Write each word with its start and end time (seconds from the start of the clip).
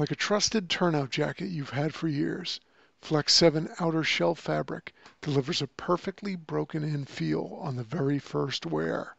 Like 0.00 0.10
a 0.10 0.16
trusted 0.16 0.70
turnout 0.70 1.10
jacket 1.10 1.48
you've 1.48 1.76
had 1.76 1.92
for 1.92 2.08
years, 2.08 2.58
Flex 3.02 3.34
7 3.34 3.68
outer 3.80 4.02
shell 4.02 4.34
fabric 4.34 4.94
delivers 5.20 5.60
a 5.60 5.66
perfectly 5.66 6.36
broken 6.36 6.82
in 6.82 7.04
feel 7.04 7.58
on 7.60 7.76
the 7.76 7.84
very 7.84 8.18
first 8.18 8.64
wear. 8.64 9.14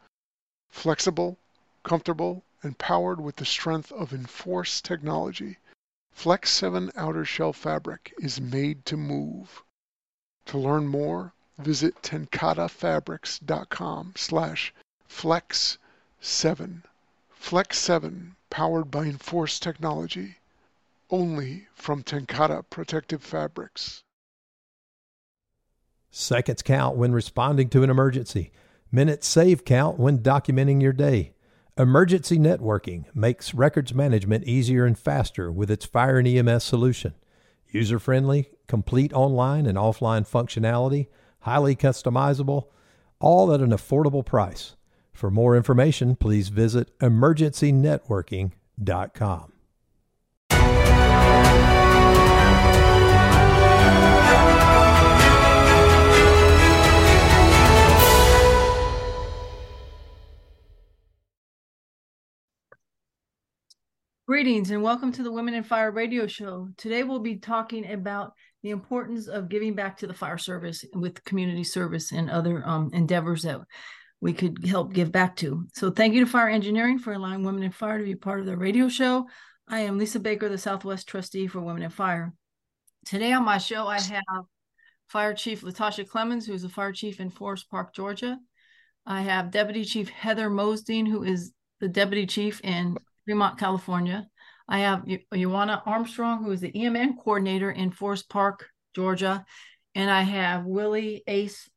Flexible, 0.71 1.37
comfortable, 1.83 2.43
and 2.63 2.79
powered 2.79 3.21
with 3.21 3.35
the 3.35 3.45
strength 3.45 3.91
of 3.91 4.11
Enforce 4.11 4.81
technology, 4.81 5.59
Flex 6.11 6.49
7 6.49 6.91
outer 6.95 7.25
shell 7.25 7.53
fabric 7.53 8.11
is 8.17 8.41
made 8.41 8.83
to 8.87 8.97
move. 8.97 9.61
To 10.47 10.57
learn 10.57 10.87
more, 10.87 11.33
visit 11.59 12.01
tencatefabrics.com 12.01 14.13
slash 14.15 14.73
flex7. 15.07 16.81
Flex 17.29 17.77
7, 17.77 18.35
powered 18.49 18.89
by 18.89 19.05
Enforce 19.05 19.59
technology, 19.59 20.37
only 21.11 21.67
from 21.73 22.03
TenCate 22.03 22.69
Protective 22.69 23.21
Fabrics. 23.21 24.03
Seconds 26.09 26.61
count 26.61 26.97
when 26.97 27.13
responding 27.13 27.69
to 27.69 27.83
an 27.83 27.89
emergency. 27.89 28.51
Minutes 28.91 29.27
save 29.27 29.63
count 29.63 29.97
when 29.99 30.19
documenting 30.19 30.81
your 30.81 30.93
day. 30.93 31.33
Emergency 31.77 32.37
Networking 32.37 33.05
makes 33.15 33.53
records 33.53 33.93
management 33.93 34.43
easier 34.45 34.85
and 34.85 34.99
faster 34.99 35.49
with 35.51 35.71
its 35.71 35.85
Fire 35.85 36.19
and 36.19 36.27
EMS 36.27 36.65
solution. 36.65 37.13
User 37.69 37.99
friendly, 37.99 38.49
complete 38.67 39.13
online 39.13 39.65
and 39.65 39.77
offline 39.77 40.29
functionality, 40.29 41.07
highly 41.39 41.73
customizable, 41.75 42.65
all 43.19 43.53
at 43.53 43.61
an 43.61 43.71
affordable 43.71 44.25
price. 44.25 44.75
For 45.13 45.31
more 45.31 45.55
information, 45.55 46.17
please 46.17 46.49
visit 46.49 46.99
emergencynetworking.com. 46.99 49.50
Greetings 64.31 64.71
and 64.71 64.81
welcome 64.81 65.11
to 65.11 65.23
the 65.23 65.31
Women 65.31 65.55
in 65.55 65.63
Fire 65.63 65.91
radio 65.91 66.25
show. 66.25 66.69
Today 66.77 67.03
we'll 67.03 67.19
be 67.19 67.35
talking 67.35 67.91
about 67.91 68.31
the 68.63 68.69
importance 68.69 69.27
of 69.27 69.49
giving 69.49 69.75
back 69.75 69.97
to 69.97 70.07
the 70.07 70.13
fire 70.13 70.37
service 70.37 70.85
with 70.93 71.21
community 71.25 71.65
service 71.65 72.13
and 72.13 72.29
other 72.29 72.65
um, 72.65 72.89
endeavors 72.93 73.41
that 73.41 73.59
we 74.21 74.31
could 74.31 74.65
help 74.65 74.93
give 74.93 75.11
back 75.11 75.35
to. 75.35 75.67
So, 75.73 75.91
thank 75.91 76.13
you 76.13 76.23
to 76.23 76.31
Fire 76.31 76.47
Engineering 76.47 76.97
for 76.97 77.11
allowing 77.11 77.43
Women 77.43 77.63
in 77.63 77.73
Fire 77.73 77.97
to 77.97 78.05
be 78.05 78.15
part 78.15 78.39
of 78.39 78.45
the 78.45 78.55
radio 78.55 78.87
show. 78.87 79.27
I 79.67 79.81
am 79.81 79.97
Lisa 79.97 80.21
Baker, 80.21 80.47
the 80.47 80.57
Southwest 80.57 81.09
Trustee 81.09 81.47
for 81.47 81.59
Women 81.59 81.83
in 81.83 81.89
Fire. 81.89 82.31
Today 83.05 83.33
on 83.33 83.43
my 83.43 83.57
show, 83.57 83.87
I 83.87 83.99
have 83.99 84.45
Fire 85.09 85.33
Chief 85.33 85.61
Latosha 85.61 86.07
Clemons, 86.07 86.47
who 86.47 86.53
is 86.53 86.61
the 86.61 86.69
Fire 86.69 86.93
Chief 86.93 87.19
in 87.19 87.31
Forest 87.31 87.69
Park, 87.69 87.93
Georgia. 87.93 88.37
I 89.05 89.23
have 89.23 89.51
Deputy 89.51 89.83
Chief 89.83 90.07
Heather 90.07 90.49
Mozdean, 90.49 91.05
who 91.05 91.21
is 91.23 91.51
the 91.81 91.89
Deputy 91.89 92.25
Chief 92.25 92.61
in 92.63 92.95
Fremont, 93.25 93.57
California. 93.57 94.27
I 94.67 94.79
have 94.79 95.05
Ioana 95.33 95.81
Armstrong, 95.85 96.43
who 96.43 96.51
is 96.51 96.61
the 96.61 96.77
EMA 96.77 97.13
coordinator 97.21 97.71
in 97.71 97.91
Forest 97.91 98.29
Park, 98.29 98.67
Georgia. 98.95 99.45
And 99.95 100.09
I 100.09 100.21
have 100.21 100.65
Willie 100.65 101.23
Ace 101.27 101.69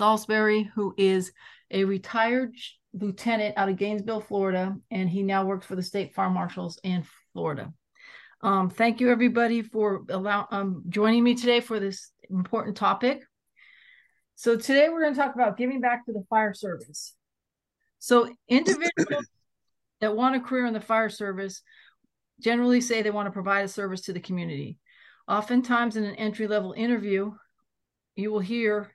Saulsberry, 0.00 0.68
who 0.74 0.94
is 0.96 1.32
a 1.70 1.84
retired 1.84 2.54
lieutenant 2.94 3.56
out 3.56 3.68
of 3.68 3.76
Gainesville, 3.76 4.22
Florida, 4.22 4.76
and 4.90 5.08
he 5.08 5.22
now 5.22 5.44
works 5.44 5.66
for 5.66 5.76
the 5.76 5.82
state 5.82 6.14
fire 6.14 6.30
marshals 6.30 6.78
in 6.82 7.04
Florida. 7.32 7.72
Um, 8.40 8.70
thank 8.70 9.00
you, 9.00 9.10
everybody, 9.10 9.62
for 9.62 10.04
allow, 10.08 10.46
um, 10.50 10.84
joining 10.88 11.24
me 11.24 11.34
today 11.34 11.60
for 11.60 11.80
this 11.80 12.10
important 12.30 12.76
topic. 12.76 13.22
So 14.36 14.56
today 14.56 14.88
we're 14.88 15.02
going 15.02 15.14
to 15.14 15.20
talk 15.20 15.34
about 15.34 15.56
giving 15.56 15.80
back 15.80 16.06
to 16.06 16.12
the 16.12 16.24
fire 16.30 16.54
service. 16.54 17.14
So 17.98 18.30
individuals 18.48 19.26
that 20.00 20.16
want 20.16 20.36
a 20.36 20.40
career 20.40 20.66
in 20.66 20.74
the 20.74 20.80
fire 20.80 21.08
service 21.08 21.62
generally 22.40 22.80
say 22.80 23.02
they 23.02 23.10
want 23.10 23.26
to 23.26 23.32
provide 23.32 23.64
a 23.64 23.68
service 23.68 24.02
to 24.02 24.12
the 24.12 24.20
community. 24.20 24.78
Oftentimes, 25.26 25.96
in 25.96 26.04
an 26.04 26.14
entry 26.14 26.46
level 26.46 26.72
interview, 26.72 27.32
you 28.16 28.30
will 28.30 28.40
hear 28.40 28.92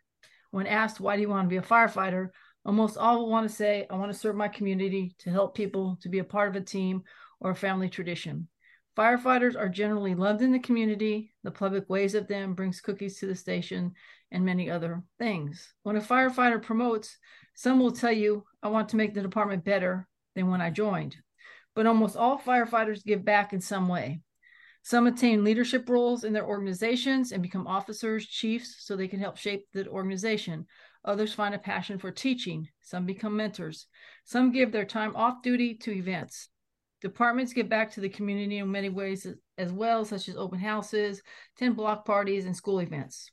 when 0.51 0.67
asked, 0.67 0.99
Why 0.99 1.15
do 1.15 1.21
you 1.21 1.29
want 1.29 1.45
to 1.45 1.49
be 1.49 1.57
a 1.57 1.61
firefighter? 1.61 2.29
Almost 2.65 2.97
all 2.97 3.19
will 3.19 3.29
want 3.29 3.47
to 3.47 3.53
say, 3.53 3.85
I 3.89 3.95
want 3.95 4.11
to 4.11 4.17
serve 4.17 4.35
my 4.35 4.47
community, 4.47 5.15
to 5.19 5.29
help 5.29 5.55
people, 5.55 5.97
to 6.01 6.09
be 6.09 6.19
a 6.19 6.23
part 6.23 6.49
of 6.49 6.55
a 6.55 6.65
team 6.65 7.03
or 7.39 7.51
a 7.51 7.55
family 7.55 7.89
tradition. 7.89 8.47
Firefighters 8.97 9.57
are 9.57 9.69
generally 9.69 10.15
loved 10.15 10.41
in 10.41 10.51
the 10.51 10.59
community. 10.59 11.33
The 11.43 11.51
public 11.51 11.89
waves 11.89 12.15
at 12.15 12.29
them, 12.29 12.53
brings 12.53 12.79
cookies 12.79 13.19
to 13.19 13.25
the 13.25 13.35
station, 13.35 13.93
and 14.31 14.45
many 14.45 14.69
other 14.69 15.03
things. 15.19 15.73
When 15.83 15.97
a 15.97 16.01
firefighter 16.01 16.61
promotes, 16.61 17.17
some 17.55 17.79
will 17.79 17.91
tell 17.91 18.11
you, 18.11 18.45
I 18.61 18.69
want 18.69 18.89
to 18.89 18.95
make 18.95 19.13
the 19.13 19.21
department 19.21 19.65
better 19.65 20.07
than 20.35 20.49
when 20.49 20.61
I 20.61 20.69
joined. 20.69 21.15
But 21.75 21.85
almost 21.85 22.17
all 22.17 22.37
firefighters 22.37 23.03
give 23.03 23.25
back 23.25 23.53
in 23.53 23.61
some 23.61 23.87
way. 23.87 24.21
Some 24.83 25.07
attain 25.07 25.43
leadership 25.43 25.87
roles 25.87 26.25
in 26.25 26.33
their 26.33 26.45
organizations 26.45 27.31
and 27.31 27.41
become 27.41 27.67
officers, 27.67 28.25
chiefs, 28.25 28.75
so 28.79 28.95
they 28.95 29.07
can 29.07 29.19
help 29.19 29.37
shape 29.37 29.65
the 29.73 29.87
organization. 29.87 30.65
Others 31.05 31.33
find 31.33 31.55
a 31.55 31.59
passion 31.59 31.97
for 31.97 32.11
teaching. 32.11 32.67
Some 32.81 33.05
become 33.05 33.35
mentors. 33.35 33.87
Some 34.25 34.51
give 34.51 34.71
their 34.71 34.85
time 34.85 35.15
off 35.15 35.41
duty 35.41 35.75
to 35.75 35.91
events. 35.91 36.49
Departments 37.01 37.53
give 37.53 37.69
back 37.69 37.91
to 37.91 38.01
the 38.01 38.09
community 38.09 38.57
in 38.57 38.71
many 38.71 38.89
ways 38.89 39.27
as 39.57 39.71
well, 39.71 40.05
such 40.05 40.29
as 40.29 40.37
open 40.37 40.59
houses, 40.59 41.21
10 41.57 41.73
block 41.73 42.05
parties, 42.05 42.45
and 42.45 42.55
school 42.55 42.79
events. 42.79 43.29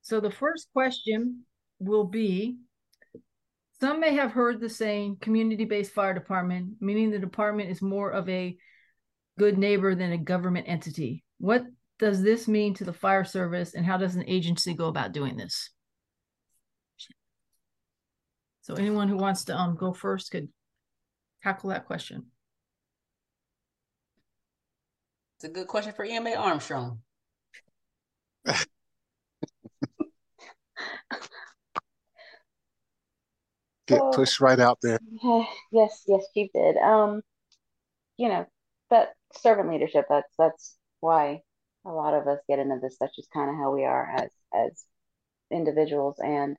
So 0.00 0.20
the 0.20 0.30
first 0.30 0.68
question 0.72 1.44
will 1.78 2.04
be 2.04 2.56
some 3.82 3.98
may 3.98 4.14
have 4.14 4.30
heard 4.30 4.60
the 4.60 4.68
saying 4.68 5.16
community 5.20 5.64
based 5.64 5.90
fire 5.90 6.14
department, 6.14 6.74
meaning 6.80 7.10
the 7.10 7.18
department 7.18 7.68
is 7.68 7.82
more 7.82 8.10
of 8.10 8.28
a 8.28 8.56
good 9.40 9.58
neighbor 9.58 9.96
than 9.96 10.12
a 10.12 10.18
government 10.18 10.68
entity. 10.68 11.24
What 11.38 11.64
does 11.98 12.22
this 12.22 12.46
mean 12.46 12.74
to 12.74 12.84
the 12.84 12.92
fire 12.92 13.24
service 13.24 13.74
and 13.74 13.84
how 13.84 13.96
does 13.96 14.14
an 14.14 14.22
agency 14.28 14.72
go 14.72 14.86
about 14.86 15.10
doing 15.10 15.36
this? 15.36 15.70
So 18.60 18.74
anyone 18.74 19.08
who 19.08 19.16
wants 19.16 19.46
to 19.46 19.56
um, 19.56 19.74
go 19.74 19.92
first 19.92 20.30
could 20.30 20.48
tackle 21.42 21.70
that 21.70 21.86
question. 21.86 22.26
It's 25.38 25.44
a 25.46 25.48
good 25.48 25.66
question 25.66 25.92
for 25.92 26.04
EMA 26.04 26.34
Armstrong. 26.34 27.00
get 33.86 33.98
so, 33.98 34.10
pushed 34.12 34.40
right 34.40 34.60
out 34.60 34.78
there. 34.82 34.98
Yes, 35.72 36.02
yes, 36.06 36.24
she 36.34 36.50
did. 36.54 36.76
Um, 36.76 37.22
you 38.16 38.28
know, 38.28 38.46
that 38.90 39.10
servant 39.40 39.70
leadership. 39.70 40.06
That's 40.08 40.32
that's 40.38 40.76
why 41.00 41.40
a 41.86 41.90
lot 41.90 42.14
of 42.14 42.26
us 42.28 42.38
get 42.48 42.58
into 42.58 42.78
this. 42.80 42.96
That's 43.00 43.16
just 43.16 43.32
kind 43.32 43.50
of 43.50 43.56
how 43.56 43.72
we 43.72 43.84
are 43.84 44.08
as 44.16 44.30
as 44.54 44.84
individuals, 45.50 46.16
and 46.18 46.56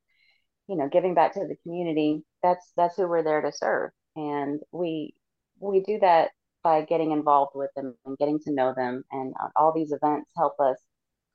you 0.67 0.75
know, 0.75 0.89
giving 0.89 1.13
back 1.13 1.33
to 1.33 1.47
the 1.47 1.55
community. 1.63 2.23
That's 2.41 2.71
that's 2.75 2.95
who 2.97 3.07
we're 3.07 3.23
there 3.23 3.41
to 3.41 3.51
serve, 3.51 3.91
and 4.15 4.59
we 4.71 5.13
we 5.59 5.81
do 5.81 5.99
that 6.01 6.31
by 6.63 6.81
getting 6.81 7.11
involved 7.11 7.51
with 7.55 7.69
them 7.75 7.95
and 8.05 8.17
getting 8.17 8.39
to 8.39 8.53
know 8.53 8.73
them, 8.75 9.03
and 9.11 9.33
all 9.55 9.73
these 9.73 9.91
events 9.91 10.31
help 10.35 10.59
us 10.59 10.77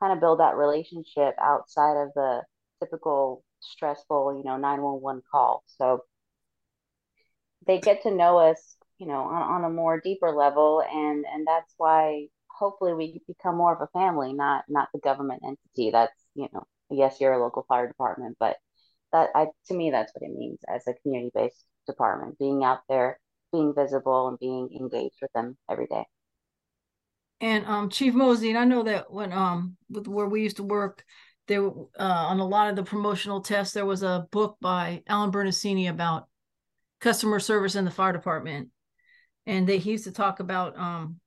kind 0.00 0.12
of 0.12 0.20
build 0.20 0.40
that 0.40 0.56
relationship 0.56 1.34
outside 1.40 1.96
of 2.02 2.10
the 2.14 2.42
typical 2.82 3.42
stressful, 3.60 4.36
you 4.36 4.44
know, 4.44 4.56
911 4.56 5.22
call. 5.30 5.62
So 5.66 6.02
they 7.66 7.80
get 7.80 8.02
to 8.02 8.10
know 8.10 8.38
us, 8.38 8.76
you 8.98 9.06
know, 9.06 9.20
on, 9.20 9.64
on 9.64 9.64
a 9.64 9.74
more 9.74 10.00
deeper 10.00 10.30
level. 10.30 10.82
And, 10.82 11.24
and 11.32 11.46
that's 11.46 11.74
why 11.76 12.28
hopefully 12.48 12.94
we 12.94 13.20
become 13.26 13.56
more 13.56 13.74
of 13.74 13.80
a 13.80 13.98
family, 13.98 14.32
not, 14.32 14.64
not 14.68 14.88
the 14.92 15.00
government 15.00 15.42
entity. 15.44 15.90
That's, 15.90 16.14
you 16.34 16.48
know, 16.52 16.64
yes, 16.90 17.20
you're 17.20 17.32
a 17.32 17.42
local 17.42 17.64
fire 17.68 17.86
department, 17.86 18.36
but 18.40 18.56
that 19.12 19.30
I, 19.34 19.48
to 19.66 19.74
me, 19.74 19.90
that's 19.90 20.12
what 20.14 20.28
it 20.28 20.36
means 20.36 20.60
as 20.68 20.86
a 20.86 20.94
community 20.94 21.30
based 21.34 21.64
department, 21.86 22.38
being 22.38 22.64
out 22.64 22.80
there, 22.88 23.18
being 23.52 23.74
visible 23.74 24.28
and 24.28 24.38
being 24.38 24.68
engaged 24.78 25.16
with 25.22 25.32
them 25.32 25.56
every 25.70 25.86
day. 25.86 26.04
And 27.40 27.64
um, 27.66 27.88
Chief 27.88 28.14
Mosey, 28.14 28.50
and 28.50 28.58
I 28.58 28.64
know 28.64 28.82
that 28.82 29.12
when 29.12 29.32
um 29.32 29.76
with 29.88 30.08
where 30.08 30.26
we 30.26 30.42
used 30.42 30.56
to 30.56 30.64
work, 30.64 31.04
there 31.48 31.66
uh, 31.66 31.72
on 31.98 32.38
a 32.40 32.46
lot 32.46 32.70
of 32.70 32.76
the 32.76 32.84
promotional 32.84 33.40
tests 33.40 33.74
there 33.74 33.86
was 33.86 34.02
a 34.02 34.26
book 34.30 34.56
by 34.60 35.02
Alan 35.06 35.32
Brunacini 35.32 35.90
about 35.90 36.28
customer 37.00 37.40
service 37.40 37.74
in 37.74 37.84
the 37.84 37.90
fire 37.90 38.12
department. 38.12 38.68
And 39.46 39.66
they 39.66 39.78
he 39.78 39.92
used 39.92 40.04
to 40.04 40.12
talk 40.12 40.40
about 40.40 40.78
um, 40.78 41.20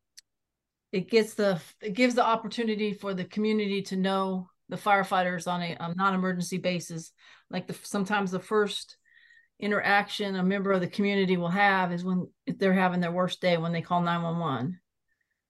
it 0.91 1.09
gets 1.09 1.33
the 1.33 1.59
it 1.81 1.93
gives 1.93 2.15
the 2.15 2.25
opportunity 2.25 2.93
for 2.93 3.13
the 3.13 3.25
community 3.25 3.81
to 3.83 3.95
know 3.95 4.47
the 4.69 4.77
firefighters 4.77 5.51
on 5.51 5.61
a, 5.61 5.75
a 5.79 5.93
non-emergency 5.95 6.57
basis. 6.57 7.11
Like 7.49 7.67
the 7.67 7.73
sometimes 7.83 8.31
the 8.31 8.39
first 8.39 8.97
interaction 9.59 10.35
a 10.35 10.43
member 10.43 10.71
of 10.71 10.81
the 10.81 10.87
community 10.87 11.37
will 11.37 11.47
have 11.49 11.91
is 11.91 12.03
when 12.03 12.27
they're 12.47 12.73
having 12.73 12.99
their 12.99 13.11
worst 13.11 13.41
day 13.41 13.57
when 13.57 13.71
they 13.71 13.81
call 13.81 14.01
911 14.01 14.79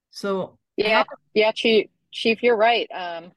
So 0.10 0.58
yeah, 0.76 0.98
how- 1.00 1.06
yeah, 1.34 1.52
Chief, 1.54 1.88
Chief, 2.12 2.44
you're 2.44 2.58
right. 2.58 2.90
Um, 2.94 3.32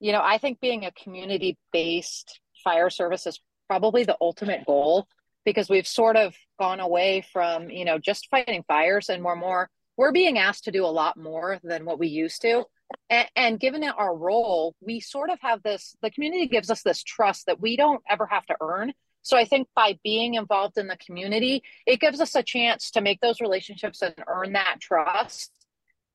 you 0.00 0.12
know, 0.12 0.20
I 0.22 0.38
think 0.38 0.60
being 0.60 0.84
a 0.84 0.92
community-based 0.92 2.40
fire 2.64 2.90
service 2.90 3.26
is 3.26 3.40
probably 3.68 4.04
the 4.04 4.16
ultimate 4.20 4.64
goal 4.66 5.06
because 5.44 5.68
we've 5.68 5.86
sort 5.86 6.16
of 6.16 6.34
gone 6.58 6.80
away 6.80 7.24
from, 7.32 7.70
you 7.70 7.84
know, 7.84 7.98
just 7.98 8.28
fighting 8.30 8.64
fires 8.66 9.08
and 9.08 9.22
more 9.22 9.32
and 9.32 9.40
more 9.40 9.70
we're 9.98 10.12
being 10.12 10.38
asked 10.38 10.64
to 10.64 10.70
do 10.70 10.86
a 10.86 10.86
lot 10.86 11.18
more 11.18 11.58
than 11.62 11.84
what 11.84 11.98
we 11.98 12.06
used 12.06 12.40
to. 12.42 12.64
And, 13.10 13.28
and 13.36 13.60
given 13.60 13.84
our 13.84 14.16
role, 14.16 14.74
we 14.80 15.00
sort 15.00 15.28
of 15.28 15.38
have 15.42 15.62
this, 15.62 15.96
the 16.00 16.10
community 16.10 16.46
gives 16.46 16.70
us 16.70 16.82
this 16.82 17.02
trust 17.02 17.46
that 17.46 17.60
we 17.60 17.76
don't 17.76 18.00
ever 18.08 18.24
have 18.26 18.46
to 18.46 18.56
earn. 18.62 18.94
So 19.22 19.36
I 19.36 19.44
think 19.44 19.68
by 19.74 19.98
being 20.04 20.34
involved 20.34 20.78
in 20.78 20.86
the 20.86 20.96
community, 20.96 21.64
it 21.84 22.00
gives 22.00 22.20
us 22.20 22.36
a 22.36 22.42
chance 22.44 22.92
to 22.92 23.00
make 23.00 23.20
those 23.20 23.40
relationships 23.40 24.00
and 24.00 24.14
earn 24.26 24.52
that 24.52 24.76
trust, 24.80 25.50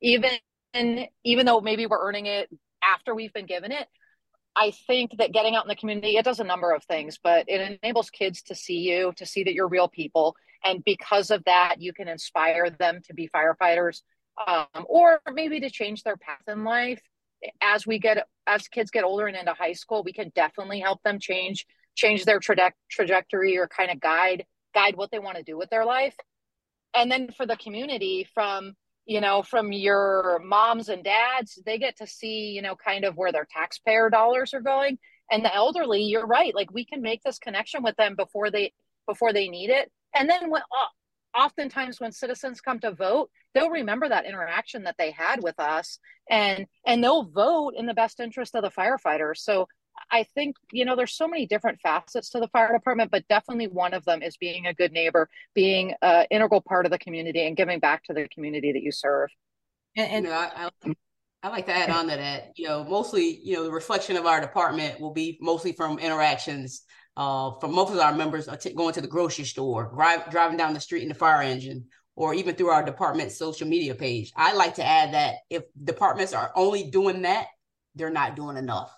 even 0.02 0.32
even 1.24 1.46
though 1.46 1.62
maybe 1.62 1.86
we're 1.86 2.08
earning 2.08 2.26
it 2.26 2.50
after 2.88 3.16
we've 3.16 3.34
been 3.34 3.46
given 3.46 3.72
it. 3.72 3.88
I 4.56 4.72
think 4.88 5.18
that 5.18 5.32
getting 5.32 5.56
out 5.56 5.66
in 5.66 5.70
the 5.70 5.76
community, 5.76 6.18
it 6.18 6.26
does 6.26 6.40
a 6.40 6.44
number 6.44 6.72
of 6.72 6.84
things, 6.84 7.18
but 7.22 7.46
it 7.48 7.80
enables 7.82 8.10
kids 8.10 8.44
to 8.44 8.56
see 8.56 8.80
you, 8.80 9.12
to 9.18 9.26
see 9.26 9.44
that 9.44 9.54
you're 9.54 9.68
real 9.68 9.88
people. 9.88 10.36
And 10.64 10.84
because 10.84 11.32
of 11.32 11.44
that, 11.46 11.78
you 11.80 11.92
can 11.92 12.08
inspire 12.08 12.70
them 12.70 13.02
to 13.08 13.14
be 13.14 13.30
firefighters 13.36 14.02
um, 14.48 14.86
or 14.86 15.22
maybe 15.34 15.60
to 15.60 15.70
change 15.70 16.04
their 16.04 16.18
path 16.18 16.44
in 16.48 16.64
life. 16.64 17.02
As 17.62 17.86
we 17.86 18.00
get, 18.00 18.28
as 18.48 18.68
kids 18.68 18.92
get 18.92 19.04
older 19.04 19.28
and 19.28 19.36
into 19.36 19.54
high 19.54 19.74
school, 19.74 20.04
we 20.04 20.14
can 20.14 20.32
definitely 20.36 20.80
help 20.80 21.02
them 21.04 21.20
change, 21.20 21.66
change 21.96 22.24
their 22.24 22.40
traje- 22.40 22.72
trajectory 22.90 23.58
or 23.58 23.68
kind 23.68 23.92
of 23.92 24.00
guide, 24.00 24.46
guide 24.74 24.96
what 24.96 25.12
they 25.12 25.20
want 25.20 25.38
to 25.38 25.44
do 25.44 25.58
with 25.58 25.70
their 25.70 25.84
life. 25.84 26.16
And 26.94 27.12
then 27.12 27.32
for 27.36 27.46
the 27.46 27.58
community, 27.58 28.28
from 28.34 28.76
you 29.06 29.22
know, 29.22 29.44
from 29.44 29.72
your 29.72 30.40
moms 30.44 30.90
and 30.90 31.04
dads, 31.04 31.60
they 31.66 31.78
get 31.78 31.98
to 31.98 32.08
see, 32.08 32.52
you 32.52 32.62
know, 32.62 32.76
kind 32.76 33.04
of 33.04 33.18
where 33.18 33.32
their 33.32 33.48
taxpayer 33.52 34.10
dollars 34.10 34.54
are 34.54 34.62
going. 34.62 34.98
And 35.32 35.44
the 35.44 35.54
elderly, 35.54 36.04
you're 36.04 36.28
right, 36.28 36.54
like 36.56 36.72
we 36.72 36.86
can 36.86 37.02
make 37.02 37.24
this 37.24 37.40
connection 37.40 37.84
with 37.84 37.96
them 37.96 38.16
before 38.16 38.52
they 38.52 38.74
before 39.08 39.34
they 39.34 39.50
need 39.50 39.70
it. 39.70 39.92
And 40.16 40.30
then 40.30 40.50
when 40.50 40.62
oftentimes 41.38 42.00
when 42.00 42.12
citizens 42.12 42.62
come 42.62 42.80
to 42.80 42.92
vote, 42.92 43.30
they'll 43.54 43.70
remember 43.70 44.08
that 44.08 44.26
interaction 44.26 44.84
that 44.84 44.96
they 44.98 45.12
had 45.12 45.42
with 45.42 45.60
us 45.60 46.00
and 46.30 46.68
and 46.86 47.04
they'll 47.04 47.24
vote 47.24 47.74
in 47.76 47.86
the 47.86 47.94
best 47.94 48.20
interest 48.20 48.56
of 48.56 48.64
the 48.64 48.70
firefighters. 48.70 49.38
So 49.38 49.68
I 50.12 50.26
think, 50.36 50.56
you 50.72 50.86
know, 50.86 50.96
there's 50.96 51.14
so 51.14 51.28
many 51.28 51.46
different 51.46 51.80
facets 51.82 52.30
to 52.32 52.40
the 52.40 52.48
fire 52.50 52.74
department, 52.74 53.12
but 53.12 53.28
definitely 53.28 53.68
one 53.68 53.94
of 53.94 54.06
them 54.06 54.22
is 54.22 54.38
being 54.38 54.68
a 54.68 54.74
good 54.74 54.92
neighbor, 54.92 55.30
being 55.54 55.94
an 56.02 56.26
integral 56.32 56.62
part 56.62 56.86
of 56.86 56.92
the 56.92 57.00
community 57.00 57.46
and 57.46 57.58
giving 57.58 57.80
back 57.80 58.04
to 58.06 58.14
the 58.14 58.28
community 58.28 58.72
that 58.72 58.82
you 58.82 58.92
serve. 58.92 59.30
And, 59.96 60.10
and 60.10 60.26
you 60.26 60.32
know, 60.32 60.38
I, 60.38 60.70
I, 60.86 60.94
I, 61.44 61.50
like 61.50 61.66
to 61.68 61.74
add 61.74 61.90
on 61.90 62.08
to 62.08 62.16
that, 62.16 62.54
you 62.56 62.68
know, 62.68 62.84
mostly, 62.84 63.40
you 63.44 63.56
know, 63.56 63.64
the 63.64 63.72
reflection 63.72 64.16
of 64.18 64.26
our 64.26 64.42
department 64.42 65.00
will 65.00 65.14
be 65.14 65.38
mostly 65.42 65.72
from 65.72 66.00
interactions 66.00 66.84
uh, 67.16 67.52
from 67.60 67.74
most 67.74 67.92
of 67.94 68.00
our 68.00 68.14
members 68.14 68.48
going 68.76 68.94
to 68.94 69.02
the 69.02 69.08
grocery 69.08 69.46
store, 69.46 69.92
drive, 69.94 70.30
driving 70.32 70.58
down 70.58 70.74
the 70.74 70.80
street 70.80 71.04
in 71.04 71.10
the 71.10 71.16
fire 71.16 71.42
engine, 71.44 71.86
or 72.16 72.34
even 72.34 72.56
through 72.56 72.70
our 72.70 72.84
department 72.84 73.32
social 73.32 73.68
media 73.68 73.94
page. 73.94 74.32
I 74.36 74.54
like 74.54 74.76
to 74.76 74.86
add 74.86 75.14
that 75.14 75.36
if 75.50 75.64
departments 75.84 76.34
are 76.34 76.52
only 76.56 76.90
doing 76.90 77.22
that, 77.24 77.48
they're 77.96 78.10
not 78.10 78.36
doing 78.36 78.58
enough 78.58 78.92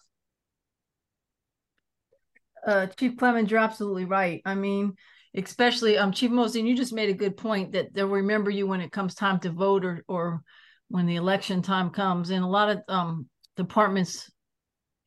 uh, 2.65 2.87
Chief 2.87 3.15
Clemons, 3.15 3.49
you're 3.49 3.59
absolutely 3.59 4.05
right. 4.05 4.41
I 4.45 4.55
mean, 4.55 4.95
especially 5.35 5.97
um, 5.97 6.11
Chief 6.11 6.31
Mosey, 6.31 6.61
you 6.61 6.75
just 6.75 6.93
made 6.93 7.09
a 7.09 7.13
good 7.13 7.37
point 7.37 7.73
that 7.73 7.93
they'll 7.93 8.07
remember 8.07 8.49
you 8.49 8.67
when 8.67 8.81
it 8.81 8.91
comes 8.91 9.15
time 9.15 9.39
to 9.41 9.49
vote 9.49 9.85
or 9.85 10.03
or 10.07 10.41
when 10.87 11.05
the 11.05 11.15
election 11.15 11.61
time 11.61 11.89
comes. 11.89 12.29
And 12.29 12.43
a 12.43 12.47
lot 12.47 12.69
of 12.69 12.81
um, 12.87 13.27
departments 13.57 14.31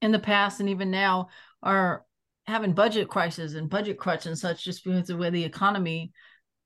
in 0.02 0.12
the 0.12 0.18
past 0.18 0.60
and 0.60 0.68
even 0.68 0.90
now 0.90 1.28
are 1.62 2.04
having 2.46 2.72
budget 2.72 3.08
crisis 3.08 3.54
and 3.54 3.68
budget 3.68 3.98
crunch 3.98 4.26
and 4.26 4.38
such 4.38 4.64
just 4.64 4.84
because 4.84 5.10
of 5.10 5.18
way 5.18 5.30
the 5.30 5.44
economy, 5.44 6.12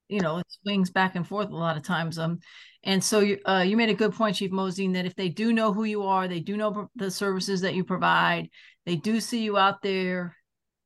you 0.08 0.20
know, 0.20 0.38
it 0.38 0.46
swings 0.62 0.90
back 0.90 1.16
and 1.16 1.26
forth 1.26 1.48
a 1.50 1.56
lot 1.56 1.76
of 1.76 1.82
times. 1.82 2.18
Um, 2.18 2.38
and 2.84 3.02
so 3.02 3.20
you, 3.20 3.38
uh, 3.46 3.64
you 3.66 3.76
made 3.76 3.88
a 3.88 3.94
good 3.94 4.12
point, 4.12 4.36
Chief 4.36 4.50
Mosey, 4.50 4.92
that 4.92 5.06
if 5.06 5.14
they 5.14 5.28
do 5.28 5.52
know 5.52 5.72
who 5.72 5.84
you 5.84 6.02
are, 6.04 6.28
they 6.28 6.40
do 6.40 6.56
know 6.56 6.90
the 6.96 7.10
services 7.10 7.60
that 7.62 7.74
you 7.74 7.84
provide, 7.84 8.48
they 8.86 8.96
do 8.96 9.20
see 9.20 9.42
you 9.42 9.56
out 9.56 9.82
there 9.82 10.36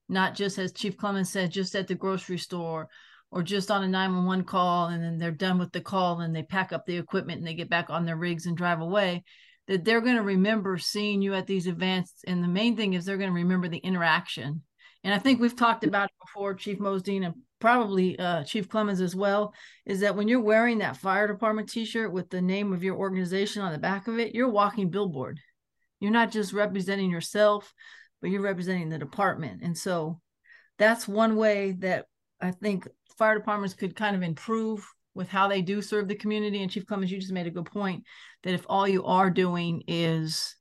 not 0.09 0.35
just 0.35 0.59
as 0.59 0.73
Chief 0.73 0.97
Clemons 0.97 1.27
said, 1.27 1.51
just 1.51 1.75
at 1.75 1.89
the 1.89 1.95
grocery 1.95 2.39
store 2.39 2.89
or 3.31 3.43
just 3.43 3.71
on 3.71 3.83
a 3.83 3.89
911 3.89 4.45
call 4.45 4.87
and 4.87 5.03
then 5.03 5.19
they're 5.19 5.31
done 5.31 5.59
with 5.59 5.73
the 5.73 5.81
call 5.81 6.21
and 6.21 6.35
they 6.35 6.43
pack 6.43 6.73
up 6.73 6.87
the 6.87 6.97
equipment 6.97 7.39
and 7.39 7.47
they 7.47 7.55
get 7.55 7.69
back 7.69 7.91
on 7.91 8.05
their 8.05 8.17
rigs 8.17 8.47
and 8.47 8.57
drive 8.57 8.81
away 8.81 9.25
that 9.67 9.85
they're 9.85 10.01
going 10.01 10.17
to 10.17 10.23
remember 10.23 10.79
seeing 10.79 11.21
you 11.21 11.35
at 11.35 11.47
these 11.47 11.67
events. 11.67 12.13
And 12.27 12.43
the 12.43 12.49
main 12.49 12.77
thing 12.77 12.95
is 12.95 13.05
they're 13.05 13.17
going 13.17 13.31
to 13.31 13.35
remember 13.35 13.69
the 13.69 13.79
interaction. 13.79 14.63
And 15.05 15.15
i 15.15 15.19
think 15.19 15.41
we've 15.41 15.55
talked 15.55 15.85
about 15.85 16.07
it 16.07 16.25
before 16.25 16.55
chief 16.55 16.79
mozdean 16.79 17.25
and 17.25 17.35
probably 17.61 18.19
uh, 18.19 18.43
chief 18.45 18.69
clemons 18.69 19.01
as 19.01 19.15
well 19.15 19.55
is 19.87 20.01
that 20.01 20.17
when 20.17 20.29
you're 20.29 20.41
wearing 20.41 20.79
that 20.79 20.97
fire 20.97 21.27
department 21.27 21.71
t-shirt 21.71 22.13
with 22.13 22.29
the 22.29 22.43
name 22.43 22.73
of 22.73 22.83
your 22.83 22.97
organization 22.97 23.63
on 23.63 23.73
the 23.73 23.79
back 23.79 24.09
of 24.09 24.19
it 24.19 24.35
you're 24.35 24.49
walking 24.49 24.91
billboard. 24.91 25.39
You're 26.01 26.11
not 26.11 26.33
just 26.33 26.53
representing 26.53 27.11
yourself 27.11 27.73
but 28.21 28.31
you're 28.31 28.41
representing 28.43 28.89
the 28.89 28.99
department. 28.99 29.63
And 29.63 29.77
so 29.77 30.21
that's 30.79 31.09
one 31.09 31.37
way 31.37 31.73
that 31.79 32.07
I 32.41 32.51
think 32.51 32.89
fire 33.17 33.39
departments 33.39 33.75
could 33.75 33.97
kind 33.97 34.15
of 34.17 34.23
improve 34.23 34.87
with 35.15 35.29
how 35.29 35.49
they 35.49 35.63
do 35.63 35.81
serve 35.81 36.09
the 36.09 36.15
community. 36.15 36.63
And 36.63 36.71
Chief 36.71 36.85
Clemons, 36.85 37.09
you 37.09 37.19
just 37.19 37.33
made 37.33 37.47
a 37.47 37.51
good 37.51 37.65
point 37.67 38.05
that 38.43 38.55
if 38.55 38.67
all 38.69 38.87
you 38.87 39.05
are 39.05 39.31
doing 39.31 39.83
is 39.89 40.55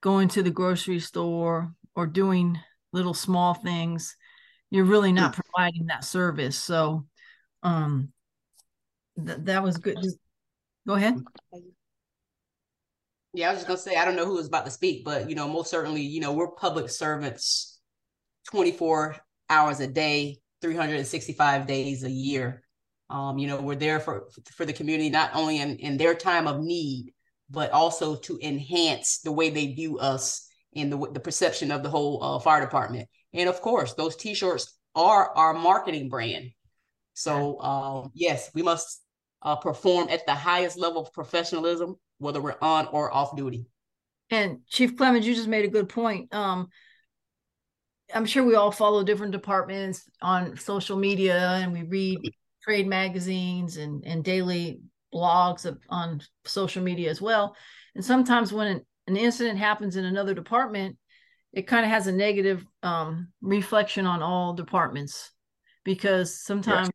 going 0.00 0.28
to 0.28 0.42
the 0.42 0.50
grocery 0.50 1.00
store 1.00 1.72
or 1.96 2.06
doing 2.06 2.58
little 2.92 3.14
small 3.14 3.54
things, 3.54 4.16
you're 4.70 4.84
really 4.84 5.12
not 5.12 5.34
providing 5.34 5.86
that 5.86 6.04
service. 6.04 6.56
So 6.56 7.06
um 7.62 8.12
th- 9.24 9.38
that 9.42 9.62
was 9.62 9.76
good. 9.76 9.96
Just, 10.02 10.18
go 10.86 10.94
ahead. 10.94 11.22
Yeah, 13.34 13.48
I 13.48 13.52
was 13.52 13.60
just 13.60 13.66
gonna 13.68 13.78
say 13.78 13.96
I 13.96 14.04
don't 14.04 14.16
know 14.16 14.26
who 14.26 14.34
was 14.34 14.46
about 14.46 14.66
to 14.66 14.70
speak, 14.70 15.04
but 15.04 15.28
you 15.28 15.34
know, 15.34 15.48
most 15.48 15.70
certainly, 15.70 16.02
you 16.02 16.20
know, 16.20 16.32
we're 16.32 16.50
public 16.50 16.90
servants 16.90 17.80
24 18.50 19.16
hours 19.48 19.80
a 19.80 19.86
day, 19.86 20.40
365 20.60 21.66
days 21.66 22.04
a 22.04 22.10
year. 22.10 22.62
Um, 23.08 23.38
you 23.38 23.46
know, 23.46 23.60
we're 23.60 23.74
there 23.74 24.00
for 24.00 24.28
for 24.54 24.66
the 24.66 24.72
community, 24.72 25.08
not 25.10 25.30
only 25.34 25.60
in, 25.60 25.76
in 25.76 25.96
their 25.96 26.14
time 26.14 26.46
of 26.46 26.60
need, 26.60 27.12
but 27.50 27.70
also 27.72 28.16
to 28.16 28.38
enhance 28.42 29.20
the 29.20 29.32
way 29.32 29.50
they 29.50 29.68
view 29.74 29.98
us 29.98 30.46
and 30.74 30.92
the, 30.92 31.10
the 31.12 31.20
perception 31.20 31.70
of 31.70 31.82
the 31.82 31.90
whole 31.90 32.22
uh, 32.22 32.38
fire 32.38 32.60
department. 32.60 33.08
And 33.32 33.48
of 33.48 33.60
course, 33.60 33.94
those 33.94 34.16
t-shirts 34.16 34.78
are 34.94 35.34
our 35.36 35.54
marketing 35.54 36.08
brand. 36.08 36.50
So 37.14 37.60
um, 37.60 38.10
yes, 38.14 38.50
we 38.54 38.62
must 38.62 39.02
uh, 39.42 39.56
perform 39.56 40.08
at 40.08 40.26
the 40.26 40.34
highest 40.34 40.78
level 40.78 41.02
of 41.02 41.12
professionalism 41.12 41.96
whether 42.22 42.40
we're 42.40 42.56
on 42.62 42.86
or 42.86 43.12
off 43.12 43.36
duty. 43.36 43.66
And 44.30 44.60
Chief 44.68 44.96
Clemons, 44.96 45.24
you 45.24 45.34
just 45.34 45.48
made 45.48 45.64
a 45.64 45.68
good 45.68 45.88
point. 45.88 46.34
Um, 46.34 46.68
I'm 48.14 48.24
sure 48.24 48.44
we 48.44 48.54
all 48.54 48.70
follow 48.70 49.04
different 49.04 49.32
departments 49.32 50.08
on 50.20 50.56
social 50.56 50.96
media 50.96 51.38
and 51.38 51.72
we 51.72 51.82
read 51.82 52.18
trade 52.62 52.86
magazines 52.86 53.76
and, 53.76 54.04
and 54.06 54.24
daily 54.24 54.80
blogs 55.12 55.66
of, 55.66 55.78
on 55.88 56.20
social 56.44 56.82
media 56.82 57.10
as 57.10 57.20
well. 57.20 57.56
And 57.94 58.04
sometimes 58.04 58.52
when 58.52 58.66
an, 58.68 58.86
an 59.06 59.16
incident 59.16 59.58
happens 59.58 59.96
in 59.96 60.04
another 60.04 60.34
department, 60.34 60.96
it 61.52 61.66
kind 61.66 61.84
of 61.84 61.90
has 61.90 62.06
a 62.06 62.12
negative 62.12 62.64
um, 62.82 63.28
reflection 63.42 64.06
on 64.06 64.22
all 64.22 64.54
departments 64.54 65.30
because 65.84 66.40
sometimes 66.42 66.88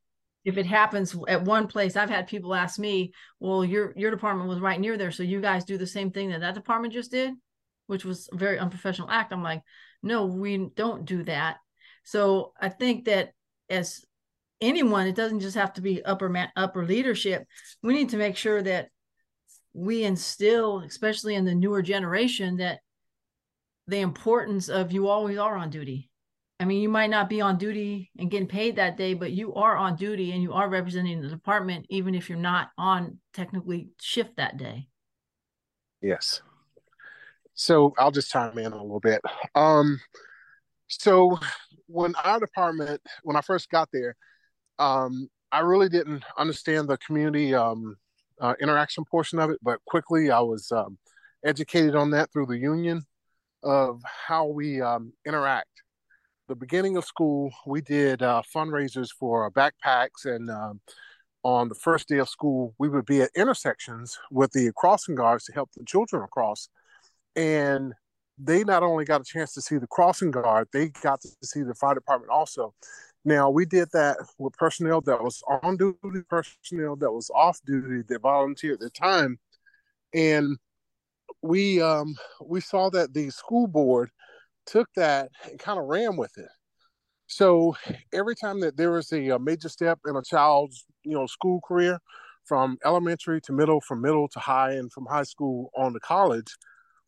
if 0.47 0.57
it 0.57 0.65
happens 0.65 1.13
at 1.27 1.43
one 1.43 1.67
place 1.67 1.97
i've 1.97 2.09
had 2.09 2.25
people 2.25 2.55
ask 2.55 2.79
me 2.79 3.11
well 3.41 3.65
your 3.65 3.93
your 3.97 4.09
department 4.09 4.47
was 4.47 4.61
right 4.61 4.79
near 4.79 4.97
there 4.97 5.11
so 5.11 5.21
you 5.21 5.41
guys 5.41 5.65
do 5.65 5.77
the 5.77 5.85
same 5.85 6.09
thing 6.09 6.29
that 6.29 6.39
that 6.39 6.55
department 6.55 6.93
just 6.93 7.11
did 7.11 7.33
which 7.87 8.05
was 8.05 8.29
a 8.31 8.37
very 8.37 8.59
unprofessional 8.59 9.09
act. 9.09 9.33
I'm 9.33 9.43
like 9.43 9.61
no 10.03 10.25
we 10.25 10.69
don't 10.75 11.05
do 11.05 11.23
that. 11.23 11.57
So 12.03 12.53
i 12.61 12.69
think 12.69 13.05
that 13.05 13.31
as 13.69 14.05
anyone 14.61 15.05
it 15.07 15.15
doesn't 15.15 15.41
just 15.41 15.57
have 15.57 15.73
to 15.73 15.81
be 15.81 16.03
upper 16.03 16.29
man, 16.29 16.49
upper 16.55 16.85
leadership. 16.85 17.45
We 17.83 17.93
need 17.93 18.09
to 18.09 18.17
make 18.17 18.37
sure 18.37 18.61
that 18.61 18.89
we 19.73 20.03
instill 20.03 20.79
especially 20.79 21.35
in 21.35 21.43
the 21.43 21.55
newer 21.55 21.81
generation 21.81 22.57
that 22.57 22.79
the 23.87 23.99
importance 23.99 24.69
of 24.69 24.91
you 24.93 25.07
always 25.07 25.37
are 25.37 25.55
on 25.55 25.69
duty 25.69 26.09
I 26.59 26.65
mean, 26.65 26.81
you 26.81 26.89
might 26.89 27.11
not 27.11 27.29
be 27.29 27.39
on 27.39 27.57
duty 27.57 28.09
and 28.17 28.31
getting 28.31 28.47
paid 28.47 28.77
that 28.77 28.97
day, 28.97 29.13
but 29.13 29.31
you 29.31 29.53
are 29.53 29.77
on 29.77 29.95
duty 29.95 30.31
and 30.31 30.41
you 30.41 30.53
are 30.53 30.67
representing 30.67 31.21
the 31.21 31.27
department, 31.27 31.85
even 31.89 32.15
if 32.15 32.29
you're 32.29 32.37
not 32.37 32.69
on 32.77 33.19
technically 33.33 33.89
shift 34.01 34.37
that 34.37 34.57
day. 34.57 34.87
Yes. 36.01 36.41
So 37.53 37.93
I'll 37.97 38.11
just 38.11 38.31
chime 38.31 38.57
in 38.57 38.73
a 38.73 38.81
little 38.81 38.99
bit. 38.99 39.21
Um, 39.53 39.99
so 40.87 41.37
when 41.87 42.15
our 42.23 42.39
department, 42.39 43.01
when 43.23 43.35
I 43.35 43.41
first 43.41 43.69
got 43.69 43.89
there, 43.93 44.15
um, 44.79 45.29
I 45.51 45.59
really 45.59 45.89
didn't 45.89 46.23
understand 46.37 46.87
the 46.87 46.97
community 46.97 47.53
um, 47.53 47.97
uh, 48.41 48.55
interaction 48.59 49.05
portion 49.05 49.39
of 49.39 49.49
it, 49.49 49.59
but 49.61 49.79
quickly 49.85 50.31
I 50.31 50.39
was 50.39 50.71
um, 50.71 50.97
educated 51.45 51.95
on 51.95 52.11
that 52.11 52.31
through 52.31 52.47
the 52.47 52.57
union 52.57 53.03
of 53.63 54.01
how 54.03 54.47
we 54.47 54.81
um, 54.81 55.13
interact. 55.25 55.69
The 56.47 56.55
beginning 56.55 56.95
of 56.95 57.03
school, 57.03 57.51
we 57.65 57.81
did 57.81 58.21
uh, 58.21 58.41
fundraisers 58.55 59.09
for 59.11 59.51
backpacks, 59.51 60.23
and 60.23 60.49
um, 60.49 60.79
on 61.43 61.67
the 61.67 61.75
first 61.75 62.07
day 62.07 62.19
of 62.19 62.29
school, 62.29 62.73
we 62.79 62.87
would 62.87 63.05
be 63.05 63.21
at 63.21 63.31
intersections 63.35 64.17
with 64.31 64.53
the 64.53 64.71
crossing 64.77 65.15
guards 65.15 65.43
to 65.45 65.51
help 65.51 65.71
the 65.75 65.83
children 65.83 66.23
across. 66.23 66.69
And 67.35 67.93
they 68.37 68.63
not 68.63 68.81
only 68.81 69.03
got 69.03 69.19
a 69.19 69.25
chance 69.25 69.53
to 69.55 69.61
see 69.61 69.77
the 69.77 69.87
crossing 69.87 70.31
guard, 70.31 70.69
they 70.71 70.87
got 71.01 71.19
to 71.21 71.29
see 71.43 71.63
the 71.63 71.75
fire 71.75 71.95
department 71.95 72.31
also. 72.31 72.73
Now 73.25 73.49
we 73.49 73.65
did 73.65 73.89
that 73.91 74.15
with 74.37 74.53
personnel 74.53 75.01
that 75.01 75.21
was 75.21 75.43
on 75.63 75.75
duty, 75.75 76.21
personnel 76.29 76.95
that 76.95 77.11
was 77.11 77.29
off 77.35 77.59
duty, 77.65 78.03
that 78.07 78.21
volunteered 78.21 78.75
at 78.75 78.79
the 78.79 78.89
time, 78.89 79.37
and 80.13 80.57
we 81.41 81.81
um, 81.81 82.15
we 82.41 82.61
saw 82.61 82.89
that 82.91 83.13
the 83.13 83.31
school 83.31 83.67
board 83.67 84.11
took 84.67 84.87
that 84.95 85.29
and 85.49 85.57
kind 85.57 85.79
of 85.79 85.85
ran 85.85 86.15
with 86.17 86.37
it. 86.37 86.49
So 87.25 87.75
every 88.13 88.35
time 88.35 88.59
that 88.61 88.77
there 88.77 88.91
was 88.91 89.11
a, 89.11 89.29
a 89.29 89.39
major 89.39 89.69
step 89.69 89.99
in 90.05 90.15
a 90.15 90.21
child's 90.21 90.85
you 91.03 91.13
know 91.13 91.25
school 91.25 91.59
career, 91.67 91.99
from 92.47 92.77
elementary 92.85 93.41
to 93.41 93.51
middle, 93.51 93.81
from 93.81 94.01
middle 94.01 94.27
to 94.29 94.39
high, 94.39 94.73
and 94.73 94.91
from 94.91 95.05
high 95.05 95.23
school 95.23 95.69
on 95.75 95.93
to 95.93 95.99
college, 95.99 96.55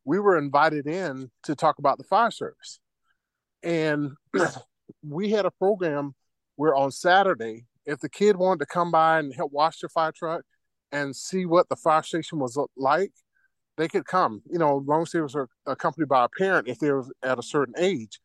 we 0.03 0.19
were 0.19 0.37
invited 0.37 0.85
in 0.85 1.31
to 1.43 1.55
talk 1.55 1.79
about 1.79 1.97
the 1.97 2.03
fire 2.03 2.31
service. 2.31 2.79
And 3.63 4.11
we 5.03 5.29
had 5.29 5.45
a 5.45 5.51
program 5.51 6.13
where 6.57 6.75
on 6.75 6.91
Saturday, 6.91 7.65
if 7.85 7.99
the 7.99 8.09
kid 8.09 8.35
wanted 8.35 8.59
to 8.59 8.65
come 8.65 8.91
by 8.91 9.19
and 9.19 9.33
help 9.33 9.51
wash 9.53 9.79
the 9.79 9.89
fire 9.89 10.11
truck 10.11 10.41
and 10.91 11.15
see 11.15 11.45
what 11.45 11.69
the 11.69 11.75
fire 11.75 12.03
station 12.03 12.39
was 12.39 12.57
like, 12.75 13.11
they 13.79 13.87
could 13.87 14.05
come, 14.05 14.41
you 14.51 14.59
know, 14.59 14.83
long 14.85 15.03
as 15.03 15.11
they 15.11 15.21
was 15.21 15.37
accompanied 15.65 16.09
by 16.09 16.25
a 16.25 16.29
parent 16.37 16.67
if 16.67 16.79
they 16.79 16.91
were 16.91 17.05
at 17.23 17.39
a 17.39 17.41
certain 17.41 17.73
age. 17.77 18.19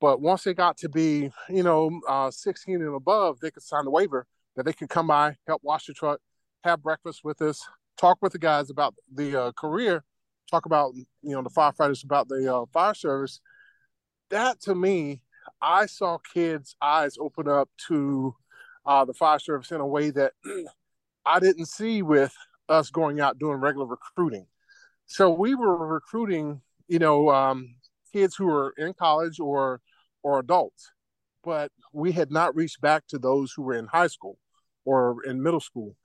But 0.00 0.20
once 0.20 0.42
they 0.42 0.52
got 0.52 0.76
to 0.78 0.88
be, 0.88 1.30
you 1.48 1.62
know, 1.62 2.00
uh, 2.08 2.32
16 2.32 2.74
and 2.74 2.92
above, 2.94 3.38
they 3.38 3.52
could 3.52 3.62
sign 3.62 3.84
the 3.84 3.90
waiver 3.90 4.26
that 4.56 4.66
they 4.66 4.72
could 4.72 4.88
come 4.88 5.06
by, 5.06 5.36
help 5.46 5.62
wash 5.62 5.86
the 5.86 5.94
truck, 5.94 6.18
have 6.64 6.82
breakfast 6.82 7.20
with 7.22 7.40
us, 7.40 7.64
talk 7.96 8.18
with 8.20 8.32
the 8.32 8.40
guys 8.40 8.68
about 8.68 8.96
the 9.14 9.40
uh, 9.40 9.52
career, 9.52 10.02
talk 10.50 10.66
about, 10.66 10.92
you 10.96 11.06
know, 11.22 11.42
the 11.42 11.50
firefighters 11.50 12.02
about 12.02 12.26
the 12.28 12.52
uh, 12.52 12.64
fire 12.72 12.94
service. 12.94 13.40
That 14.30 14.60
to 14.62 14.74
me, 14.74 15.22
I 15.62 15.86
saw 15.86 16.18
kids' 16.18 16.74
eyes 16.82 17.16
open 17.16 17.48
up 17.48 17.70
to 17.86 18.34
uh, 18.84 19.04
the 19.04 19.14
fire 19.14 19.38
service 19.38 19.70
in 19.70 19.80
a 19.80 19.86
way 19.86 20.10
that 20.10 20.32
I 21.24 21.38
didn't 21.38 21.66
see 21.66 22.02
with 22.02 22.34
us 22.68 22.90
going 22.90 23.20
out 23.20 23.38
doing 23.38 23.58
regular 23.60 23.86
recruiting. 23.86 24.48
So 25.06 25.30
we 25.30 25.54
were 25.54 25.86
recruiting, 25.86 26.60
you 26.88 26.98
know, 26.98 27.30
um, 27.30 27.76
kids 28.12 28.34
who 28.36 28.46
were 28.46 28.74
in 28.76 28.92
college 28.92 29.38
or 29.40 29.80
or 30.22 30.40
adults, 30.40 30.90
but 31.44 31.70
we 31.92 32.12
had 32.12 32.32
not 32.32 32.56
reached 32.56 32.80
back 32.80 33.06
to 33.08 33.18
those 33.18 33.52
who 33.52 33.62
were 33.62 33.74
in 33.74 33.86
high 33.86 34.08
school 34.08 34.38
or 34.84 35.24
in 35.24 35.42
middle 35.42 35.60
school, 35.60 35.96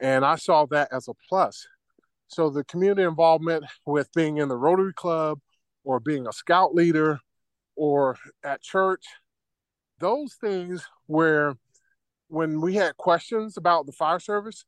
and 0.00 0.24
I 0.24 0.36
saw 0.36 0.66
that 0.66 0.88
as 0.92 1.08
a 1.08 1.14
plus. 1.28 1.66
So 2.26 2.50
the 2.50 2.64
community 2.64 3.04
involvement 3.04 3.64
with 3.86 4.12
being 4.12 4.38
in 4.38 4.48
the 4.48 4.56
Rotary 4.56 4.92
Club 4.92 5.38
or 5.84 6.00
being 6.00 6.26
a 6.26 6.32
scout 6.32 6.74
leader 6.74 7.20
or 7.76 8.16
at 8.44 8.60
church, 8.60 9.04
those 9.98 10.34
things 10.34 10.84
where 11.06 11.54
when 12.28 12.60
we 12.60 12.74
had 12.74 12.96
questions 12.96 13.56
about 13.56 13.86
the 13.86 13.92
fire 13.92 14.18
service, 14.18 14.64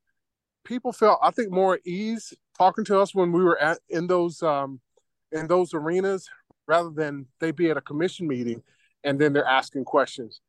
people 0.65 0.93
felt 0.93 1.19
I 1.23 1.31
think 1.33 1.51
more 1.51 1.81
ease 1.85 2.33
talking 2.61 2.85
to 2.85 3.01
us 3.01 3.15
when 3.15 3.33
we 3.33 3.43
were 3.43 3.59
at 3.59 3.79
in 3.89 4.07
those 4.07 4.43
um, 4.43 4.81
in 5.33 5.47
those 5.47 5.73
arenas 5.73 6.29
rather 6.69 6.91
than 6.91 7.25
they 7.41 7.53
be 7.53 7.71
at 7.71 7.79
a 7.79 7.81
commission 7.81 8.29
meeting 8.29 8.63
and 9.03 9.19
then 9.19 9.33
they're 9.33 9.47
asking 9.47 9.83
questions. 9.83 10.43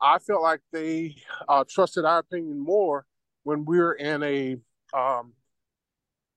I 0.00 0.18
felt 0.18 0.40
like 0.40 0.60
they 0.72 1.16
uh, 1.46 1.64
trusted 1.68 2.06
our 2.06 2.20
opinion 2.20 2.58
more 2.58 3.04
when 3.42 3.66
we 3.66 3.78
were 3.78 3.92
in 3.92 4.22
a 4.22 4.56
um, 4.96 5.34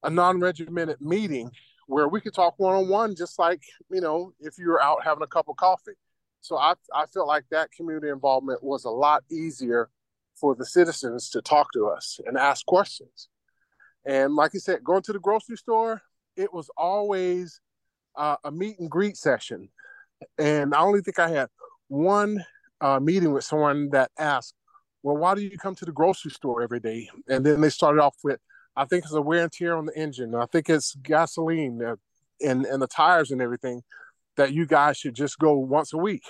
a 0.04 0.10
non-regimented 0.10 1.00
meeting 1.00 1.50
where 1.88 2.10
we 2.10 2.20
could 2.20 2.34
talk 2.34 2.56
one-on-one 2.58 3.16
just 3.16 3.40
like 3.40 3.62
you 3.90 4.02
know 4.02 4.34
if 4.42 4.58
you 4.58 4.68
were 4.68 4.82
out 4.82 5.02
having 5.02 5.24
a 5.24 5.28
cup 5.28 5.48
of 5.48 5.56
coffee 5.56 5.98
so 6.42 6.58
i 6.58 6.74
i 6.94 7.06
felt 7.14 7.28
like 7.28 7.44
that 7.52 7.72
community 7.72 8.10
involvement 8.10 8.64
was 8.64 8.86
a 8.86 8.90
lot 8.90 9.24
easier 9.30 9.90
for 10.36 10.56
the 10.56 10.66
citizens 10.66 11.30
to 11.30 11.42
talk 11.42 11.68
to 11.72 11.88
us 11.88 12.20
and 12.26 12.38
ask 12.38 12.66
questions 12.66 13.30
and 14.06 14.36
like 14.36 14.52
I 14.56 14.60
said 14.60 14.84
going 14.84 15.02
to 15.04 15.14
the 15.14 15.20
grocery 15.20 15.58
store 15.58 16.02
it 16.36 16.54
was 16.54 16.70
always 16.78 17.60
uh, 18.16 18.38
a 18.44 18.52
meet 18.52 18.80
and 18.80 18.90
greet 18.90 19.18
session 19.18 19.70
and 20.38 20.76
i 20.76 20.80
only 20.80 21.02
think 21.02 21.18
i 21.18 21.28
had 21.28 21.50
one 21.88 22.44
uh, 22.82 23.00
meeting 23.00 23.32
with 23.32 23.44
someone 23.44 23.90
that 23.90 24.12
asked 24.20 24.56
well 25.04 25.18
why 25.18 25.34
do 25.34 25.42
you 25.42 25.58
come 25.58 25.76
to 25.76 25.86
the 25.86 25.92
grocery 25.92 26.32
store 26.32 26.62
every 26.62 26.80
day 26.80 27.10
and 27.28 27.46
then 27.46 27.62
they 27.62 27.70
started 27.70 28.02
off 28.02 28.16
with 28.24 28.40
I 28.76 28.86
think 28.86 29.04
it's 29.04 29.14
a 29.14 29.22
wear 29.22 29.44
and 29.44 29.52
tear 29.52 29.76
on 29.76 29.86
the 29.86 29.98
engine. 29.98 30.34
I 30.36 30.46
think 30.46 30.70
it's 30.70 30.96
gasoline 30.96 31.84
uh, 31.84 31.96
and 32.42 32.66
and 32.66 32.82
the 32.82 32.88
tires 32.88 33.32
and 33.32 33.42
everything 33.42 33.84
that 34.38 34.54
you 34.54 34.66
guys 34.66 34.98
should 34.98 35.14
just 35.14 35.38
go 35.40 35.54
once 35.54 35.94
a 35.94 35.98
week. 35.98 36.24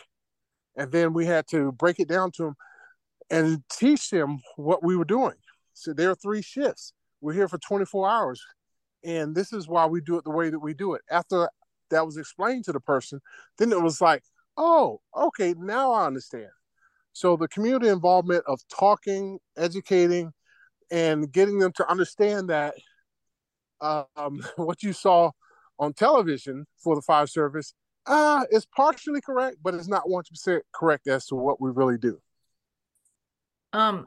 And 0.75 0.91
then 0.91 1.13
we 1.13 1.25
had 1.25 1.45
to 1.51 1.71
break 1.71 1.99
it 1.99 2.07
down 2.07 2.31
to 2.31 2.43
them 2.43 2.55
and 3.29 3.63
teach 3.71 4.09
them 4.09 4.39
what 4.55 4.83
we 4.83 4.95
were 4.95 5.05
doing. 5.05 5.35
So 5.73 5.93
there 5.93 6.09
are 6.09 6.15
three 6.15 6.41
shifts. 6.41 6.93
We're 7.21 7.33
here 7.33 7.47
for 7.47 7.57
24 7.57 8.09
hours. 8.09 8.41
And 9.03 9.33
this 9.33 9.53
is 9.53 9.67
why 9.67 9.85
we 9.85 10.01
do 10.01 10.17
it 10.17 10.23
the 10.23 10.31
way 10.31 10.49
that 10.49 10.59
we 10.59 10.73
do 10.73 10.93
it. 10.93 11.01
After 11.09 11.49
that 11.89 12.05
was 12.05 12.17
explained 12.17 12.65
to 12.65 12.71
the 12.71 12.79
person, 12.79 13.21
then 13.57 13.71
it 13.71 13.81
was 13.81 14.01
like, 14.01 14.23
oh, 14.57 15.01
okay, 15.15 15.53
now 15.57 15.91
I 15.91 16.05
understand. 16.05 16.49
So 17.13 17.35
the 17.35 17.47
community 17.47 17.89
involvement 17.89 18.43
of 18.47 18.59
talking, 18.69 19.39
educating, 19.57 20.31
and 20.89 21.31
getting 21.31 21.59
them 21.59 21.71
to 21.73 21.89
understand 21.89 22.49
that 22.49 22.75
um, 23.79 24.41
what 24.55 24.83
you 24.83 24.93
saw 24.93 25.31
on 25.79 25.93
television 25.93 26.65
for 26.77 26.95
the 26.95 27.01
fire 27.01 27.27
service 27.27 27.73
uh, 28.05 28.43
is 28.51 28.65
partially 28.65 29.21
correct, 29.21 29.57
but 29.63 29.73
it's 29.73 29.87
not 29.87 30.05
100% 30.05 30.61
correct 30.73 31.07
as 31.07 31.25
to 31.27 31.35
what 31.35 31.61
we 31.61 31.71
really 31.71 31.97
do. 31.97 32.19
Um, 33.73 34.05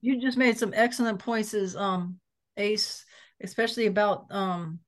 you 0.00 0.20
just 0.20 0.36
made 0.36 0.58
some 0.58 0.72
excellent 0.74 1.18
points, 1.18 1.54
as 1.54 1.76
um, 1.76 2.18
Ace, 2.56 3.04
especially 3.42 3.86
about 3.86 4.26
um, 4.30 4.80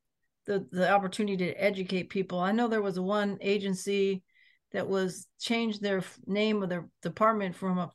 the 0.46 0.66
the 0.72 0.90
opportunity 0.90 1.36
to 1.36 1.52
educate 1.52 2.10
people. 2.10 2.40
I 2.40 2.52
know 2.52 2.68
there 2.68 2.82
was 2.82 2.98
one 2.98 3.38
agency 3.40 4.22
that 4.72 4.88
was 4.88 5.26
changed 5.40 5.82
their 5.82 6.02
name 6.26 6.62
of 6.62 6.68
their 6.68 6.88
department 7.02 7.56
from 7.56 7.78
a 7.78 7.92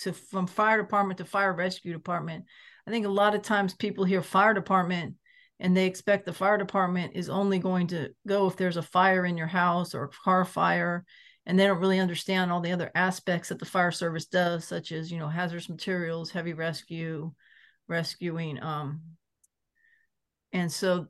to 0.00 0.12
from 0.12 0.46
fire 0.46 0.80
department 0.80 1.18
to 1.18 1.24
fire 1.24 1.52
rescue 1.52 1.92
department. 1.92 2.44
I 2.86 2.90
think 2.90 3.06
a 3.06 3.10
lot 3.10 3.34
of 3.34 3.42
times 3.42 3.74
people 3.74 4.04
hear 4.04 4.22
fire 4.22 4.54
department 4.54 5.16
and 5.58 5.76
they 5.76 5.86
expect 5.86 6.24
the 6.24 6.32
fire 6.32 6.56
department 6.56 7.12
is 7.14 7.28
only 7.28 7.58
going 7.58 7.88
to 7.88 8.08
go 8.26 8.46
if 8.46 8.56
there's 8.56 8.78
a 8.78 8.82
fire 8.82 9.26
in 9.26 9.36
your 9.36 9.46
house 9.46 9.94
or 9.94 10.04
a 10.04 10.08
car 10.08 10.44
fire 10.44 11.04
and 11.46 11.58
they 11.58 11.66
don't 11.66 11.80
really 11.80 11.98
understand 11.98 12.50
all 12.50 12.60
the 12.60 12.72
other 12.72 12.90
aspects 12.94 13.50
that 13.50 13.58
the 13.58 13.66
fire 13.66 13.90
service 13.90 14.26
does 14.26 14.64
such 14.64 14.90
as 14.90 15.12
you 15.12 15.18
know 15.18 15.28
hazardous 15.28 15.68
materials 15.68 16.30
heavy 16.30 16.54
rescue 16.54 17.30
rescuing 17.90 18.62
um 18.62 19.02
and 20.52 20.72
so 20.72 21.06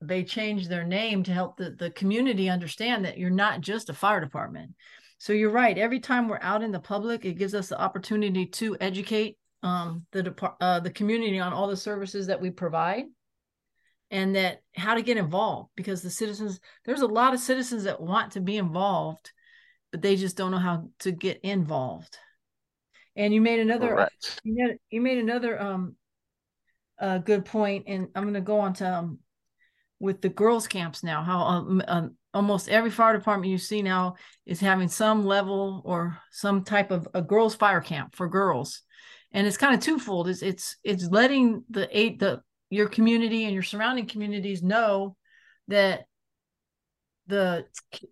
they 0.00 0.24
changed 0.24 0.68
their 0.68 0.84
name 0.84 1.22
to 1.22 1.32
help 1.32 1.56
the, 1.56 1.70
the 1.70 1.90
community 1.90 2.48
understand 2.48 3.04
that 3.04 3.18
you're 3.18 3.30
not 3.30 3.60
just 3.60 3.90
a 3.90 3.94
fire 3.94 4.20
department 4.20 4.72
so 5.22 5.32
you're 5.32 5.50
right. 5.50 5.78
Every 5.78 6.00
time 6.00 6.26
we're 6.26 6.40
out 6.42 6.64
in 6.64 6.72
the 6.72 6.80
public, 6.80 7.24
it 7.24 7.34
gives 7.34 7.54
us 7.54 7.68
the 7.68 7.80
opportunity 7.80 8.44
to 8.44 8.76
educate 8.80 9.38
um, 9.62 10.04
the 10.10 10.34
uh, 10.60 10.80
the 10.80 10.90
community 10.90 11.38
on 11.38 11.52
all 11.52 11.68
the 11.68 11.76
services 11.76 12.26
that 12.26 12.40
we 12.40 12.50
provide, 12.50 13.04
and 14.10 14.34
that 14.34 14.62
how 14.74 14.94
to 14.94 15.02
get 15.02 15.18
involved. 15.18 15.70
Because 15.76 16.02
the 16.02 16.10
citizens, 16.10 16.58
there's 16.84 17.02
a 17.02 17.06
lot 17.06 17.34
of 17.34 17.38
citizens 17.38 17.84
that 17.84 18.00
want 18.00 18.32
to 18.32 18.40
be 18.40 18.56
involved, 18.56 19.30
but 19.92 20.02
they 20.02 20.16
just 20.16 20.36
don't 20.36 20.50
know 20.50 20.58
how 20.58 20.88
to 20.98 21.12
get 21.12 21.38
involved. 21.44 22.18
And 23.16 23.34
you 23.34 23.40
made 23.40 23.60
another 23.60 24.08
you 24.42 24.54
made, 24.54 24.78
you 24.90 25.00
made 25.00 25.18
another 25.18 25.60
um 25.60 25.96
uh, 26.98 27.18
good 27.18 27.44
point, 27.44 27.84
and 27.88 28.08
I'm 28.14 28.22
going 28.22 28.34
to 28.34 28.40
go 28.40 28.60
on 28.60 28.74
to 28.74 28.88
um, 28.88 29.18
with 29.98 30.20
the 30.20 30.28
girls 30.28 30.68
camps 30.68 31.02
now. 31.02 31.22
How 31.22 31.40
um, 31.42 31.82
um 31.88 32.16
almost 32.34 32.68
every 32.68 32.90
fire 32.90 33.16
department 33.16 33.50
you 33.50 33.58
see 33.58 33.82
now 33.82 34.14
is 34.46 34.60
having 34.60 34.88
some 34.88 35.24
level 35.24 35.82
or 35.84 36.18
some 36.30 36.64
type 36.64 36.90
of 36.90 37.06
a 37.14 37.22
girls 37.22 37.54
fire 37.54 37.80
camp 37.80 38.14
for 38.14 38.28
girls 38.28 38.82
and 39.32 39.46
it's 39.46 39.56
kind 39.56 39.74
of 39.74 39.80
twofold 39.80 40.28
it's 40.28 40.42
it's 40.42 40.76
it's 40.82 41.06
letting 41.08 41.62
the 41.70 41.88
eight 41.96 42.18
the 42.18 42.40
your 42.70 42.88
community 42.88 43.44
and 43.44 43.52
your 43.52 43.62
surrounding 43.62 44.06
communities 44.06 44.62
know 44.62 45.16
that 45.68 46.04
the 47.32 47.64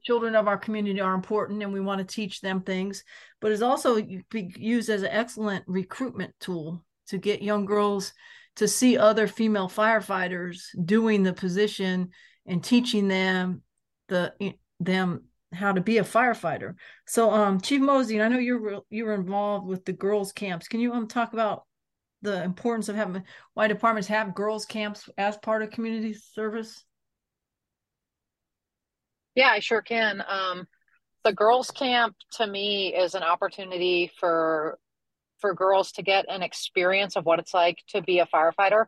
children 0.03 0.35
of 0.35 0.49
our 0.49 0.57
community 0.57 0.99
are 0.99 1.15
important 1.15 1.63
and 1.63 1.73
we 1.73 1.81
want 1.81 1.99
to 1.99 2.15
teach 2.15 2.41
them 2.41 2.63
things 2.63 3.05
but 3.41 3.53
it's 3.53 3.61
also 3.61 3.97
used 3.97 4.89
as 4.89 5.03
an 5.03 5.11
excellent 5.11 5.63
recruitment 5.67 6.33
tool 6.41 6.83
to 7.07 7.19
get 7.19 7.43
young 7.43 7.67
girls 7.67 8.15
to 8.57 8.67
see 8.67 8.97
other 8.97 9.27
female 9.27 9.69
firefighters 9.69 10.63
doing 10.85 11.23
the 11.23 11.33
position 11.33 12.09
and 12.47 12.65
teaching 12.65 13.09
them 13.09 13.63
the 14.09 14.33
them 14.81 15.23
how 15.53 15.73
to 15.73 15.81
be 15.81 15.99
a 15.99 16.05
firefighter. 16.05 16.75
So, 17.07 17.31
um, 17.31 17.61
Chief 17.61 17.81
Mosey, 17.81 18.21
I 18.21 18.29
know 18.29 18.39
you're 18.39 18.83
you 18.91 19.05
were 19.05 19.15
involved 19.15 19.67
with 19.67 19.85
the 19.85 19.93
girls' 19.93 20.33
camps. 20.33 20.69
Can 20.69 20.81
you 20.81 20.93
um 20.93 21.09
talk 21.09 21.33
about 21.33 21.65
the 22.23 22.43
importance 22.43 22.89
of 22.89 22.97
having 22.97 23.25
why 23.55 23.67
departments 23.67 24.09
have 24.09 24.35
girls' 24.35 24.67
camps 24.67 25.09
as 25.19 25.37
part 25.39 25.63
of 25.63 25.71
community 25.71 26.15
service? 26.15 26.85
Yeah, 29.35 29.49
I 29.49 29.61
sure 29.61 29.83
can. 29.83 30.23
Um, 30.27 30.67
the 31.25 31.33
girls' 31.33 31.71
camp 31.71 32.17
to 32.33 32.47
me 32.47 32.95
is 32.95 33.15
an 33.15 33.23
opportunity 33.23 34.11
for 34.19 34.79
for 35.41 35.55
girls 35.55 35.93
to 35.93 36.03
get 36.03 36.27
an 36.29 36.43
experience 36.43 37.17
of 37.17 37.25
what 37.25 37.39
it's 37.39 37.55
like 37.55 37.79
to 37.89 38.03
be 38.03 38.19
a 38.19 38.27
firefighter 38.27 38.87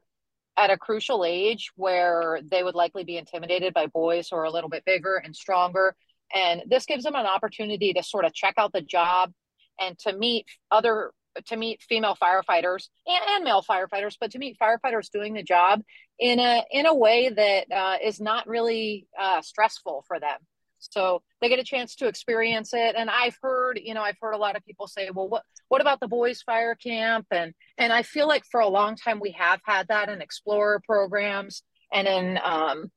at 0.58 0.70
a 0.70 0.76
crucial 0.76 1.24
age 1.24 1.70
where 1.76 2.40
they 2.50 2.62
would 2.62 2.74
likely 2.74 3.04
be 3.04 3.16
intimidated 3.16 3.72
by 3.72 3.86
boys 3.86 4.28
who 4.28 4.36
are 4.36 4.44
a 4.44 4.50
little 4.50 4.68
bit 4.68 4.84
bigger 4.84 5.16
and 5.16 5.34
stronger 5.34 5.96
and 6.34 6.62
this 6.68 6.84
gives 6.84 7.04
them 7.04 7.14
an 7.14 7.24
opportunity 7.26 7.94
to 7.94 8.02
sort 8.02 8.26
of 8.26 8.34
check 8.34 8.54
out 8.58 8.72
the 8.72 8.82
job 8.82 9.32
and 9.80 9.98
to 9.98 10.12
meet 10.12 10.46
other 10.70 11.12
to 11.46 11.56
meet 11.56 11.82
female 11.82 12.16
firefighters 12.20 12.88
and, 13.06 13.22
and 13.30 13.44
male 13.44 13.64
firefighters 13.68 14.16
but 14.20 14.30
to 14.30 14.38
meet 14.38 14.56
firefighters 14.60 15.10
doing 15.10 15.34
the 15.34 15.42
job 15.42 15.82
in 16.18 16.38
a 16.38 16.62
in 16.70 16.86
a 16.86 16.94
way 16.94 17.28
that 17.28 17.70
uh, 17.72 17.96
is 18.02 18.20
not 18.20 18.46
really 18.46 19.06
uh, 19.20 19.40
stressful 19.42 20.04
for 20.06 20.20
them. 20.20 20.38
So 20.78 21.22
they 21.40 21.48
get 21.48 21.60
a 21.60 21.64
chance 21.64 21.94
to 21.96 22.08
experience 22.08 22.74
it. 22.74 22.94
And 22.96 23.08
i've 23.10 23.36
heard 23.42 23.80
you 23.82 23.94
know 23.94 24.02
i've 24.02 24.18
heard 24.20 24.32
a 24.32 24.38
lot 24.38 24.56
of 24.56 24.64
people 24.64 24.86
say 24.86 25.10
well 25.14 25.28
what 25.28 25.42
what 25.68 25.80
about 25.80 26.00
the 26.00 26.08
boys 26.08 26.42
fire 26.42 26.74
camp? 26.74 27.26
And 27.30 27.54
and 27.78 27.92
i 27.92 28.02
feel 28.02 28.28
like 28.28 28.44
for 28.50 28.60
a 28.60 28.68
long 28.68 28.96
time 28.96 29.20
we 29.20 29.32
have 29.32 29.60
had 29.64 29.88
that 29.88 30.08
in 30.08 30.20
explorer 30.20 30.80
programs 30.84 31.62
and 31.92 32.08
in 32.08 32.38
um, 32.42 32.90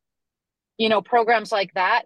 you 0.77 0.89
know 0.89 1.01
programs 1.01 1.51
like 1.51 1.73
that 1.75 2.03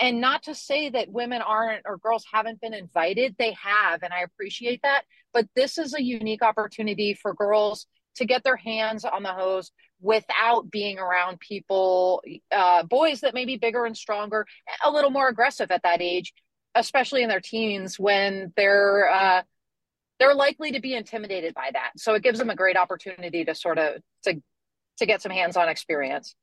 and 0.00 0.20
not 0.20 0.42
to 0.42 0.54
say 0.54 0.90
that 0.90 1.10
women 1.10 1.40
aren't 1.42 1.82
or 1.84 1.98
girls 1.98 2.24
haven't 2.32 2.60
been 2.60 2.74
invited 2.74 3.34
they 3.38 3.52
have 3.52 4.02
and 4.02 4.12
i 4.12 4.20
appreciate 4.20 4.80
that 4.82 5.02
but 5.32 5.46
this 5.54 5.78
is 5.78 5.94
a 5.94 6.02
unique 6.02 6.42
opportunity 6.42 7.14
for 7.14 7.34
girls 7.34 7.86
to 8.16 8.24
get 8.24 8.42
their 8.42 8.56
hands 8.56 9.04
on 9.04 9.22
the 9.22 9.32
hose 9.32 9.70
without 10.00 10.70
being 10.70 10.98
around 10.98 11.38
people 11.40 12.22
uh, 12.52 12.82
boys 12.84 13.20
that 13.20 13.34
may 13.34 13.44
be 13.44 13.56
bigger 13.56 13.84
and 13.84 13.96
stronger 13.96 14.46
a 14.84 14.90
little 14.90 15.10
more 15.10 15.28
aggressive 15.28 15.70
at 15.70 15.82
that 15.82 16.00
age 16.00 16.32
especially 16.74 17.22
in 17.22 17.28
their 17.28 17.40
teens 17.40 17.98
when 17.98 18.52
they're 18.56 19.10
uh, 19.10 19.42
they're 20.18 20.34
likely 20.34 20.72
to 20.72 20.80
be 20.80 20.94
intimidated 20.94 21.54
by 21.54 21.70
that. 21.72 21.92
So 21.96 22.14
it 22.14 22.22
gives 22.22 22.38
them 22.38 22.50
a 22.50 22.56
great 22.56 22.76
opportunity 22.76 23.44
to 23.44 23.54
sort 23.54 23.78
of 23.78 24.02
to 24.24 24.40
to 24.98 25.06
get 25.06 25.22
some 25.22 25.30
hands-on 25.30 25.68
experience 25.68 26.34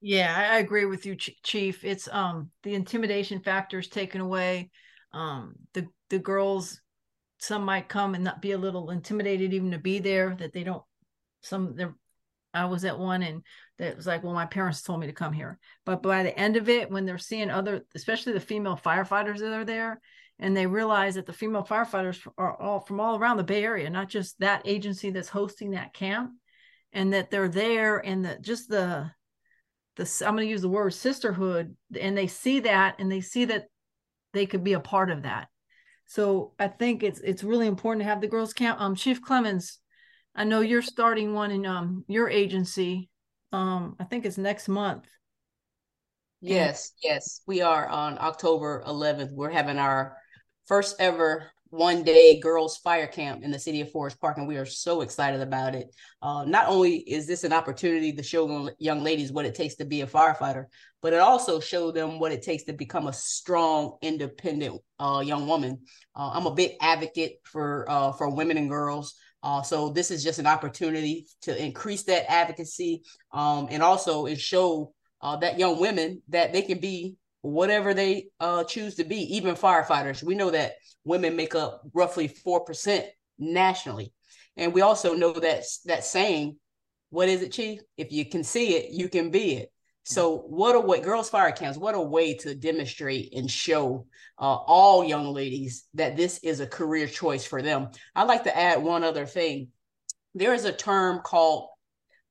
yeah, 0.00 0.50
I 0.52 0.58
agree 0.58 0.84
with 0.84 1.06
you, 1.06 1.16
Chief. 1.16 1.84
It's 1.84 2.08
um 2.10 2.50
the 2.62 2.74
intimidation 2.74 3.40
factor 3.40 3.78
is 3.78 3.88
taken 3.88 4.20
away. 4.20 4.70
Um, 5.12 5.54
the 5.74 5.86
the 6.10 6.18
girls, 6.18 6.80
some 7.38 7.64
might 7.64 7.88
come 7.88 8.14
and 8.14 8.24
not 8.24 8.42
be 8.42 8.52
a 8.52 8.58
little 8.58 8.90
intimidated 8.90 9.52
even 9.52 9.72
to 9.72 9.78
be 9.78 9.98
there. 9.98 10.36
That 10.38 10.52
they 10.52 10.64
don't. 10.64 10.82
Some 11.42 11.74
there, 11.76 11.94
I 12.54 12.66
was 12.66 12.84
at 12.84 12.98
one 12.98 13.22
and 13.22 13.42
that 13.78 13.96
was 13.96 14.06
like, 14.06 14.24
well, 14.24 14.34
my 14.34 14.46
parents 14.46 14.82
told 14.82 15.00
me 15.00 15.06
to 15.06 15.12
come 15.12 15.32
here. 15.32 15.58
But 15.84 16.02
by 16.02 16.22
the 16.22 16.36
end 16.36 16.56
of 16.56 16.68
it, 16.68 16.90
when 16.90 17.04
they're 17.04 17.18
seeing 17.18 17.50
other, 17.50 17.84
especially 17.94 18.32
the 18.32 18.40
female 18.40 18.76
firefighters 18.76 19.38
that 19.38 19.52
are 19.52 19.64
there, 19.64 20.00
and 20.40 20.56
they 20.56 20.66
realize 20.66 21.16
that 21.16 21.26
the 21.26 21.32
female 21.32 21.64
firefighters 21.64 22.24
are 22.36 22.60
all 22.60 22.80
from 22.80 23.00
all 23.00 23.18
around 23.18 23.36
the 23.36 23.44
Bay 23.44 23.64
Area, 23.64 23.90
not 23.90 24.08
just 24.08 24.38
that 24.40 24.62
agency 24.64 25.10
that's 25.10 25.28
hosting 25.28 25.72
that 25.72 25.92
camp, 25.94 26.30
and 26.92 27.12
that 27.12 27.30
they're 27.30 27.48
there, 27.48 27.98
and 27.98 28.24
that 28.24 28.42
just 28.42 28.68
the 28.68 29.10
the 29.98 30.24
I'm 30.26 30.34
going 30.34 30.46
to 30.46 30.50
use 30.50 30.62
the 30.62 30.68
word 30.68 30.94
sisterhood, 30.94 31.76
and 32.00 32.16
they 32.16 32.26
see 32.26 32.60
that, 32.60 32.96
and 32.98 33.12
they 33.12 33.20
see 33.20 33.44
that 33.46 33.66
they 34.32 34.46
could 34.46 34.64
be 34.64 34.72
a 34.72 34.80
part 34.80 35.10
of 35.10 35.24
that. 35.24 35.48
So 36.06 36.54
I 36.58 36.68
think 36.68 37.02
it's 37.02 37.20
it's 37.20 37.44
really 37.44 37.66
important 37.66 38.02
to 38.02 38.08
have 38.08 38.20
the 38.22 38.28
girls 38.28 38.54
camp. 38.54 38.80
Um, 38.80 38.94
Chief 38.94 39.20
Clemons, 39.22 39.76
I 40.34 40.44
know 40.44 40.60
you're 40.60 40.82
starting 40.82 41.34
one 41.34 41.50
in 41.50 41.66
um 41.66 42.04
your 42.08 42.30
agency. 42.30 43.10
Um, 43.52 43.96
I 44.00 44.04
think 44.04 44.24
it's 44.24 44.38
next 44.38 44.68
month. 44.68 45.06
Yes, 46.40 46.92
yes, 47.02 47.40
we 47.46 47.62
are 47.62 47.86
on 47.88 48.16
October 48.18 48.84
11th. 48.86 49.32
We're 49.32 49.50
having 49.50 49.78
our 49.78 50.16
first 50.66 50.96
ever 51.00 51.50
one 51.70 52.02
day 52.02 52.40
girls 52.40 52.78
fire 52.78 53.06
camp 53.06 53.42
in 53.42 53.50
the 53.50 53.58
city 53.58 53.80
of 53.80 53.90
Forest 53.90 54.20
Park, 54.20 54.38
and 54.38 54.48
we 54.48 54.56
are 54.56 54.66
so 54.66 55.02
excited 55.02 55.40
about 55.40 55.74
it. 55.74 55.94
Uh, 56.22 56.44
not 56.44 56.68
only 56.68 56.96
is 56.98 57.26
this 57.26 57.44
an 57.44 57.52
opportunity 57.52 58.12
to 58.12 58.22
show 58.22 58.70
young 58.78 59.02
ladies 59.02 59.32
what 59.32 59.44
it 59.44 59.54
takes 59.54 59.76
to 59.76 59.84
be 59.84 60.00
a 60.00 60.06
firefighter, 60.06 60.66
but 61.02 61.12
it 61.12 61.20
also 61.20 61.60
show 61.60 61.90
them 61.90 62.18
what 62.18 62.32
it 62.32 62.42
takes 62.42 62.64
to 62.64 62.72
become 62.72 63.06
a 63.06 63.12
strong, 63.12 63.96
independent 64.02 64.80
uh, 64.98 65.22
young 65.24 65.46
woman. 65.46 65.78
Uh, 66.16 66.30
I'm 66.32 66.46
a 66.46 66.54
big 66.54 66.72
advocate 66.80 67.40
for 67.44 67.84
uh, 67.88 68.12
for 68.12 68.34
women 68.34 68.56
and 68.56 68.68
girls. 68.68 69.14
Uh, 69.42 69.62
so 69.62 69.90
this 69.90 70.10
is 70.10 70.24
just 70.24 70.40
an 70.40 70.46
opportunity 70.46 71.26
to 71.42 71.64
increase 71.64 72.02
that 72.04 72.30
advocacy 72.30 73.02
um, 73.32 73.68
and 73.70 73.82
also 73.82 74.26
it 74.26 74.40
show 74.40 74.92
uh, 75.20 75.36
that 75.36 75.58
young 75.58 75.78
women 75.80 76.22
that 76.28 76.52
they 76.52 76.62
can 76.62 76.78
be 76.78 77.14
whatever 77.42 77.94
they 77.94 78.28
uh, 78.40 78.64
choose 78.64 78.96
to 78.96 79.04
be, 79.04 79.36
even 79.36 79.54
firefighters. 79.54 80.22
We 80.22 80.34
know 80.34 80.50
that 80.50 80.72
women 81.04 81.36
make 81.36 81.54
up 81.54 81.82
roughly 81.94 82.28
4% 82.28 83.04
nationally. 83.38 84.12
And 84.56 84.72
we 84.72 84.80
also 84.80 85.14
know 85.14 85.32
that 85.32 85.64
that 85.86 86.04
saying, 86.04 86.56
what 87.10 87.28
is 87.28 87.42
it, 87.42 87.52
Chief? 87.52 87.80
If 87.96 88.12
you 88.12 88.24
can 88.24 88.44
see 88.44 88.74
it, 88.76 88.90
you 88.90 89.08
can 89.08 89.30
be 89.30 89.54
it. 89.54 89.72
So 90.04 90.38
what 90.38 90.74
a 90.74 90.80
way, 90.80 91.00
girls 91.00 91.28
fire 91.28 91.52
camps, 91.52 91.78
what 91.78 91.94
a 91.94 92.00
way 92.00 92.34
to 92.38 92.54
demonstrate 92.54 93.34
and 93.34 93.50
show 93.50 94.06
uh, 94.38 94.54
all 94.54 95.04
young 95.04 95.34
ladies 95.34 95.84
that 95.94 96.16
this 96.16 96.38
is 96.42 96.60
a 96.60 96.66
career 96.66 97.06
choice 97.06 97.44
for 97.44 97.60
them. 97.60 97.88
I'd 98.14 98.26
like 98.26 98.44
to 98.44 98.56
add 98.56 98.82
one 98.82 99.04
other 99.04 99.26
thing. 99.26 99.68
There 100.34 100.54
is 100.54 100.64
a 100.64 100.72
term 100.72 101.20
called 101.22 101.68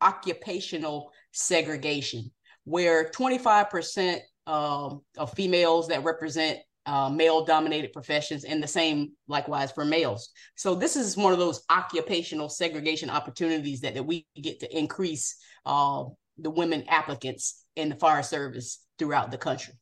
occupational 0.01 1.11
segregation, 1.31 2.31
where 2.63 3.11
25% 3.11 4.21
um, 4.47 5.01
of 5.17 5.33
females 5.33 5.89
that 5.89 6.03
represent 6.03 6.59
uh, 6.87 7.09
male 7.09 7.43
dominated 7.43 7.91
professions 7.91 8.45
and 8.45 8.63
the 8.63 8.67
same 8.67 9.11
likewise 9.27 9.71
for 9.71 9.83
males. 9.83 10.29
So 10.55 10.73
this 10.73 10.95
is 10.95 11.17
one 11.17 11.33
of 11.33 11.39
those 11.39 11.63
occupational 11.69 12.47
segregation 12.47 13.09
opportunities 13.09 13.81
that, 13.81 13.93
that 13.95 14.05
we 14.05 14.25
get 14.41 14.61
to 14.61 14.77
increase 14.77 15.35
uh, 15.65 16.05
the 16.37 16.49
women 16.49 16.85
applicants 16.87 17.65
in 17.75 17.89
the 17.89 17.95
fire 17.95 18.23
service 18.23 18.79
throughout 18.97 19.31
the 19.31 19.37
country. 19.37 19.73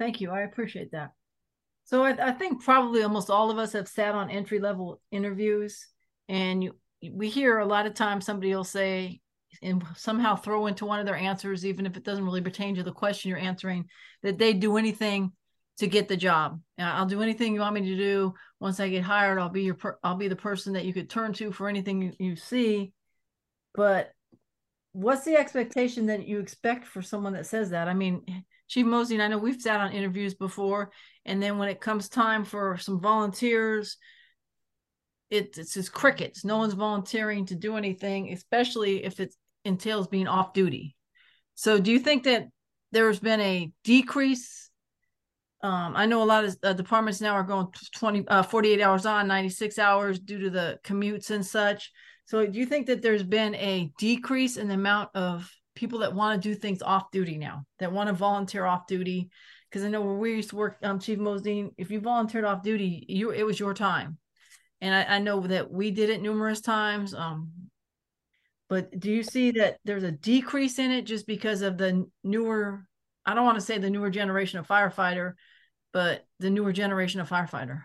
Thank 0.00 0.20
you. 0.20 0.30
I 0.30 0.40
appreciate 0.40 0.90
that. 0.92 1.12
So 1.84 2.02
I, 2.02 2.10
I 2.10 2.32
think 2.32 2.64
probably 2.64 3.04
almost 3.04 3.30
all 3.30 3.52
of 3.52 3.58
us 3.58 3.72
have 3.72 3.86
sat 3.86 4.16
on 4.16 4.30
entry 4.30 4.58
level 4.58 5.00
interviews 5.12 5.86
and 6.28 6.64
you, 6.64 6.74
we 7.12 7.28
hear 7.28 7.58
a 7.58 7.66
lot 7.66 7.86
of 7.86 7.94
times 7.94 8.26
somebody 8.26 8.52
will 8.52 8.64
say, 8.64 9.20
and 9.62 9.84
somehow 9.96 10.36
throw 10.36 10.66
into 10.66 10.86
one 10.86 11.00
of 11.00 11.06
their 11.06 11.16
answers, 11.16 11.64
even 11.64 11.86
if 11.86 11.96
it 11.96 12.04
doesn't 12.04 12.24
really 12.24 12.40
pertain 12.40 12.74
to 12.74 12.82
the 12.82 12.92
question 12.92 13.30
you're 13.30 13.38
answering, 13.38 13.86
that 14.22 14.38
they 14.38 14.52
do 14.52 14.76
anything 14.76 15.32
to 15.78 15.86
get 15.86 16.08
the 16.08 16.16
job. 16.16 16.60
Uh, 16.78 16.84
I'll 16.84 17.06
do 17.06 17.22
anything 17.22 17.54
you 17.54 17.60
want 17.60 17.74
me 17.74 17.82
to 17.82 17.96
do. 17.96 18.34
Once 18.60 18.80
I 18.80 18.88
get 18.88 19.02
hired, 19.02 19.38
I'll 19.38 19.48
be 19.48 19.62
your 19.62 19.74
per- 19.74 19.98
I'll 20.02 20.16
be 20.16 20.28
the 20.28 20.36
person 20.36 20.72
that 20.74 20.84
you 20.84 20.92
could 20.92 21.10
turn 21.10 21.32
to 21.34 21.52
for 21.52 21.68
anything 21.68 22.02
you, 22.02 22.12
you 22.18 22.36
see. 22.36 22.92
But 23.74 24.10
what's 24.92 25.24
the 25.24 25.36
expectation 25.36 26.06
that 26.06 26.26
you 26.26 26.40
expect 26.40 26.86
for 26.86 27.02
someone 27.02 27.34
that 27.34 27.46
says 27.46 27.70
that? 27.70 27.88
I 27.88 27.94
mean, 27.94 28.22
Chief 28.68 28.86
Mosey, 28.86 29.14
and 29.14 29.22
I 29.22 29.28
know 29.28 29.38
we've 29.38 29.60
sat 29.60 29.80
on 29.80 29.92
interviews 29.92 30.34
before, 30.34 30.90
and 31.24 31.42
then 31.42 31.58
when 31.58 31.68
it 31.68 31.80
comes 31.80 32.08
time 32.08 32.44
for 32.44 32.78
some 32.78 33.00
volunteers, 33.00 33.98
it, 35.30 35.58
it's 35.58 35.74
just 35.74 35.92
crickets. 35.92 36.44
No 36.44 36.58
one's 36.58 36.74
volunteering 36.74 37.46
to 37.46 37.54
do 37.54 37.76
anything, 37.76 38.32
especially 38.32 39.04
if 39.04 39.20
it 39.20 39.34
entails 39.64 40.06
being 40.06 40.28
off 40.28 40.52
duty. 40.52 40.96
So, 41.54 41.80
do 41.80 41.90
you 41.90 41.98
think 41.98 42.24
that 42.24 42.48
there's 42.92 43.18
been 43.18 43.40
a 43.40 43.72
decrease? 43.82 44.70
Um, 45.62 45.94
I 45.96 46.06
know 46.06 46.22
a 46.22 46.24
lot 46.24 46.44
of 46.44 46.56
uh, 46.62 46.72
departments 46.74 47.20
now 47.20 47.32
are 47.32 47.42
going 47.42 47.68
20, 47.96 48.28
uh, 48.28 48.42
48 48.42 48.80
hours 48.82 49.06
on, 49.06 49.26
96 49.26 49.78
hours 49.78 50.18
due 50.18 50.38
to 50.40 50.50
the 50.50 50.78
commutes 50.84 51.30
and 51.30 51.44
such. 51.44 51.90
So, 52.26 52.46
do 52.46 52.58
you 52.58 52.66
think 52.66 52.86
that 52.86 53.02
there's 53.02 53.22
been 53.22 53.54
a 53.56 53.90
decrease 53.98 54.56
in 54.56 54.68
the 54.68 54.74
amount 54.74 55.10
of 55.14 55.50
people 55.74 56.00
that 56.00 56.14
want 56.14 56.40
to 56.40 56.48
do 56.48 56.54
things 56.54 56.82
off 56.82 57.10
duty 57.10 57.38
now, 57.38 57.64
that 57.78 57.92
want 57.92 58.08
to 58.08 58.12
volunteer 58.12 58.64
off 58.64 58.86
duty? 58.86 59.30
Because 59.70 59.84
I 59.84 59.88
know 59.88 60.02
where 60.02 60.14
we 60.14 60.34
used 60.34 60.50
to 60.50 60.56
work, 60.56 60.78
um, 60.82 61.00
Chief 61.00 61.18
Mozdean, 61.18 61.70
if 61.76 61.90
you 61.90 62.00
volunteered 62.00 62.44
off 62.44 62.62
duty, 62.62 63.04
you 63.08 63.30
it 63.30 63.44
was 63.44 63.58
your 63.58 63.74
time, 63.74 64.18
and 64.80 64.94
I, 64.94 65.16
I 65.16 65.18
know 65.18 65.40
that 65.40 65.70
we 65.70 65.90
did 65.90 66.10
it 66.10 66.22
numerous 66.22 66.60
times. 66.60 67.14
Um, 67.14 67.50
but 68.68 68.98
do 68.98 69.10
you 69.10 69.22
see 69.22 69.52
that 69.52 69.78
there's 69.84 70.02
a 70.02 70.10
decrease 70.12 70.78
in 70.78 70.90
it 70.90 71.02
just 71.02 71.26
because 71.26 71.62
of 71.62 71.78
the 71.78 72.08
newer 72.24 72.84
i 73.24 73.34
don't 73.34 73.44
want 73.44 73.56
to 73.58 73.64
say 73.64 73.78
the 73.78 73.90
newer 73.90 74.10
generation 74.10 74.58
of 74.58 74.66
firefighter 74.66 75.34
but 75.92 76.24
the 76.40 76.50
newer 76.50 76.72
generation 76.72 77.20
of 77.20 77.28
firefighter 77.28 77.82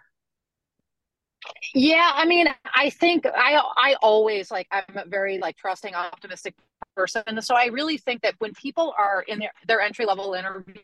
Yeah, 1.73 2.12
I 2.13 2.25
mean, 2.25 2.47
I 2.75 2.89
think 2.89 3.25
I 3.25 3.62
I 3.77 3.95
always 4.01 4.51
like 4.51 4.67
I'm 4.71 4.84
a 4.95 5.06
very 5.06 5.38
like 5.39 5.58
trusting, 5.58 5.95
optimistic 5.95 6.54
person. 6.95 7.23
and 7.27 7.43
So 7.43 7.56
I 7.56 7.65
really 7.65 7.97
think 7.97 8.21
that 8.21 8.36
when 8.39 8.54
people 8.54 8.93
are 8.97 9.21
in 9.27 9.39
their, 9.39 9.51
their 9.67 9.82
entry 9.82 10.06
level 10.06 10.34
interview 10.34 10.75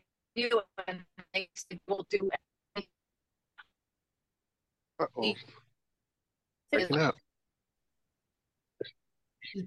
and 0.86 1.00
they 1.32 1.48
will 1.86 2.06
do 2.10 2.28
Uh-oh. 5.00 5.34
Breaking 6.72 6.98
up. 6.98 7.16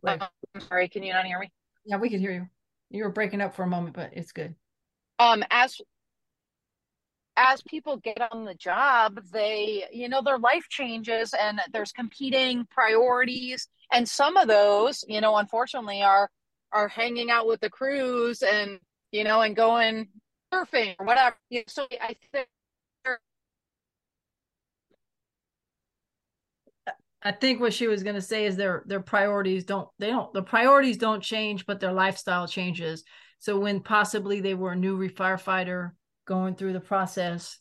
I'm 0.06 0.62
sorry, 0.68 0.88
can 0.88 1.04
you 1.04 1.14
not 1.14 1.26
hear 1.26 1.40
me? 1.40 1.52
Yeah, 1.86 1.98
we 1.98 2.10
can 2.10 2.20
hear 2.20 2.32
you. 2.32 2.48
You 2.90 3.04
were 3.04 3.10
breaking 3.10 3.42
up 3.42 3.56
for 3.56 3.64
a 3.64 3.68
moment, 3.68 3.96
but 3.96 4.12
it's 4.14 4.32
good. 4.32 4.56
Um, 5.20 5.44
as 5.50 5.80
as 7.38 7.62
people 7.64 7.98
get 7.98 8.22
on 8.32 8.46
the 8.46 8.54
job, 8.56 9.20
they, 9.32 9.86
you 9.92 10.10
know, 10.10 10.22
their 10.22 10.38
life 10.38 10.68
changes 10.70 11.34
and 11.40 11.62
there's 11.72 11.92
competing 11.92 12.68
priorities. 12.70 13.68
And 13.92 14.08
some 14.08 14.38
of 14.38 14.48
those, 14.48 15.04
you 15.08 15.22
know, 15.22 15.38
unfortunately 15.38 16.02
are 16.02 16.30
are 16.72 16.88
hanging 16.88 17.32
out 17.32 17.48
with 17.48 17.60
the 17.62 17.70
crews 17.70 18.42
and, 18.42 18.80
you 19.12 19.24
know, 19.24 19.42
and 19.42 19.56
going 19.56 20.08
surfing 20.54 20.96
or 21.00 21.06
whatever. 21.06 21.36
So 21.68 21.88
I 22.00 22.16
think 22.32 22.48
I 27.24 27.32
think 27.32 27.60
what 27.60 27.74
she 27.74 27.88
was 27.88 28.04
going 28.04 28.16
to 28.16 28.22
say 28.22 28.46
is 28.46 28.56
their 28.56 28.84
their 28.88 29.00
priorities 29.00 29.66
don't 29.66 29.88
they 30.00 30.08
don't 30.08 30.34
the 30.34 30.42
priorities 30.42 30.98
don't 30.98 31.22
change, 31.22 31.66
but 31.66 31.80
their 31.80 31.94
lifestyle 31.94 32.48
changes. 32.48 33.04
So 33.40 33.60
when 33.60 33.82
possibly 33.82 34.40
they 34.40 34.54
were 34.54 34.74
a 34.74 34.76
new 34.76 34.98
firefighter 35.10 35.92
going 36.26 36.56
through 36.56 36.74
the 36.74 36.80
process, 36.80 37.60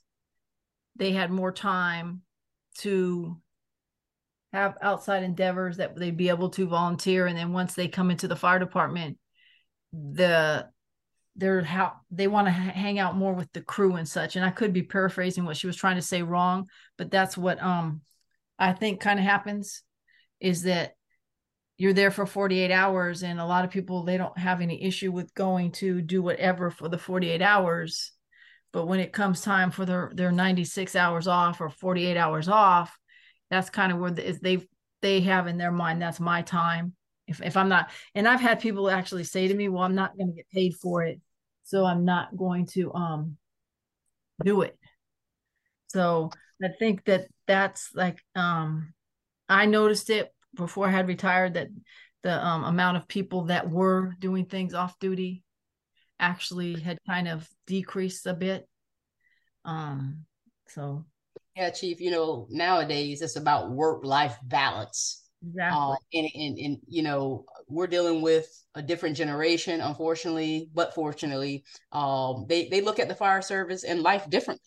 they 0.96 1.12
had 1.12 1.30
more 1.30 1.52
time 1.52 2.22
to 2.78 3.40
have 4.52 4.76
outside 4.82 5.22
endeavors 5.22 5.76
that 5.76 5.96
they'd 5.96 6.16
be 6.16 6.28
able 6.28 6.50
to 6.50 6.66
volunteer. 6.66 7.26
And 7.26 7.36
then 7.36 7.52
once 7.52 7.74
they 7.74 7.88
come 7.88 8.10
into 8.10 8.28
the 8.28 8.36
fire 8.36 8.58
department, 8.58 9.18
the 9.92 10.68
they're 11.36 11.62
how 11.62 11.92
they 12.10 12.28
want 12.28 12.46
to 12.46 12.50
hang 12.50 12.98
out 12.98 13.16
more 13.16 13.32
with 13.32 13.52
the 13.52 13.62
crew 13.62 13.96
and 13.96 14.08
such. 14.08 14.36
And 14.36 14.44
I 14.44 14.50
could 14.50 14.72
be 14.72 14.82
paraphrasing 14.82 15.44
what 15.44 15.56
she 15.56 15.66
was 15.66 15.76
trying 15.76 15.96
to 15.96 16.02
say 16.02 16.22
wrong, 16.22 16.68
but 16.98 17.10
that's 17.10 17.36
what 17.36 17.62
um 17.62 18.00
I 18.60 18.72
think 18.72 19.00
kind 19.00 19.18
of 19.18 19.24
happens 19.24 19.82
is 20.40 20.62
that 20.62 20.92
you're 21.76 21.92
there 21.92 22.10
for 22.10 22.26
48 22.26 22.70
hours 22.70 23.22
and 23.22 23.40
a 23.40 23.46
lot 23.46 23.64
of 23.64 23.70
people 23.70 24.04
they 24.04 24.18
don't 24.18 24.36
have 24.38 24.60
any 24.60 24.82
issue 24.84 25.10
with 25.10 25.34
going 25.34 25.72
to 25.72 26.02
do 26.02 26.22
whatever 26.22 26.70
for 26.70 26.88
the 26.88 26.98
48 26.98 27.42
hours. 27.42 28.12
But 28.72 28.86
when 28.86 29.00
it 29.00 29.12
comes 29.12 29.40
time 29.40 29.70
for 29.70 29.84
their 29.84 30.12
their 30.14 30.30
96 30.30 30.94
hours 30.94 31.26
off 31.26 31.60
or 31.60 31.70
48 31.70 32.16
hours 32.16 32.48
off 32.48 32.96
that's 33.50 33.68
kind 33.68 33.90
of 33.90 33.98
where 33.98 34.12
the, 34.12 34.38
they 34.40 34.64
they 35.02 35.20
have 35.22 35.48
in 35.48 35.58
their 35.58 35.72
mind 35.72 36.00
that's 36.00 36.20
my 36.20 36.42
time. 36.42 36.94
If, 37.26 37.40
if 37.42 37.56
i'm 37.56 37.68
not 37.68 37.90
and 38.16 38.26
i've 38.26 38.40
had 38.40 38.58
people 38.58 38.90
actually 38.90 39.22
say 39.22 39.46
to 39.46 39.54
me 39.54 39.68
well 39.68 39.84
i'm 39.84 39.94
not 39.94 40.16
going 40.16 40.30
to 40.30 40.34
get 40.34 40.48
paid 40.50 40.74
for 40.74 41.04
it 41.04 41.20
so 41.62 41.84
i'm 41.84 42.04
not 42.04 42.36
going 42.36 42.66
to 42.72 42.92
um 42.92 43.36
do 44.44 44.62
it. 44.62 44.76
So 45.88 46.30
i 46.62 46.68
think 46.78 47.04
that 47.04 47.26
that's 47.46 47.90
like 47.94 48.22
um 48.34 48.92
i 49.48 49.66
noticed 49.66 50.10
it 50.10 50.32
before 50.54 50.86
i 50.86 50.90
had 50.90 51.08
retired 51.08 51.54
that 51.54 51.68
the 52.22 52.44
um, 52.44 52.64
amount 52.64 52.96
of 52.96 53.08
people 53.08 53.44
that 53.44 53.70
were 53.70 54.14
doing 54.18 54.44
things 54.44 54.74
off 54.74 54.98
duty 54.98 55.42
actually 56.18 56.78
had 56.78 56.98
kind 57.06 57.28
of 57.28 57.48
decreased 57.66 58.26
a 58.26 58.34
bit. 58.34 58.68
Um, 59.64 60.24
so 60.68 61.04
yeah, 61.56 61.70
Chief, 61.70 62.00
you 62.00 62.10
know, 62.10 62.46
nowadays 62.50 63.22
it's 63.22 63.36
about 63.36 63.70
work 63.70 64.04
life 64.04 64.36
balance. 64.44 65.24
Exactly. 65.46 65.78
Uh, 65.78 65.94
and, 66.12 66.28
and, 66.34 66.58
and, 66.58 66.78
you 66.86 67.02
know, 67.02 67.46
we're 67.66 67.86
dealing 67.86 68.20
with 68.20 68.46
a 68.74 68.82
different 68.82 69.16
generation, 69.16 69.80
unfortunately, 69.80 70.68
but 70.74 70.94
fortunately, 70.94 71.64
um, 71.92 72.44
they, 72.48 72.68
they 72.68 72.82
look 72.82 72.98
at 72.98 73.08
the 73.08 73.14
fire 73.14 73.40
service 73.40 73.84
and 73.84 74.02
life 74.02 74.28
differently. 74.28 74.62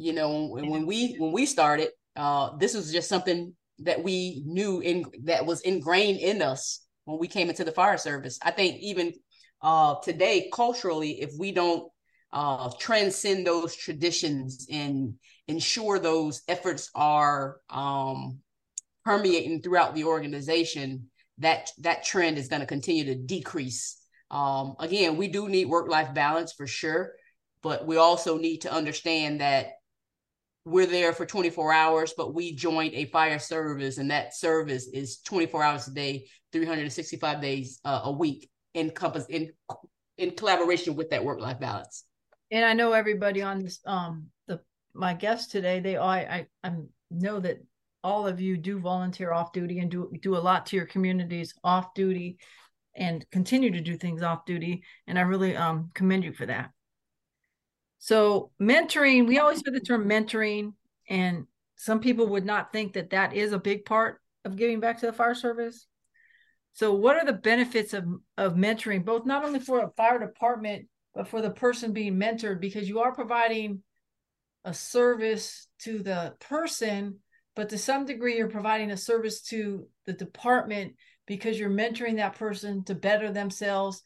You 0.00 0.14
know, 0.14 0.46
when, 0.46 0.68
when 0.68 0.86
we, 0.86 1.16
when 1.18 1.32
we 1.32 1.46
started, 1.46 1.90
uh, 2.16 2.56
this 2.56 2.74
was 2.74 2.92
just 2.92 3.08
something 3.08 3.54
that 3.80 4.02
we 4.02 4.42
knew 4.46 4.80
in 4.80 5.04
that 5.24 5.46
was 5.46 5.60
ingrained 5.62 6.20
in 6.20 6.42
us 6.42 6.86
when 7.04 7.18
we 7.18 7.28
came 7.28 7.48
into 7.48 7.64
the 7.64 7.72
fire 7.72 7.98
service. 7.98 8.38
I 8.42 8.50
think 8.50 8.80
even 8.80 9.12
uh, 9.62 9.96
today 10.02 10.50
culturally 10.52 11.20
if 11.20 11.32
we 11.38 11.52
don't 11.52 11.90
uh, 12.32 12.70
transcend 12.78 13.46
those 13.46 13.74
traditions 13.74 14.66
and 14.70 15.14
ensure 15.48 15.98
those 15.98 16.42
efforts 16.48 16.90
are 16.94 17.56
um, 17.68 18.38
permeating 19.04 19.60
throughout 19.60 19.94
the 19.94 20.04
organization 20.04 21.10
that 21.38 21.70
that 21.78 22.04
trend 22.04 22.38
is 22.38 22.48
going 22.48 22.60
to 22.60 22.66
continue 22.66 23.04
to 23.04 23.14
decrease 23.14 23.98
um, 24.30 24.76
again 24.78 25.16
we 25.16 25.26
do 25.26 25.48
need 25.48 25.64
work-life 25.64 26.14
balance 26.14 26.52
for 26.52 26.66
sure 26.66 27.12
but 27.62 27.86
we 27.86 27.96
also 27.96 28.38
need 28.38 28.58
to 28.58 28.72
understand 28.72 29.40
that 29.40 29.72
we're 30.64 30.86
there 30.86 31.12
for 31.12 31.24
24 31.24 31.72
hours 31.72 32.12
but 32.16 32.34
we 32.34 32.54
joined 32.54 32.92
a 32.94 33.06
fire 33.06 33.38
service 33.38 33.98
and 33.98 34.10
that 34.10 34.34
service 34.34 34.88
is 34.92 35.20
24 35.22 35.62
hours 35.62 35.88
a 35.88 35.92
day 35.92 36.26
365 36.52 37.40
days 37.40 37.80
uh, 37.84 38.02
a 38.04 38.12
week 38.12 38.50
encompass 38.74 39.26
in 39.26 39.50
in 40.20 40.32
collaboration 40.32 40.94
with 40.94 41.10
that 41.10 41.24
work 41.24 41.40
life 41.40 41.58
balance. 41.58 42.04
And 42.50 42.64
I 42.64 42.74
know 42.74 42.92
everybody 42.92 43.42
on 43.42 43.60
this 43.60 43.80
um 43.86 44.26
the 44.46 44.60
my 44.94 45.14
guests 45.14 45.50
today 45.50 45.80
they 45.80 45.96
I 45.96 46.18
I 46.20 46.46
I 46.62 46.72
know 47.10 47.40
that 47.40 47.58
all 48.02 48.26
of 48.26 48.40
you 48.40 48.56
do 48.56 48.78
volunteer 48.78 49.32
off 49.32 49.52
duty 49.52 49.80
and 49.80 49.90
do 49.90 50.12
do 50.20 50.36
a 50.36 50.38
lot 50.38 50.66
to 50.66 50.76
your 50.76 50.86
communities 50.86 51.54
off 51.64 51.94
duty 51.94 52.38
and 52.94 53.24
continue 53.30 53.70
to 53.70 53.80
do 53.80 53.96
things 53.96 54.22
off 54.22 54.44
duty 54.44 54.82
and 55.06 55.18
I 55.18 55.22
really 55.22 55.56
um 55.56 55.90
commend 55.94 56.24
you 56.24 56.32
for 56.32 56.46
that. 56.46 56.70
So 58.00 58.50
mentoring, 58.60 59.28
we 59.28 59.38
always 59.38 59.62
hear 59.62 59.72
the 59.72 59.80
term 59.80 60.08
mentoring 60.08 60.72
and 61.08 61.46
some 61.76 62.00
people 62.00 62.26
would 62.28 62.44
not 62.44 62.72
think 62.72 62.94
that 62.94 63.10
that 63.10 63.34
is 63.34 63.52
a 63.52 63.58
big 63.58 63.84
part 63.84 64.20
of 64.44 64.56
giving 64.56 64.80
back 64.80 64.98
to 65.00 65.06
the 65.06 65.12
fire 65.12 65.34
service 65.34 65.86
so, 66.72 66.94
what 66.94 67.16
are 67.16 67.26
the 67.26 67.32
benefits 67.32 67.94
of, 67.94 68.04
of 68.36 68.54
mentoring, 68.54 69.04
both 69.04 69.26
not 69.26 69.44
only 69.44 69.60
for 69.60 69.80
a 69.80 69.90
fire 69.96 70.18
department, 70.18 70.86
but 71.14 71.28
for 71.28 71.42
the 71.42 71.50
person 71.50 71.92
being 71.92 72.16
mentored? 72.16 72.60
Because 72.60 72.88
you 72.88 73.00
are 73.00 73.14
providing 73.14 73.82
a 74.64 74.72
service 74.72 75.68
to 75.80 75.98
the 75.98 76.34
person, 76.38 77.18
but 77.56 77.70
to 77.70 77.78
some 77.78 78.04
degree, 78.04 78.36
you're 78.36 78.48
providing 78.48 78.90
a 78.90 78.96
service 78.96 79.42
to 79.42 79.86
the 80.06 80.12
department 80.12 80.94
because 81.26 81.58
you're 81.58 81.70
mentoring 81.70 82.16
that 82.16 82.36
person 82.36 82.84
to 82.84 82.94
better 82.94 83.32
themselves 83.32 84.02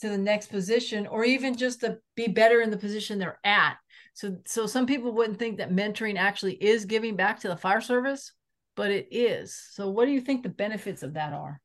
to 0.00 0.08
the 0.08 0.18
next 0.18 0.48
position 0.48 1.06
or 1.06 1.24
even 1.24 1.56
just 1.56 1.80
to 1.80 1.98
be 2.16 2.28
better 2.28 2.60
in 2.60 2.70
the 2.70 2.76
position 2.76 3.18
they're 3.18 3.40
at. 3.44 3.76
So 4.14 4.36
so 4.46 4.66
some 4.66 4.86
people 4.86 5.12
wouldn't 5.12 5.38
think 5.38 5.58
that 5.58 5.70
mentoring 5.70 6.18
actually 6.18 6.54
is 6.54 6.84
giving 6.84 7.16
back 7.16 7.40
to 7.40 7.48
the 7.48 7.56
fire 7.56 7.80
service, 7.80 8.32
but 8.76 8.90
it 8.90 9.08
is. 9.10 9.56
So 9.72 9.88
what 9.88 10.06
do 10.06 10.12
you 10.12 10.20
think 10.20 10.42
the 10.42 10.48
benefits 10.48 11.02
of 11.02 11.14
that 11.14 11.32
are? 11.32 11.60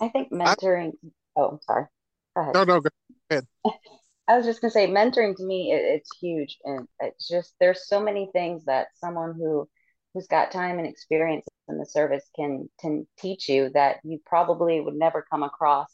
I 0.00 0.08
think 0.08 0.32
mentoring. 0.32 0.92
I, 1.04 1.40
oh, 1.40 1.60
sorry. 1.62 1.86
Go 2.34 2.42
ahead. 2.42 2.54
No, 2.54 2.64
no, 2.64 2.80
go 2.80 2.88
ahead. 3.30 3.46
I 4.28 4.36
was 4.36 4.46
just 4.46 4.60
gonna 4.60 4.70
say, 4.70 4.86
mentoring 4.86 5.36
to 5.36 5.44
me, 5.44 5.72
it, 5.72 5.82
it's 5.96 6.10
huge, 6.20 6.58
and 6.64 6.86
it's 7.00 7.28
just 7.28 7.54
there's 7.58 7.88
so 7.88 8.00
many 8.00 8.30
things 8.32 8.64
that 8.66 8.86
someone 8.94 9.34
who 9.34 9.68
who's 10.14 10.26
got 10.26 10.50
time 10.50 10.78
and 10.78 10.88
experience 10.88 11.46
in 11.68 11.78
the 11.78 11.86
service 11.86 12.24
can 12.34 12.68
can 12.80 13.06
teach 13.18 13.48
you 13.48 13.70
that 13.74 13.96
you 14.04 14.18
probably 14.26 14.80
would 14.80 14.94
never 14.94 15.24
come 15.30 15.42
across 15.42 15.90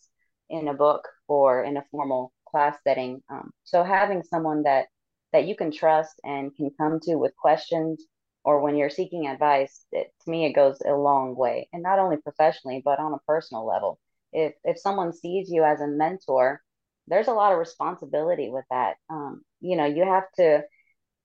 in 0.49 0.69
a 0.69 0.75
book 0.75 1.07
or 1.29 1.65
in 1.65 1.77
a 1.77 1.85
formal 1.91 2.33
class 2.49 2.77
setting. 2.85 3.23
Um, 3.29 3.51
so 3.65 3.85
having 3.85 4.23
someone 4.23 4.63
that 4.63 4.87
that 5.33 5.47
you 5.47 5.57
can 5.57 5.71
trust 5.71 6.21
and 6.25 6.55
can 6.55 6.71
come 6.79 7.01
to 7.01 7.17
with 7.17 7.37
questions 7.37 8.05
or 8.47 8.61
when 8.61 8.77
you're 8.77 8.89
seeking 8.89 9.27
advice, 9.27 9.85
it, 9.91 10.07
to 10.25 10.31
me, 10.31 10.47
it 10.47 10.53
goes 10.53 10.79
a 10.87 10.95
long 10.95 11.35
way. 11.35 11.69
And 11.73 11.83
not 11.83 11.99
only 11.99 12.17
professionally, 12.17 12.81
but 12.83 13.01
on 13.01 13.13
a 13.13 13.19
personal 13.27 13.67
level. 13.67 13.99
If, 14.33 14.55
if 14.63 14.79
someone 14.79 15.13
sees 15.13 15.51
you 15.51 15.65
as 15.65 15.81
a 15.81 15.89
mentor, 15.89 16.63
there's 17.09 17.27
a 17.27 17.33
lot 17.33 17.53
of 17.53 17.59
responsibility 17.59 18.49
with 18.49 18.65
that. 18.71 18.95
Um, 19.11 19.43
you 19.61 19.77
know, 19.77 19.85
you 19.85 20.05
have 20.05 20.31
to, 20.37 20.63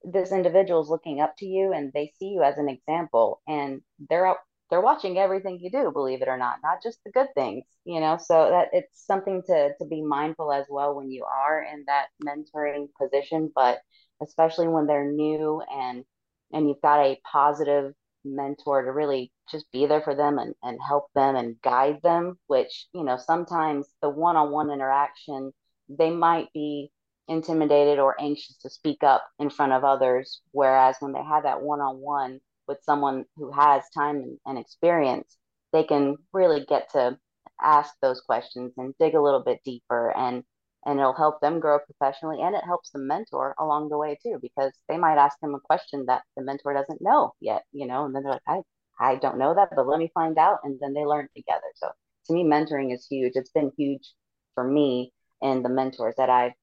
this 0.04 0.32
individual 0.32 0.82
is 0.82 0.90
looking 0.90 1.22
up 1.22 1.36
to 1.38 1.46
you 1.46 1.74
and 1.74 1.92
they 1.94 2.12
see 2.18 2.28
you 2.28 2.44
as 2.44 2.58
an 2.58 2.70
example 2.70 3.42
and 3.48 3.82
they're 4.10 4.28
out, 4.28 4.38
they're 4.70 4.82
watching 4.82 5.18
everything 5.18 5.60
you 5.60 5.70
do, 5.70 5.92
believe 5.92 6.22
it 6.22 6.28
or 6.28 6.38
not, 6.38 6.58
not 6.64 6.82
just 6.82 7.00
the 7.04 7.12
good 7.12 7.28
things, 7.36 7.66
you 7.86 8.00
know, 8.00 8.18
so 8.18 8.50
that 8.50 8.70
it's 8.74 9.06
something 9.06 9.44
to, 9.48 9.72
to 9.78 9.86
be 9.86 10.02
mindful 10.02 10.52
as 10.52 10.66
well 10.70 10.96
when 10.96 11.12
you 11.12 11.26
are 11.26 11.62
in 11.62 11.84
that 11.88 12.08
mentoring 12.26 12.88
position, 13.00 13.52
but 13.54 13.80
especially 14.22 14.68
when 14.68 14.88
they're 14.88 15.12
new 15.12 15.62
and 15.72 16.06
and 16.54 16.68
you've 16.68 16.82
got 16.82 17.06
a 17.06 17.20
positive 17.30 17.94
mentor 18.24 18.84
to 18.84 18.92
really 18.92 19.32
just 19.50 19.66
be 19.72 19.86
there 19.86 20.02
for 20.02 20.16
them 20.16 20.38
and, 20.38 20.54
and 20.62 20.80
help 20.86 21.06
them 21.16 21.36
and 21.36 21.60
guide 21.62 22.00
them 22.04 22.38
which 22.48 22.88
you 22.94 23.04
know 23.04 23.18
sometimes 23.18 23.88
the 24.02 24.10
one-on-one 24.10 24.70
interaction 24.70 25.52
they 25.90 26.12
might 26.12 26.48
be 26.54 26.92
intimidated 27.28 28.00
or 28.00 28.20
anxious 28.20 28.58
to 28.58 28.70
speak 28.70 29.04
up 29.04 29.24
in 29.40 29.50
front 29.50 29.74
of 29.74 29.84
others. 29.84 30.42
Whereas 30.52 30.98
when 31.00 31.14
they 31.14 31.24
have 31.24 31.44
that 31.44 31.62
one 31.62 31.80
on 31.82 31.98
one 31.98 32.40
with 32.68 32.80
someone 32.84 33.26
who 33.36 33.52
has 33.52 33.84
time 33.94 34.40
and 34.46 34.58
experience, 34.58 35.38
they 35.74 35.84
can 35.84 36.18
really 36.34 36.66
get 36.66 36.92
to 36.92 37.18
ask 37.62 37.94
those 38.02 38.22
questions 38.22 38.74
and 38.78 38.94
dig 39.00 39.16
a 39.16 39.22
little 39.22 39.44
bit 39.44 39.62
deeper. 39.64 40.12
And 40.16 40.44
and 40.86 41.00
it'll 41.00 41.14
help 41.14 41.40
them 41.42 41.60
grow 41.60 41.78
professionally 41.80 42.42
and 42.42 42.56
it 42.56 42.64
helps 42.66 42.90
the 42.90 43.00
mentor 43.00 43.54
along 43.60 43.90
the 43.90 43.98
way 43.98 44.18
too 44.22 44.40
because 44.42 44.74
they 44.90 44.98
might 44.98 45.18
ask 45.18 45.40
them 45.40 45.54
a 45.54 45.60
question 45.60 46.06
that 46.08 46.24
the 46.36 46.44
mentor 46.44 46.74
doesn't 46.74 47.02
know 47.02 47.34
yet 47.40 47.62
you 47.72 47.86
know 47.86 48.06
and 48.06 48.16
then 48.16 48.24
they're 48.24 48.32
like 48.32 48.42
i 48.48 48.62
i 49.00 49.16
don't 49.16 49.38
know 49.38 49.54
that 49.54 49.70
but 49.76 49.88
let 49.88 50.00
me 50.00 50.10
find 50.14 50.38
out. 50.38 50.60
And 50.64 50.80
then 50.80 50.94
they 50.94 51.06
learn 51.06 51.28
together. 51.36 51.72
So 51.76 51.90
to 52.28 52.34
me 52.34 52.44
mentoring 52.44 52.94
is 52.94 53.08
huge. 53.08 53.34
It's 53.36 53.52
been 53.52 53.72
huge 53.78 54.08
for 54.56 54.64
me 54.64 55.14
and 55.42 55.64
the 55.64 55.70
mentors 55.70 56.16
that 56.18 56.30
i've 56.30 56.54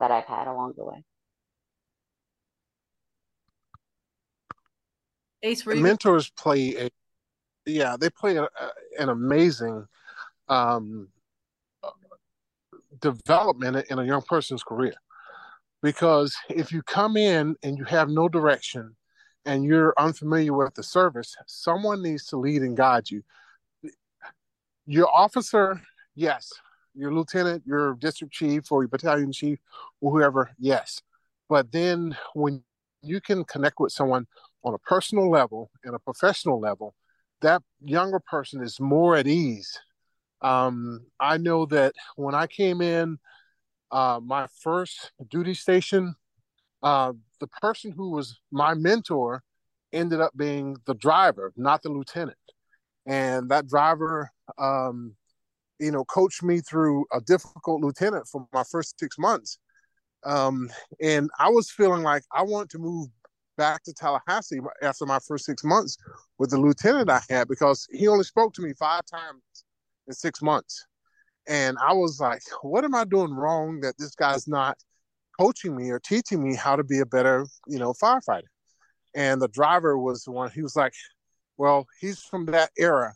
that 0.00 0.10
i've 0.10 0.24
had 0.24 0.46
along 0.46 0.74
the 0.76 0.84
way 0.84 1.04
ace 5.42 5.66
mentors 5.66 6.30
play 6.30 6.74
a 6.76 6.90
yeah 7.66 7.96
they 7.98 8.10
play 8.10 8.36
a, 8.36 8.44
a, 8.44 8.48
an 8.98 9.08
amazing 9.08 9.86
um 10.48 11.08
development 13.00 13.86
in 13.90 13.98
a 13.98 14.04
young 14.04 14.22
person's 14.22 14.62
career. 14.62 14.94
Because 15.82 16.34
if 16.48 16.72
you 16.72 16.82
come 16.82 17.16
in 17.16 17.56
and 17.62 17.76
you 17.76 17.84
have 17.84 18.08
no 18.08 18.28
direction 18.28 18.96
and 19.44 19.64
you're 19.64 19.94
unfamiliar 19.98 20.54
with 20.54 20.74
the 20.74 20.82
service, 20.82 21.36
someone 21.46 22.02
needs 22.02 22.24
to 22.26 22.38
lead 22.38 22.62
and 22.62 22.76
guide 22.76 23.10
you. 23.10 23.22
Your 24.86 25.08
officer, 25.14 25.80
yes. 26.14 26.50
Your 26.94 27.12
lieutenant, 27.12 27.64
your 27.66 27.94
district 27.94 28.32
chief, 28.32 28.70
or 28.70 28.82
your 28.82 28.88
battalion 28.88 29.32
chief, 29.32 29.58
or 30.00 30.12
whoever, 30.12 30.50
yes. 30.58 31.02
But 31.48 31.72
then 31.72 32.16
when 32.34 32.62
you 33.02 33.20
can 33.20 33.44
connect 33.44 33.80
with 33.80 33.92
someone 33.92 34.26
on 34.64 34.74
a 34.74 34.78
personal 34.78 35.30
level 35.30 35.70
and 35.84 35.94
a 35.94 35.98
professional 35.98 36.60
level, 36.60 36.94
that 37.42 37.62
younger 37.84 38.20
person 38.20 38.62
is 38.62 38.80
more 38.80 39.16
at 39.16 39.26
ease 39.26 39.78
um, 40.44 41.06
I 41.18 41.38
know 41.38 41.64
that 41.66 41.94
when 42.16 42.34
I 42.34 42.46
came 42.46 42.82
in, 42.82 43.18
uh, 43.90 44.20
my 44.22 44.46
first 44.60 45.12
duty 45.30 45.54
station, 45.54 46.14
uh, 46.82 47.14
the 47.40 47.46
person 47.46 47.92
who 47.92 48.10
was 48.10 48.38
my 48.52 48.74
mentor 48.74 49.42
ended 49.90 50.20
up 50.20 50.36
being 50.36 50.76
the 50.84 50.94
driver, 50.94 51.52
not 51.56 51.82
the 51.82 51.88
lieutenant. 51.88 52.36
And 53.06 53.50
that 53.50 53.66
driver, 53.66 54.30
um, 54.58 55.16
you 55.84 55.92
know, 55.92 56.04
coached 56.04 56.42
me 56.42 56.60
through 56.60 57.04
a 57.12 57.20
difficult 57.20 57.82
lieutenant 57.82 58.26
for 58.26 58.46
my 58.52 58.64
first 58.70 58.98
six 58.98 59.18
months. 59.18 59.58
Um, 60.24 60.70
and 61.02 61.28
I 61.38 61.50
was 61.50 61.70
feeling 61.70 62.02
like 62.02 62.22
I 62.32 62.42
wanted 62.42 62.70
to 62.70 62.78
move 62.78 63.08
back 63.58 63.82
to 63.84 63.92
Tallahassee 63.92 64.60
after 64.82 65.04
my 65.04 65.18
first 65.28 65.44
six 65.44 65.62
months 65.62 65.98
with 66.38 66.50
the 66.50 66.58
lieutenant 66.58 67.10
I 67.10 67.20
had 67.28 67.48
because 67.48 67.86
he 67.92 68.08
only 68.08 68.24
spoke 68.24 68.54
to 68.54 68.62
me 68.62 68.72
five 68.72 69.02
times 69.04 69.42
in 70.08 70.14
six 70.14 70.40
months. 70.40 70.86
And 71.46 71.76
I 71.86 71.92
was 71.92 72.18
like, 72.18 72.40
what 72.62 72.84
am 72.84 72.94
I 72.94 73.04
doing 73.04 73.34
wrong 73.34 73.80
that 73.80 73.98
this 73.98 74.14
guy's 74.14 74.48
not 74.48 74.78
coaching 75.38 75.76
me 75.76 75.90
or 75.90 76.00
teaching 76.00 76.42
me 76.42 76.56
how 76.56 76.76
to 76.76 76.82
be 76.82 77.00
a 77.00 77.06
better, 77.06 77.46
you 77.66 77.78
know, 77.78 77.92
firefighter? 77.92 78.48
And 79.14 79.40
the 79.40 79.48
driver 79.48 79.98
was 79.98 80.24
the 80.24 80.32
one, 80.32 80.50
he 80.50 80.62
was 80.62 80.74
like, 80.74 80.94
well, 81.58 81.86
he's 82.00 82.20
from 82.20 82.46
that 82.46 82.70
era. 82.78 83.12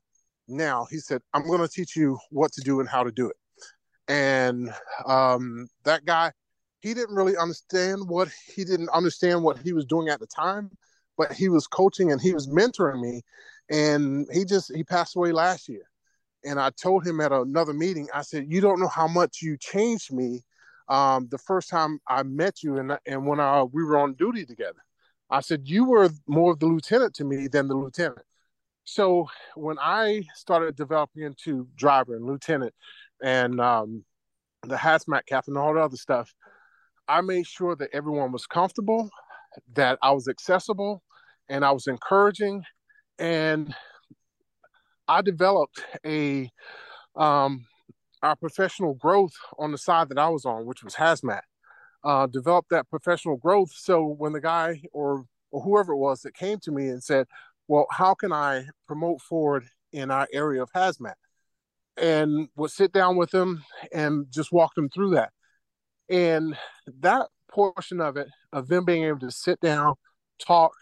Now 0.48 0.86
he 0.90 0.98
said, 0.98 1.20
I'm 1.34 1.46
going 1.46 1.60
to 1.60 1.68
teach 1.68 1.94
you 1.96 2.18
what 2.30 2.52
to 2.52 2.60
do 2.62 2.80
and 2.80 2.88
how 2.88 3.04
to 3.04 3.12
do 3.12 3.28
it. 3.28 3.36
And 4.08 4.72
um, 5.06 5.68
that 5.84 6.04
guy, 6.04 6.32
he 6.80 6.94
didn't 6.94 7.14
really 7.14 7.36
understand 7.36 8.08
what 8.08 8.28
he 8.46 8.64
didn't 8.64 8.88
understand 8.90 9.42
what 9.42 9.58
he 9.58 9.72
was 9.72 9.84
doing 9.84 10.08
at 10.08 10.20
the 10.20 10.26
time, 10.26 10.70
but 11.16 11.32
he 11.32 11.48
was 11.48 11.66
coaching 11.66 12.10
and 12.12 12.20
he 12.20 12.32
was 12.32 12.48
mentoring 12.48 13.00
me. 13.00 13.22
And 13.70 14.26
he 14.32 14.44
just, 14.44 14.74
he 14.74 14.84
passed 14.84 15.16
away 15.16 15.32
last 15.32 15.68
year 15.68 15.88
and 16.44 16.60
I 16.60 16.70
told 16.70 17.06
him 17.06 17.20
at 17.20 17.32
another 17.32 17.72
meeting, 17.72 18.08
I 18.14 18.22
said, 18.22 18.46
"You 18.48 18.60
don't 18.60 18.80
know 18.80 18.88
how 18.88 19.08
much 19.08 19.42
you 19.42 19.56
changed 19.56 20.12
me 20.12 20.44
um, 20.88 21.28
the 21.30 21.38
first 21.38 21.68
time 21.68 22.00
I 22.08 22.22
met 22.22 22.62
you, 22.62 22.78
and 22.78 22.98
and 23.06 23.26
when 23.26 23.40
I, 23.40 23.62
we 23.64 23.84
were 23.84 23.98
on 23.98 24.14
duty 24.14 24.44
together." 24.46 24.84
I 25.30 25.40
said, 25.40 25.62
"You 25.64 25.84
were 25.84 26.10
more 26.26 26.52
of 26.52 26.60
the 26.60 26.66
lieutenant 26.66 27.14
to 27.16 27.24
me 27.24 27.48
than 27.48 27.68
the 27.68 27.74
lieutenant." 27.76 28.20
So 28.88 29.28
when 29.54 29.76
I 29.78 30.22
started 30.34 30.74
developing 30.74 31.22
into 31.22 31.68
driver 31.76 32.16
and 32.16 32.24
lieutenant, 32.24 32.72
and 33.22 33.60
um, 33.60 34.02
the 34.62 34.76
hazmat 34.76 35.26
captain 35.26 35.54
and 35.54 35.62
all 35.62 35.74
the 35.74 35.80
other 35.80 35.98
stuff, 35.98 36.32
I 37.06 37.20
made 37.20 37.46
sure 37.46 37.76
that 37.76 37.90
everyone 37.92 38.32
was 38.32 38.46
comfortable, 38.46 39.10
that 39.74 39.98
I 40.00 40.12
was 40.12 40.26
accessible, 40.26 41.02
and 41.50 41.66
I 41.66 41.72
was 41.72 41.86
encouraging, 41.86 42.62
and 43.18 43.74
I 45.06 45.20
developed 45.20 45.84
a 46.06 46.50
um, 47.14 47.66
our 48.22 48.36
professional 48.36 48.94
growth 48.94 49.34
on 49.58 49.70
the 49.70 49.78
side 49.78 50.08
that 50.08 50.18
I 50.18 50.30
was 50.30 50.46
on, 50.46 50.64
which 50.64 50.82
was 50.82 50.94
hazmat. 50.94 51.42
Uh, 52.02 52.26
developed 52.26 52.70
that 52.70 52.88
professional 52.88 53.36
growth. 53.36 53.70
So 53.74 54.06
when 54.06 54.32
the 54.32 54.40
guy 54.40 54.80
or 54.94 55.26
or 55.50 55.62
whoever 55.62 55.92
it 55.92 55.98
was 55.98 56.22
that 56.22 56.34
came 56.34 56.58
to 56.60 56.70
me 56.70 56.88
and 56.88 57.02
said, 57.02 57.26
"Well, 57.68 57.86
how 57.90 58.14
can 58.14 58.32
I 58.32 58.66
promote 58.86 59.20
forward 59.20 59.66
in 59.92 60.10
our 60.10 60.26
area 60.32 60.62
of 60.62 60.72
hazmat?" 60.72 61.14
and 61.96 62.48
would 62.56 62.70
sit 62.70 62.92
down 62.92 63.16
with 63.16 63.30
them 63.30 63.64
and 63.92 64.26
just 64.30 64.52
walk 64.52 64.74
them 64.74 64.88
through 64.88 65.10
that. 65.10 65.32
And 66.08 66.56
that 67.00 67.28
portion 67.48 68.00
of 68.00 68.16
it, 68.16 68.28
of 68.52 68.68
them 68.68 68.84
being 68.84 69.04
able 69.04 69.18
to 69.20 69.30
sit 69.30 69.60
down, 69.60 69.94
talk, 70.38 70.72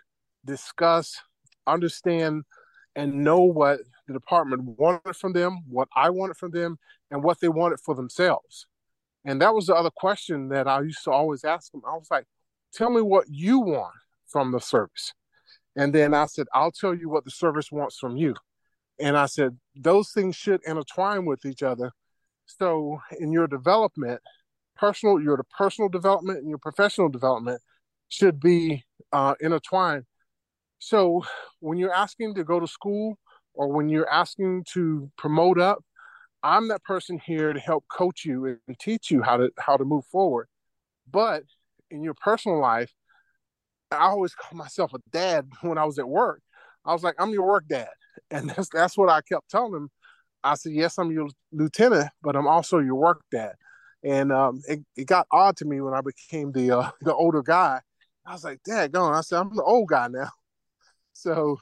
discuss, 0.44 1.20
understand, 1.66 2.44
and 2.94 3.24
know 3.24 3.40
what 3.40 3.80
the 4.06 4.12
department 4.12 4.62
wanted 4.78 5.16
from 5.16 5.32
them, 5.32 5.60
what 5.68 5.88
I 5.96 6.10
wanted 6.10 6.36
from 6.36 6.52
them, 6.52 6.78
and 7.10 7.22
what 7.22 7.40
they 7.40 7.48
wanted 7.48 7.80
for 7.80 7.94
themselves. 7.94 8.66
And 9.24 9.40
that 9.42 9.54
was 9.54 9.66
the 9.66 9.74
other 9.74 9.90
question 9.90 10.48
that 10.48 10.68
I 10.68 10.80
used 10.80 11.04
to 11.04 11.10
always 11.10 11.44
ask 11.44 11.72
them. 11.72 11.82
I 11.86 11.94
was 11.94 12.08
like, 12.10 12.26
tell 12.72 12.90
me 12.90 13.02
what 13.02 13.26
you 13.28 13.58
want 13.58 13.94
from 14.26 14.52
the 14.52 14.60
service. 14.60 15.12
And 15.76 15.92
then 15.92 16.14
I 16.14 16.26
said, 16.26 16.46
I'll 16.54 16.72
tell 16.72 16.94
you 16.94 17.08
what 17.08 17.24
the 17.24 17.30
service 17.30 17.70
wants 17.70 17.98
from 17.98 18.16
you. 18.16 18.34
And 18.98 19.16
I 19.16 19.26
said, 19.26 19.58
those 19.74 20.10
things 20.10 20.34
should 20.34 20.62
intertwine 20.64 21.26
with 21.26 21.44
each 21.44 21.62
other. 21.62 21.92
So 22.46 23.00
in 23.18 23.30
your 23.30 23.46
development, 23.46 24.20
personal, 24.76 25.20
your 25.20 25.44
personal 25.56 25.88
development 25.88 26.38
and 26.38 26.48
your 26.48 26.58
professional 26.58 27.08
development 27.08 27.60
should 28.08 28.40
be 28.40 28.84
uh, 29.12 29.34
intertwined. 29.40 30.04
So 30.78 31.24
when 31.60 31.78
you're 31.78 31.92
asking 31.92 32.34
to 32.36 32.44
go 32.44 32.60
to 32.60 32.66
school 32.66 33.18
or 33.54 33.68
when 33.68 33.88
you're 33.88 34.08
asking 34.08 34.64
to 34.72 35.10
promote 35.18 35.58
up, 35.58 35.84
I'm 36.42 36.68
that 36.68 36.84
person 36.84 37.20
here 37.24 37.52
to 37.52 37.58
help 37.58 37.84
coach 37.88 38.24
you 38.24 38.46
and 38.46 38.78
teach 38.78 39.10
you 39.10 39.22
how 39.22 39.38
to 39.38 39.50
how 39.58 39.76
to 39.76 39.84
move 39.84 40.04
forward. 40.06 40.46
But 41.10 41.42
in 41.90 42.02
your 42.02 42.14
personal 42.14 42.60
life, 42.60 42.92
I 43.90 44.06
always 44.08 44.34
call 44.34 44.56
myself 44.56 44.92
a 44.94 44.98
dad 45.10 45.48
when 45.62 45.78
I 45.78 45.84
was 45.84 45.98
at 45.98 46.08
work. 46.08 46.42
I 46.84 46.92
was 46.92 47.02
like, 47.02 47.16
I'm 47.18 47.30
your 47.30 47.46
work 47.46 47.66
dad. 47.68 47.88
And 48.30 48.48
that's 48.48 48.70
that's 48.70 48.96
what 48.96 49.10
I 49.10 49.20
kept 49.20 49.50
telling 49.50 49.74
him. 49.74 49.90
I 50.42 50.54
said, 50.54 50.72
Yes, 50.72 50.98
I'm 50.98 51.12
your 51.12 51.28
lieutenant, 51.52 52.08
but 52.22 52.34
I'm 52.34 52.48
also 52.48 52.78
your 52.78 52.94
work 52.94 53.20
dad. 53.30 53.52
And 54.02 54.32
um, 54.32 54.62
it, 54.66 54.80
it 54.96 55.06
got 55.06 55.26
odd 55.30 55.56
to 55.58 55.64
me 55.66 55.80
when 55.80 55.92
I 55.94 56.00
became 56.00 56.50
the 56.50 56.70
uh, 56.70 56.90
the 57.02 57.14
older 57.14 57.42
guy. 57.42 57.80
I 58.24 58.32
was 58.32 58.42
like, 58.42 58.62
Dad, 58.64 58.90
going. 58.90 59.14
I 59.14 59.20
said, 59.20 59.38
I'm 59.38 59.54
the 59.54 59.62
old 59.62 59.88
guy 59.88 60.08
now. 60.08 60.30
So 61.12 61.58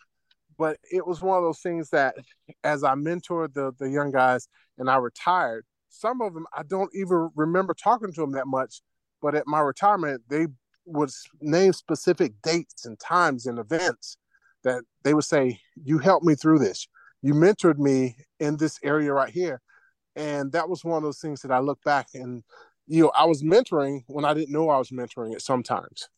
but 0.58 0.78
it 0.90 1.06
was 1.06 1.20
one 1.20 1.38
of 1.38 1.44
those 1.44 1.60
things 1.60 1.90
that 1.90 2.16
as 2.62 2.84
I 2.84 2.94
mentored 2.94 3.54
the 3.54 3.72
the 3.78 3.90
young 3.90 4.10
guys 4.10 4.48
and 4.78 4.88
I 4.90 4.96
retired, 4.96 5.64
some 5.88 6.20
of 6.20 6.34
them 6.34 6.46
I 6.56 6.62
don't 6.62 6.90
even 6.94 7.30
remember 7.34 7.74
talking 7.74 8.12
to 8.12 8.20
them 8.20 8.32
that 8.32 8.46
much, 8.46 8.80
but 9.20 9.34
at 9.34 9.46
my 9.46 9.60
retirement 9.60 10.22
they 10.28 10.46
would 10.86 11.10
name 11.40 11.72
specific 11.72 12.32
dates 12.42 12.86
and 12.86 12.98
times 12.98 13.46
and 13.46 13.58
events 13.58 14.16
that 14.62 14.82
they 15.02 15.14
would 15.14 15.24
say, 15.24 15.60
"You 15.74 15.98
helped 15.98 16.24
me 16.26 16.34
through 16.34 16.58
this. 16.60 16.88
You 17.22 17.34
mentored 17.34 17.78
me 17.78 18.16
in 18.40 18.56
this 18.56 18.78
area 18.82 19.12
right 19.12 19.32
here," 19.32 19.60
and 20.16 20.52
that 20.52 20.68
was 20.68 20.84
one 20.84 20.96
of 20.98 21.02
those 21.02 21.20
things 21.20 21.42
that 21.42 21.52
I 21.52 21.58
look 21.60 21.82
back 21.84 22.08
and 22.14 22.44
you 22.86 23.02
know 23.02 23.12
I 23.16 23.24
was 23.24 23.42
mentoring 23.42 24.04
when 24.06 24.24
I 24.24 24.34
didn't 24.34 24.52
know 24.52 24.68
I 24.68 24.78
was 24.78 24.90
mentoring 24.90 25.34
it 25.34 25.42
sometimes. 25.42 26.08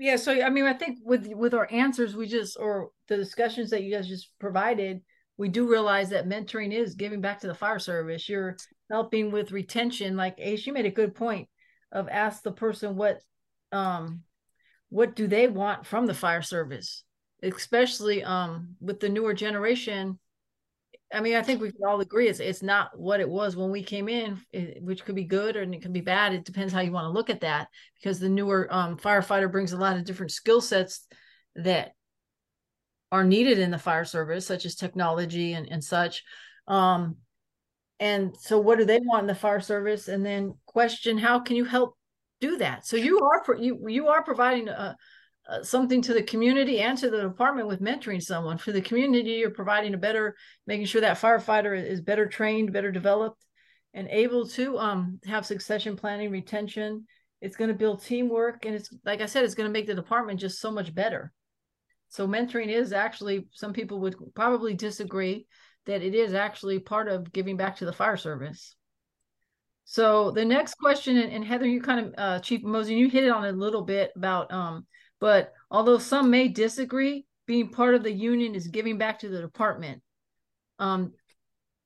yeah 0.00 0.16
so 0.16 0.32
i 0.32 0.48
mean 0.48 0.64
i 0.64 0.72
think 0.72 0.98
with 1.04 1.26
with 1.28 1.52
our 1.52 1.68
answers 1.70 2.16
we 2.16 2.26
just 2.26 2.56
or 2.58 2.90
the 3.08 3.16
discussions 3.16 3.70
that 3.70 3.82
you 3.82 3.94
guys 3.94 4.08
just 4.08 4.30
provided 4.38 5.02
we 5.40 5.48
do 5.48 5.66
realize 5.66 6.10
that 6.10 6.28
mentoring 6.28 6.70
is 6.70 6.94
giving 6.94 7.22
back 7.22 7.40
to 7.40 7.46
the 7.46 7.54
fire 7.54 7.78
service 7.78 8.28
you're 8.28 8.58
helping 8.90 9.32
with 9.32 9.52
retention 9.52 10.14
like 10.14 10.34
ace 10.36 10.66
you 10.66 10.72
made 10.74 10.84
a 10.84 10.90
good 10.90 11.14
point 11.14 11.48
of 11.90 12.10
ask 12.10 12.42
the 12.42 12.52
person 12.52 12.94
what 12.94 13.20
um 13.72 14.20
what 14.90 15.16
do 15.16 15.26
they 15.26 15.48
want 15.48 15.86
from 15.86 16.04
the 16.04 16.12
fire 16.12 16.42
service 16.42 17.04
especially 17.42 18.22
um 18.22 18.76
with 18.80 19.00
the 19.00 19.08
newer 19.08 19.32
generation 19.32 20.18
I 21.12 21.20
mean, 21.20 21.34
I 21.34 21.42
think 21.42 21.60
we 21.60 21.72
can 21.72 21.84
all 21.84 22.00
agree 22.00 22.28
it's 22.28 22.38
it's 22.38 22.62
not 22.62 22.96
what 22.96 23.18
it 23.18 23.28
was 23.28 23.56
when 23.56 23.72
we 23.72 23.82
came 23.82 24.08
in, 24.08 24.40
which 24.80 25.04
could 25.04 25.16
be 25.16 25.24
good 25.24 25.56
or 25.56 25.62
it 25.62 25.82
can 25.82 25.92
be 25.92 26.00
bad. 26.00 26.32
It 26.32 26.44
depends 26.44 26.72
how 26.72 26.82
you 26.82 26.92
want 26.92 27.06
to 27.06 27.10
look 27.10 27.30
at 27.30 27.40
that. 27.40 27.66
Because 27.96 28.20
the 28.20 28.28
newer 28.28 28.68
um, 28.70 28.96
firefighter 28.96 29.50
brings 29.50 29.72
a 29.72 29.76
lot 29.76 29.96
of 29.96 30.04
different 30.04 30.30
skill 30.30 30.60
sets 30.60 31.08
that 31.56 31.94
are 33.12 33.24
needed 33.24 33.58
in 33.58 33.70
the 33.70 33.78
fire 33.78 34.04
service, 34.04 34.46
such 34.46 34.64
as 34.64 34.74
technology 34.74 35.52
and 35.52 35.68
and 35.70 35.82
such. 35.82 36.22
Um, 36.66 37.16
and 37.98 38.34
so, 38.38 38.58
what 38.58 38.78
do 38.78 38.84
they 38.84 39.00
want 39.02 39.22
in 39.22 39.26
the 39.26 39.34
fire 39.34 39.60
service? 39.60 40.08
And 40.08 40.24
then 40.24 40.54
question: 40.66 41.18
How 41.18 41.40
can 41.40 41.56
you 41.56 41.64
help 41.64 41.96
do 42.40 42.56
that? 42.58 42.86
So 42.86 42.96
you 42.96 43.20
are 43.20 43.56
you 43.56 43.88
you 43.88 44.08
are 44.08 44.22
providing 44.22 44.68
a 44.68 44.96
something 45.62 46.00
to 46.02 46.14
the 46.14 46.22
community 46.22 46.80
and 46.80 46.96
to 46.98 47.10
the 47.10 47.22
department 47.22 47.66
with 47.66 47.80
mentoring 47.80 48.22
someone 48.22 48.56
for 48.56 48.72
the 48.72 48.80
community 48.80 49.32
you're 49.32 49.50
providing 49.50 49.94
a 49.94 49.98
better 49.98 50.36
making 50.66 50.86
sure 50.86 51.00
that 51.00 51.20
firefighter 51.20 51.74
is 51.74 52.00
better 52.00 52.26
trained 52.26 52.72
better 52.72 52.92
developed 52.92 53.44
and 53.92 54.08
able 54.10 54.46
to 54.46 54.78
um, 54.78 55.18
have 55.26 55.44
succession 55.44 55.96
planning 55.96 56.30
retention 56.30 57.04
it's 57.40 57.56
going 57.56 57.68
to 57.68 57.74
build 57.74 58.02
teamwork 58.02 58.64
and 58.64 58.74
it's 58.74 58.94
like 59.04 59.20
i 59.20 59.26
said 59.26 59.44
it's 59.44 59.54
going 59.54 59.68
to 59.68 59.72
make 59.72 59.86
the 59.86 59.94
department 59.94 60.38
just 60.38 60.60
so 60.60 60.70
much 60.70 60.94
better 60.94 61.32
so 62.10 62.28
mentoring 62.28 62.68
is 62.68 62.92
actually 62.92 63.46
some 63.52 63.72
people 63.72 64.00
would 64.00 64.16
probably 64.34 64.74
disagree 64.74 65.46
that 65.86 66.02
it 66.02 66.14
is 66.14 66.34
actually 66.34 66.78
part 66.78 67.08
of 67.08 67.32
giving 67.32 67.56
back 67.56 67.76
to 67.76 67.86
the 67.86 67.92
fire 67.92 68.18
service 68.18 68.76
so 69.84 70.30
the 70.30 70.44
next 70.44 70.74
question 70.74 71.16
and, 71.16 71.44
heather 71.44 71.66
you 71.66 71.80
kind 71.80 72.06
of 72.06 72.14
uh, 72.16 72.38
chief 72.38 72.62
Mozdean, 72.62 72.96
you 72.96 73.08
hit 73.08 73.24
it 73.24 73.32
on 73.32 73.44
a 73.44 73.52
little 73.52 73.82
bit 73.82 74.12
about 74.14 74.52
um, 74.52 74.86
but 75.20 75.52
although 75.70 75.98
some 75.98 76.30
may 76.30 76.48
disagree, 76.48 77.26
being 77.46 77.68
part 77.68 77.94
of 77.94 78.02
the 78.02 78.12
union 78.12 78.54
is 78.54 78.68
giving 78.68 78.96
back 78.96 79.18
to 79.18 79.28
the 79.28 79.40
department. 79.40 80.02
Um, 80.78 81.12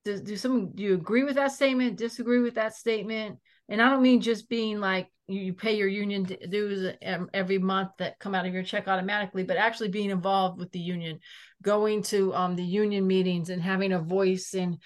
do, 0.04 0.20
do 0.20 0.37
some 0.37 0.72
do 0.74 0.82
you 0.82 0.94
agree 0.94 1.24
with 1.24 1.37
that 1.37 1.52
statement? 1.52 1.96
Disagree 1.96 2.40
with 2.40 2.54
that 2.54 2.74
statement? 2.74 3.38
And 3.68 3.81
I 3.81 3.88
don't 3.88 4.03
mean 4.03 4.20
just 4.20 4.48
being 4.48 4.81
like 4.81 5.09
you, 5.27 5.55
pay 5.55 5.77
your 5.77 5.88
union 5.88 6.24
dues 6.24 6.94
every 7.33 7.59
month 7.59 7.90
that 7.98 8.18
come 8.18 8.35
out 8.35 8.46
of 8.46 8.53
your 8.53 8.62
check 8.62 8.88
automatically, 8.88 9.42
but 9.42 9.57
actually 9.57 9.88
being 9.88 10.11
involved 10.11 10.59
with 10.59 10.70
the 10.72 10.79
union, 10.79 11.20
going 11.62 12.03
to 12.05 12.35
um, 12.35 12.57
the 12.57 12.64
union 12.64 13.07
meetings 13.07 13.48
and 13.48 13.62
having 13.62 13.92
a 13.92 13.98
voice 13.98 14.55
and 14.55 14.79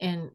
and 0.00 0.30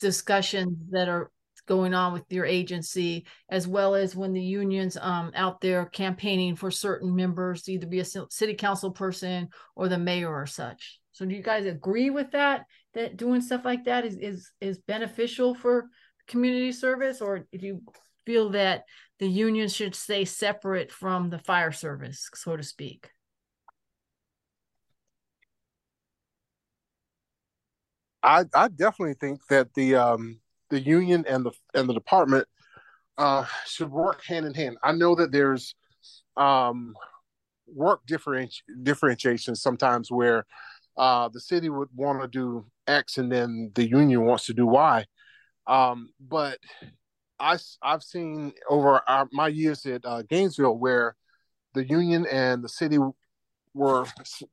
discussions 0.00 0.76
that 0.90 1.08
are 1.08 1.30
going 1.66 1.94
on 1.94 2.12
with 2.12 2.24
your 2.28 2.44
agency, 2.44 3.24
as 3.48 3.68
well 3.68 3.94
as 3.94 4.16
when 4.16 4.32
the 4.32 4.42
union's 4.42 4.96
um, 4.96 5.30
out 5.34 5.60
there 5.60 5.86
campaigning 5.86 6.56
for 6.56 6.70
certain 6.70 7.14
members, 7.14 7.68
either 7.68 7.86
be 7.86 8.00
a 8.00 8.04
city 8.04 8.54
council 8.54 8.90
person 8.90 9.48
or 9.76 9.88
the 9.88 9.98
mayor 9.98 10.32
or 10.32 10.46
such. 10.46 11.00
So, 11.12 11.24
do 11.24 11.34
you 11.34 11.42
guys 11.42 11.66
agree 11.66 12.10
with 12.10 12.32
that? 12.32 12.66
That 12.94 13.16
doing 13.16 13.40
stuff 13.40 13.64
like 13.64 13.84
that 13.84 14.04
is 14.04 14.16
is 14.16 14.50
is 14.60 14.78
beneficial 14.78 15.54
for 15.54 15.88
community 16.32 16.72
service, 16.72 17.20
or 17.20 17.40
do 17.40 17.66
you 17.66 17.82
feel 18.26 18.50
that 18.50 18.84
the 19.20 19.28
union 19.28 19.68
should 19.68 19.94
stay 19.94 20.24
separate 20.24 20.90
from 20.90 21.30
the 21.30 21.38
fire 21.38 21.70
service, 21.70 22.28
so 22.34 22.56
to 22.56 22.62
speak? 22.62 23.10
I, 28.22 28.46
I 28.54 28.68
definitely 28.68 29.14
think 29.14 29.46
that 29.48 29.74
the 29.74 29.96
um, 29.96 30.40
the 30.70 30.80
union 30.80 31.24
and 31.28 31.44
the 31.44 31.52
and 31.74 31.88
the 31.88 31.94
department 31.94 32.48
uh, 33.18 33.44
should 33.66 33.90
work 33.90 34.24
hand 34.24 34.46
in 34.46 34.54
hand. 34.54 34.78
I 34.82 34.92
know 34.92 35.14
that 35.16 35.32
there's 35.32 35.74
um, 36.36 36.94
work 37.66 38.00
differenti- 38.08 38.62
differentiation 38.82 39.54
sometimes 39.54 40.10
where 40.10 40.46
uh, 40.96 41.28
the 41.28 41.40
city 41.40 41.68
would 41.68 41.88
want 41.94 42.22
to 42.22 42.28
do 42.28 42.64
X 42.86 43.18
and 43.18 43.30
then 43.30 43.70
the 43.74 43.88
union 43.88 44.24
wants 44.24 44.46
to 44.46 44.54
do 44.54 44.66
Y. 44.66 45.04
Um, 45.66 46.10
but 46.20 46.58
I, 47.38 47.58
I've 47.82 48.02
seen 48.02 48.52
over 48.68 49.00
our, 49.08 49.28
my 49.32 49.48
years 49.48 49.84
at 49.86 50.04
uh, 50.04 50.22
Gainesville 50.22 50.78
where 50.78 51.16
the 51.74 51.84
union 51.84 52.26
and 52.26 52.62
the 52.62 52.68
city 52.68 52.98
were 53.74 54.06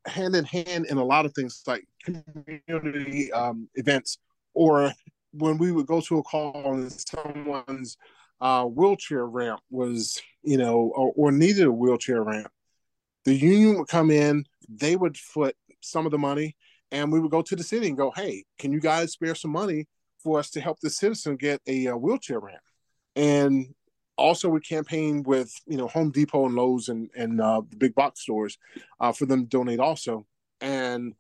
hand 0.06 0.36
in 0.36 0.46
hand 0.46 0.86
in 0.86 0.98
a 0.98 1.04
lot 1.04 1.26
of 1.26 1.34
things 1.34 1.62
like 1.68 1.86
community 2.04 3.32
um, 3.34 3.68
events 3.76 4.18
or 4.54 4.92
when 5.32 5.58
we 5.58 5.72
would 5.72 5.86
go 5.86 6.02
to 6.02 6.18
a 6.18 6.24
call 6.24 6.74
and 6.74 6.92
someone's 6.92 7.98
uh, 8.42 8.64
wheelchair 8.64 9.26
ramp 9.26 9.60
was, 9.70 10.22
you 10.44 10.58
know, 10.58 10.92
or, 10.96 11.12
or, 11.16 11.32
needed 11.32 11.66
a 11.66 11.72
wheelchair 11.72 12.24
ramp, 12.24 12.50
the 13.26 13.36
union 13.36 13.78
would 13.78 13.88
come 13.88 14.10
in, 14.10 14.46
they 14.70 14.96
would 14.96 15.18
foot 15.18 15.56
some 15.82 16.06
of 16.06 16.12
the 16.12 16.18
money, 16.18 16.56
and 16.92 17.12
we 17.12 17.20
would 17.20 17.32
go 17.32 17.42
to 17.42 17.56
the 17.56 17.64
city 17.64 17.88
and 17.88 17.98
go, 17.98 18.12
hey, 18.16 18.46
can 18.58 18.72
you 18.72 18.80
guys 18.80 19.12
spare 19.12 19.36
some 19.36 19.52
money 19.52 19.88
for 20.22 20.40
us 20.40 20.50
to 20.52 20.62
help 20.62 20.80
the 20.80 20.90
citizen 20.90 21.36
get 21.36 21.62
a, 21.68 21.86
a 21.86 21.94
uh, 21.94 21.98
wheelchair 21.98 22.40
ramp? 22.40 22.62
And 23.16 23.74
also 24.18 24.50
we 24.50 24.60
campaign 24.60 25.24
with 25.24 25.52
you 25.66 25.78
know 25.78 25.88
Home 25.88 26.12
Depot 26.12 26.46
and 26.46 26.56
Lowe's 26.56 26.90
and 26.90 27.10
and 27.16 27.42
uh, 27.42 27.62
the 27.70 27.78
big 27.78 27.96
box 27.96 28.22
stores 28.22 28.58
uh, 29.00 29.12
for 29.12 29.26
them 29.26 29.44
to 29.44 29.48
donate 29.48 29.80
also. 29.80 30.26
And 30.62 31.14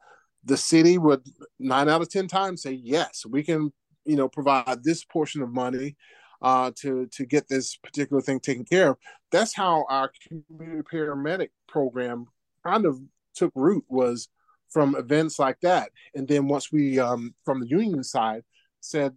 the 0.43 0.57
city 0.57 0.97
would 0.97 1.21
nine 1.59 1.89
out 1.89 2.01
of 2.01 2.09
ten 2.09 2.27
times 2.27 2.61
say 2.61 2.73
yes, 2.73 3.25
we 3.25 3.43
can 3.43 3.71
you 4.05 4.15
know 4.15 4.27
provide 4.27 4.83
this 4.83 5.03
portion 5.03 5.41
of 5.41 5.49
money 5.51 5.95
uh, 6.41 6.71
to 6.81 7.07
to 7.07 7.25
get 7.25 7.47
this 7.47 7.75
particular 7.77 8.21
thing 8.21 8.39
taken 8.39 8.65
care 8.65 8.91
of. 8.91 8.97
That's 9.31 9.55
how 9.55 9.85
our 9.89 10.11
community 10.27 10.83
paramedic 10.91 11.49
program 11.67 12.27
kind 12.65 12.85
of 12.85 12.99
took 13.35 13.51
root 13.55 13.85
was 13.87 14.27
from 14.69 14.95
events 14.95 15.39
like 15.39 15.59
that. 15.61 15.91
And 16.13 16.27
then 16.27 16.47
once 16.47 16.71
we 16.71 16.99
um, 16.99 17.33
from 17.45 17.59
the 17.61 17.67
union 17.67 18.03
side 18.03 18.43
said, 18.81 19.15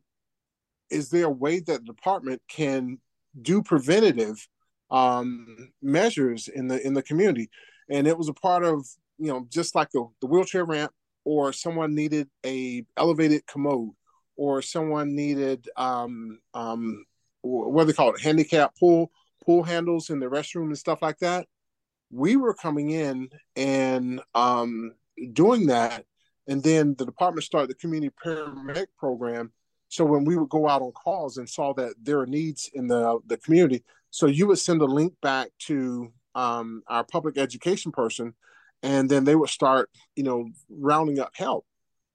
is 0.91 1.11
there 1.11 1.27
a 1.27 1.31
way 1.31 1.61
that 1.61 1.81
the 1.81 1.93
department 1.93 2.43
can 2.49 2.99
do 3.41 3.63
preventative 3.63 4.47
um, 4.91 5.71
measures 5.81 6.49
in 6.49 6.69
the 6.69 6.85
in 6.87 6.95
the 6.95 7.03
community? 7.03 7.49
And 7.91 8.07
it 8.07 8.17
was 8.17 8.29
a 8.29 8.35
part 8.35 8.65
of 8.65 8.87
you 9.19 9.29
know 9.29 9.47
just 9.49 9.75
like 9.75 9.91
the, 9.91 10.07
the 10.21 10.27
wheelchair 10.27 10.65
ramp 10.65 10.93
or 11.25 11.53
someone 11.53 11.95
needed 11.95 12.29
a 12.45 12.85
elevated 12.97 13.47
commode 13.47 13.93
or 14.37 14.61
someone 14.63 15.15
needed 15.15 15.69
um, 15.77 16.41
um, 16.55 17.05
what 17.43 17.83
do 17.83 17.87
they 17.87 17.93
call 17.93 18.15
it, 18.15 18.21
handicap 18.21 18.77
pool 18.79 19.11
pool 19.45 19.63
handles 19.63 20.11
in 20.11 20.21
the 20.21 20.27
restroom 20.27 20.67
and 20.67 20.79
stuff 20.79 21.03
like 21.03 21.19
that. 21.19 21.47
We 22.11 22.37
were 22.37 22.55
coming 22.55 22.91
in 22.91 23.31
and 23.57 24.21
um, 24.35 24.93
doing 25.33 25.67
that, 25.67 26.05
and 26.49 26.63
then 26.63 26.95
the 26.99 27.07
department 27.07 27.45
started 27.45 27.71
the 27.71 27.75
community 27.75 28.13
paramedic 28.25 28.87
program. 28.99 29.53
So 29.89 30.05
when 30.05 30.25
we 30.25 30.37
would 30.37 30.49
go 30.49 30.69
out 30.69 30.83
on 30.83 30.93
calls 30.93 31.37
and 31.37 31.49
saw 31.49 31.75
that 31.75 31.95
there 32.03 32.19
are 32.21 32.27
needs 32.27 32.71
in 32.75 32.87
the 32.87 33.19
the 33.27 33.37
community, 33.37 33.85
so 34.11 34.27
you 34.27 34.47
would 34.47 34.59
send 34.59 34.81
a 34.81 34.87
link 34.87 35.15
back 35.23 35.49
to 35.67 36.13
um, 36.35 36.83
our 36.89 37.05
public 37.05 37.39
education 37.39 37.93
person, 37.93 38.35
and 38.83 39.09
then 39.11 39.25
they 39.25 39.35
would 39.35 39.51
start, 39.51 39.91
you 40.17 40.23
know, 40.23 40.49
rounding 40.71 41.19
up 41.19 41.33
help. 41.35 41.67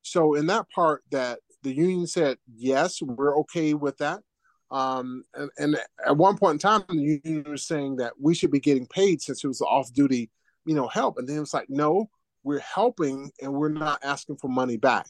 So 0.02 0.36
in 0.36 0.48
that 0.48 0.70
part 0.70 1.04
that 1.12 1.40
the 1.63 1.74
union 1.74 2.08
said 2.08 2.38
yes, 2.56 3.02
we're 3.02 3.38
okay 3.40 3.74
with 3.74 3.98
that. 3.98 4.22
Um, 4.70 5.24
and, 5.34 5.50
and, 5.58 5.78
at 6.06 6.18
one 6.18 6.38
point 6.38 6.56
in 6.56 6.60
time, 6.60 6.84
the 6.90 7.22
union 7.24 7.46
was 7.50 7.66
saying 7.66 7.98
that 7.98 8.13
we 8.20 8.36
should 8.36 8.52
be 8.52 8.60
getting 8.60 8.86
paid 8.86 9.22
since 9.22 9.44
it 9.44 9.48
was 9.48 9.62
off-duty, 9.62 10.30
you 10.66 10.76
know, 10.76 10.88
help. 10.88 11.18
And 11.18 11.28
then 11.28 11.40
it's 11.40 11.54
like, 11.54 11.70
no, 11.70 12.10
we're 12.47 12.60
helping 12.60 13.29
and 13.41 13.53
we're 13.53 13.67
not 13.67 13.99
asking 14.03 14.38
for 14.38 14.47
money 14.47 14.77
back. 14.77 15.05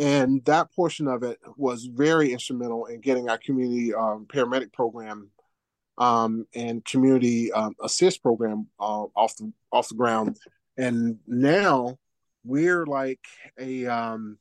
And 0.00 0.44
that 0.46 0.74
portion 0.74 1.06
of 1.06 1.22
it 1.22 1.38
was 1.56 1.84
very 1.84 2.32
instrumental 2.32 2.86
in 2.86 3.00
getting 3.00 3.28
our 3.28 3.38
community 3.38 3.94
um, 3.94 4.26
paramedic 4.26 4.72
program 4.72 5.30
um, 5.98 6.46
and 6.52 6.84
community 6.84 7.52
um, 7.52 7.76
assist 7.80 8.22
program 8.22 8.66
uh, 8.80 9.04
off 9.14 9.36
the 9.36 9.52
off 9.70 9.88
the 9.88 9.94
ground. 9.94 10.36
And 10.76 11.18
now 11.28 11.96
we're 12.44 12.86
like 12.86 13.20
a 13.56 13.86
um, 13.86 14.38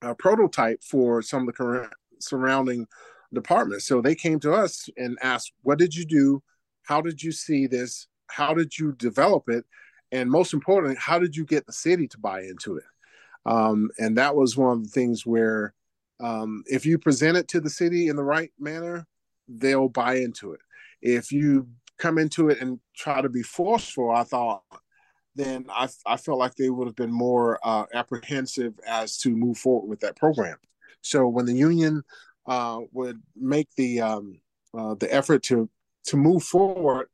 a 0.00 0.14
prototype 0.14 0.80
for 0.84 1.22
some 1.22 1.40
of 1.40 1.46
the 1.46 1.52
current 1.54 1.92
surrounding 2.20 2.86
departments. 3.32 3.84
So 3.86 4.00
they 4.00 4.14
came 4.14 4.38
to 4.40 4.52
us 4.52 4.88
and 4.96 5.18
asked, 5.20 5.52
"What 5.62 5.80
did 5.80 5.92
you 5.92 6.04
do? 6.04 6.40
How 6.84 7.00
did 7.00 7.20
you 7.20 7.32
see 7.32 7.66
this? 7.66 8.06
How 8.28 8.54
did 8.54 8.78
you 8.78 8.92
develop 8.92 9.48
it? 9.48 9.64
And 10.14 10.30
most 10.30 10.54
importantly, 10.54 10.96
how 10.98 11.18
did 11.18 11.36
you 11.36 11.44
get 11.44 11.66
the 11.66 11.72
city 11.72 12.06
to 12.08 12.18
buy 12.18 12.40
into 12.42 12.76
it?" 12.76 12.84
Um, 13.46 13.90
and 13.98 14.16
that 14.16 14.34
was 14.34 14.56
one 14.56 14.78
of 14.78 14.84
the 14.84 14.90
things 14.90 15.26
where, 15.26 15.74
um, 16.20 16.62
if 16.66 16.86
you 16.86 16.98
present 16.98 17.36
it 17.36 17.48
to 17.48 17.60
the 17.60 17.70
city 17.70 18.08
in 18.08 18.16
the 18.16 18.24
right 18.24 18.52
manner, 18.58 19.06
they'll 19.48 19.88
buy 19.88 20.14
into 20.16 20.52
it. 20.52 20.60
If 21.02 21.32
you 21.32 21.68
come 21.98 22.18
into 22.18 22.48
it 22.48 22.60
and 22.60 22.80
try 22.96 23.20
to 23.20 23.28
be 23.28 23.42
forceful, 23.42 24.10
I 24.10 24.24
thought 24.24 24.62
then 25.36 25.66
I, 25.68 25.88
I 26.06 26.16
felt 26.16 26.38
like 26.38 26.54
they 26.54 26.70
would 26.70 26.86
have 26.86 26.96
been 26.96 27.12
more 27.12 27.58
uh, 27.64 27.86
apprehensive 27.92 28.74
as 28.86 29.18
to 29.18 29.30
move 29.30 29.58
forward 29.58 29.88
with 29.88 30.00
that 30.00 30.16
program. 30.16 30.56
So 31.02 31.26
when 31.26 31.46
the 31.46 31.54
union 31.54 32.04
uh, 32.46 32.80
would 32.92 33.20
make 33.36 33.68
the 33.76 34.00
um, 34.00 34.40
uh, 34.76 34.94
the 34.94 35.12
effort 35.12 35.42
to 35.44 35.68
to 36.06 36.16
move 36.16 36.42
forward 36.42 37.08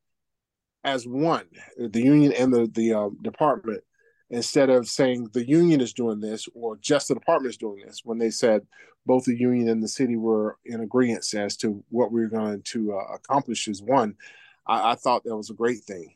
as 0.85 1.07
one, 1.07 1.47
the 1.76 2.03
union 2.03 2.33
and 2.33 2.53
the 2.53 2.70
the 2.72 2.95
uh, 2.95 3.09
department, 3.22 3.83
instead 4.31 4.70
of 4.70 4.89
saying 4.89 5.28
the 5.33 5.47
union 5.47 5.81
is 5.81 5.93
doing 5.93 6.20
this 6.20 6.49
or 6.55 6.76
just 6.76 7.09
the 7.09 7.14
department 7.14 7.51
is 7.51 7.57
doing 7.57 7.83
this 7.85 8.03
when 8.05 8.18
they 8.18 8.31
said 8.31 8.62
both 9.05 9.24
the 9.24 9.37
union 9.37 9.68
and 9.68 9.83
the 9.83 9.89
city 9.89 10.16
were 10.16 10.57
in 10.64 10.81
agreement 10.81 11.26
as 11.35 11.57
to 11.57 11.83
what 11.89 12.12
we 12.12 12.22
are 12.22 12.28
going 12.28 12.62
to 12.62 12.93
uh, 12.93 13.14
accomplish 13.14 13.66
as 13.66 13.83
one 13.83 14.14
I, 14.66 14.93
I 14.93 14.95
thought 14.95 15.24
that 15.24 15.37
was 15.37 15.51
a 15.51 15.55
great 15.55 15.81
thing. 15.81 16.14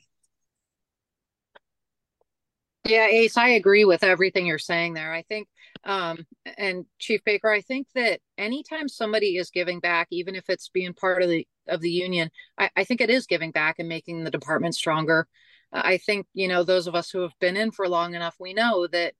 Yeah 2.86 3.06
ace 3.06 3.36
i 3.36 3.48
agree 3.48 3.84
with 3.84 4.04
everything 4.04 4.46
you're 4.46 4.58
saying 4.58 4.94
there. 4.94 5.12
I 5.12 5.22
think 5.22 5.48
um, 5.84 6.24
and 6.56 6.84
chief 6.98 7.22
baker 7.24 7.50
i 7.50 7.60
think 7.60 7.88
that 7.94 8.20
anytime 8.38 8.88
somebody 8.88 9.36
is 9.36 9.50
giving 9.50 9.80
back 9.80 10.06
even 10.10 10.36
if 10.36 10.48
it's 10.48 10.68
being 10.68 10.94
part 10.94 11.22
of 11.22 11.28
the 11.28 11.46
of 11.68 11.80
the 11.80 11.90
union 11.90 12.30
I, 12.58 12.70
I 12.76 12.84
think 12.84 13.00
it 13.00 13.10
is 13.10 13.26
giving 13.26 13.50
back 13.50 13.76
and 13.78 13.88
making 13.88 14.24
the 14.24 14.30
department 14.30 14.74
stronger 14.74 15.26
uh, 15.74 15.82
I 15.84 15.98
think 15.98 16.26
you 16.32 16.48
know 16.48 16.62
those 16.62 16.86
of 16.86 16.94
us 16.94 17.10
who 17.10 17.20
have 17.20 17.38
been 17.40 17.56
in 17.56 17.72
for 17.72 17.88
long 17.88 18.14
enough, 18.14 18.36
we 18.38 18.54
know 18.54 18.86
that 18.86 19.14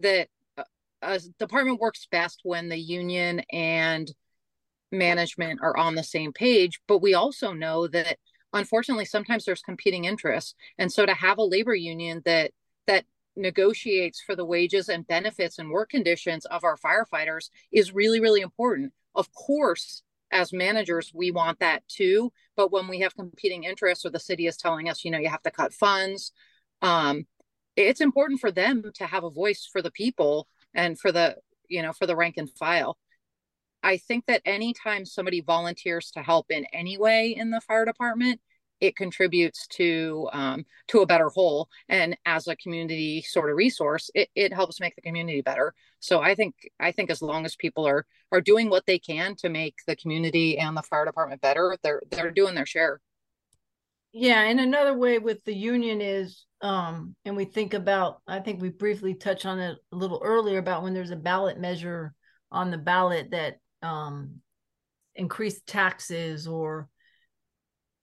that 0.00 0.28
uh, 0.56 0.64
a 1.02 1.20
department 1.38 1.80
works 1.80 2.06
best 2.10 2.40
when 2.44 2.68
the 2.68 2.78
union 2.78 3.42
and 3.52 4.10
management 4.90 5.60
are 5.62 5.76
on 5.76 5.94
the 5.94 6.04
same 6.04 6.32
page. 6.32 6.80
But 6.86 6.98
we 6.98 7.14
also 7.14 7.52
know 7.52 7.88
that 7.88 8.18
unfortunately 8.52 9.06
sometimes 9.06 9.44
there's 9.44 9.62
competing 9.62 10.04
interests, 10.04 10.54
and 10.78 10.92
so 10.92 11.04
to 11.04 11.14
have 11.14 11.38
a 11.38 11.42
labor 11.42 11.74
union 11.74 12.22
that 12.24 12.52
that 12.86 13.04
negotiates 13.34 14.20
for 14.20 14.36
the 14.36 14.44
wages 14.44 14.88
and 14.88 15.06
benefits 15.06 15.58
and 15.58 15.70
work 15.70 15.88
conditions 15.90 16.44
of 16.46 16.64
our 16.64 16.76
firefighters 16.76 17.50
is 17.72 17.92
really 17.92 18.20
really 18.20 18.40
important. 18.40 18.92
Of 19.14 19.34
course, 19.34 20.02
as 20.32 20.52
managers, 20.52 21.12
we 21.14 21.30
want 21.30 21.60
that 21.60 21.86
too. 21.86 22.32
But 22.56 22.72
when 22.72 22.88
we 22.88 23.00
have 23.00 23.14
competing 23.14 23.64
interests 23.64 24.04
or 24.04 24.10
the 24.10 24.18
city 24.18 24.46
is 24.46 24.56
telling 24.56 24.88
us, 24.88 25.04
you 25.04 25.10
know, 25.10 25.18
you 25.18 25.28
have 25.28 25.42
to 25.42 25.50
cut 25.50 25.72
funds, 25.72 26.32
um, 26.80 27.26
it's 27.76 28.00
important 28.00 28.40
for 28.40 28.50
them 28.50 28.90
to 28.94 29.06
have 29.06 29.24
a 29.24 29.30
voice 29.30 29.68
for 29.70 29.82
the 29.82 29.90
people 29.90 30.48
and 30.74 30.98
for 30.98 31.12
the, 31.12 31.36
you 31.68 31.82
know, 31.82 31.92
for 31.92 32.06
the 32.06 32.16
rank 32.16 32.36
and 32.38 32.50
file. 32.50 32.98
I 33.82 33.96
think 33.96 34.26
that 34.26 34.42
anytime 34.44 35.04
somebody 35.04 35.40
volunteers 35.40 36.10
to 36.12 36.22
help 36.22 36.46
in 36.50 36.66
any 36.72 36.98
way 36.98 37.34
in 37.36 37.50
the 37.50 37.60
fire 37.60 37.84
department, 37.84 38.40
it 38.82 38.96
contributes 38.96 39.66
to 39.68 40.28
um, 40.32 40.66
to 40.88 41.00
a 41.00 41.06
better 41.06 41.28
whole. 41.28 41.68
And 41.88 42.16
as 42.26 42.48
a 42.48 42.56
community 42.56 43.22
sort 43.22 43.48
of 43.48 43.56
resource 43.56 44.10
it, 44.14 44.28
it 44.34 44.52
helps 44.52 44.80
make 44.80 44.96
the 44.96 45.02
community 45.02 45.40
better. 45.40 45.72
So 46.00 46.20
i 46.20 46.34
think 46.34 46.54
i 46.80 46.90
think 46.92 47.10
as 47.10 47.22
long 47.22 47.44
as 47.44 47.56
people 47.56 47.86
are 47.86 48.04
are 48.32 48.40
doing 48.40 48.68
what 48.68 48.86
they 48.86 48.98
can 48.98 49.36
to 49.36 49.48
make 49.48 49.76
the 49.86 49.96
community 49.96 50.58
and 50.58 50.76
the 50.76 50.82
fire 50.82 51.04
department 51.04 51.40
better 51.40 51.78
they're 51.82 52.02
they're 52.10 52.30
doing 52.30 52.54
their 52.54 52.66
share. 52.66 53.00
Yeah 54.12 54.42
and 54.42 54.60
another 54.60 54.96
way 54.98 55.18
with 55.18 55.44
the 55.44 55.54
union 55.54 56.00
is 56.00 56.44
um 56.60 57.14
and 57.24 57.36
we 57.36 57.44
think 57.44 57.72
about 57.74 58.20
i 58.26 58.40
think 58.40 58.60
we 58.60 58.68
briefly 58.68 59.14
touched 59.14 59.46
on 59.46 59.58
it 59.58 59.78
a 59.92 59.96
little 59.96 60.20
earlier 60.22 60.58
about 60.58 60.82
when 60.82 60.94
there's 60.94 61.10
a 61.10 61.16
ballot 61.16 61.58
measure 61.58 62.14
on 62.50 62.70
the 62.70 62.78
ballot 62.78 63.30
that 63.30 63.58
um 63.82 64.40
increased 65.14 65.66
taxes 65.66 66.46
or 66.46 66.88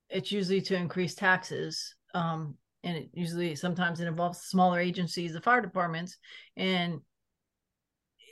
it's 0.10 0.32
usually 0.32 0.62
to 0.62 0.76
increase 0.76 1.16
taxes 1.16 1.96
um, 2.14 2.56
and 2.84 2.98
it 2.98 3.10
usually 3.14 3.56
sometimes 3.56 4.00
it 4.00 4.08
involves 4.08 4.40
smaller 4.40 4.80
agencies 4.80 5.34
the 5.34 5.42
fire 5.42 5.62
departments 5.62 6.18
and 6.58 7.00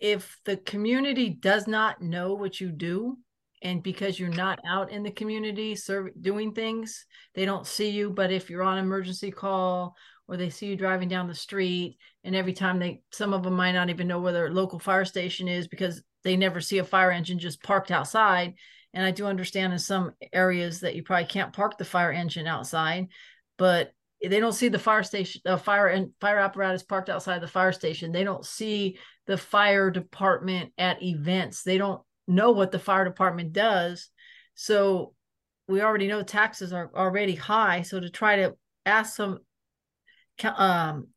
if 0.02 0.38
the 0.46 0.58
community 0.58 1.30
does 1.30 1.68
not 1.68 2.02
know 2.02 2.34
what 2.34 2.60
you 2.62 2.70
do 2.70 3.18
and 3.64 3.82
because 3.82 4.20
you're 4.20 4.30
not 4.30 4.60
out 4.68 4.92
in 4.92 5.04
the 5.04 5.12
community 5.12 5.76
serving 5.76 6.14
doing 6.22 6.54
things 6.54 7.06
they 7.34 7.46
don't 7.46 7.68
see 7.68 7.90
you 7.90 8.10
but 8.10 8.32
if 8.32 8.50
you're 8.50 8.64
on 8.64 8.78
emergency 8.78 9.32
call 9.32 9.96
or 10.28 10.38
they 10.38 10.50
see 10.50 10.68
you 10.68 10.76
driving 10.76 11.10
down 11.10 11.28
the 11.28 11.36
street 11.36 11.98
and 12.24 12.36
every 12.36 12.54
time 12.54 12.80
they 12.80 13.02
some 13.12 13.34
of 13.34 13.44
them 13.44 13.54
might 13.54 13.72
not 13.72 13.90
even 13.90 14.08
know 14.08 14.20
where 14.20 14.34
their 14.34 14.52
local 14.52 14.80
fire 14.80 15.06
station 15.06 15.48
is 15.48 15.68
because 15.68 16.04
they 16.24 16.36
never 16.36 16.62
see 16.62 16.78
a 16.78 16.84
fire 16.84 17.12
engine 17.12 17.40
just 17.40 17.64
parked 17.64 17.92
outside 17.92 18.54
and 18.94 19.06
I 19.06 19.12
do 19.12 19.26
understand 19.26 19.74
in 19.74 19.80
some 19.80 20.12
areas 20.34 20.82
that 20.82 20.96
you 20.96 21.04
probably 21.04 21.26
can't 21.26 21.54
park 21.54 21.78
the 21.78 21.86
fire 21.86 22.12
engine 22.12 22.48
outside, 22.48 23.08
but 23.58 23.92
they 24.22 24.40
don't 24.40 24.54
see 24.54 24.70
the 24.70 24.80
fire 24.80 25.04
station, 25.04 25.42
the 25.46 25.58
fire 25.58 25.88
and 25.88 26.12
fire 26.20 26.40
apparatus 26.40 26.84
parked 26.84 27.10
outside 27.10 27.42
the 27.42 27.48
fire 27.48 27.72
station. 27.72 28.12
They 28.12 28.24
don't 28.24 28.46
see 28.46 28.98
the 29.28 29.38
fire 29.38 29.92
department 29.92 30.74
at 30.78 31.04
events. 31.04 31.64
They 31.64 31.78
don't 31.78 32.02
know 32.28 32.52
what 32.52 32.72
the 32.72 32.80
fire 32.80 33.06
department 33.06 33.54
does. 33.54 34.10
So 34.56 35.14
we 35.68 35.82
already 35.82 36.08
know 36.08 36.24
taxes 36.24 36.74
are 36.74 36.90
already 36.96 37.36
high. 37.36 37.84
So 37.84 38.00
to 38.00 38.10
try 38.10 38.38
to 38.38 38.56
ask 38.86 39.16
some 39.16 39.40
um, 40.44 41.08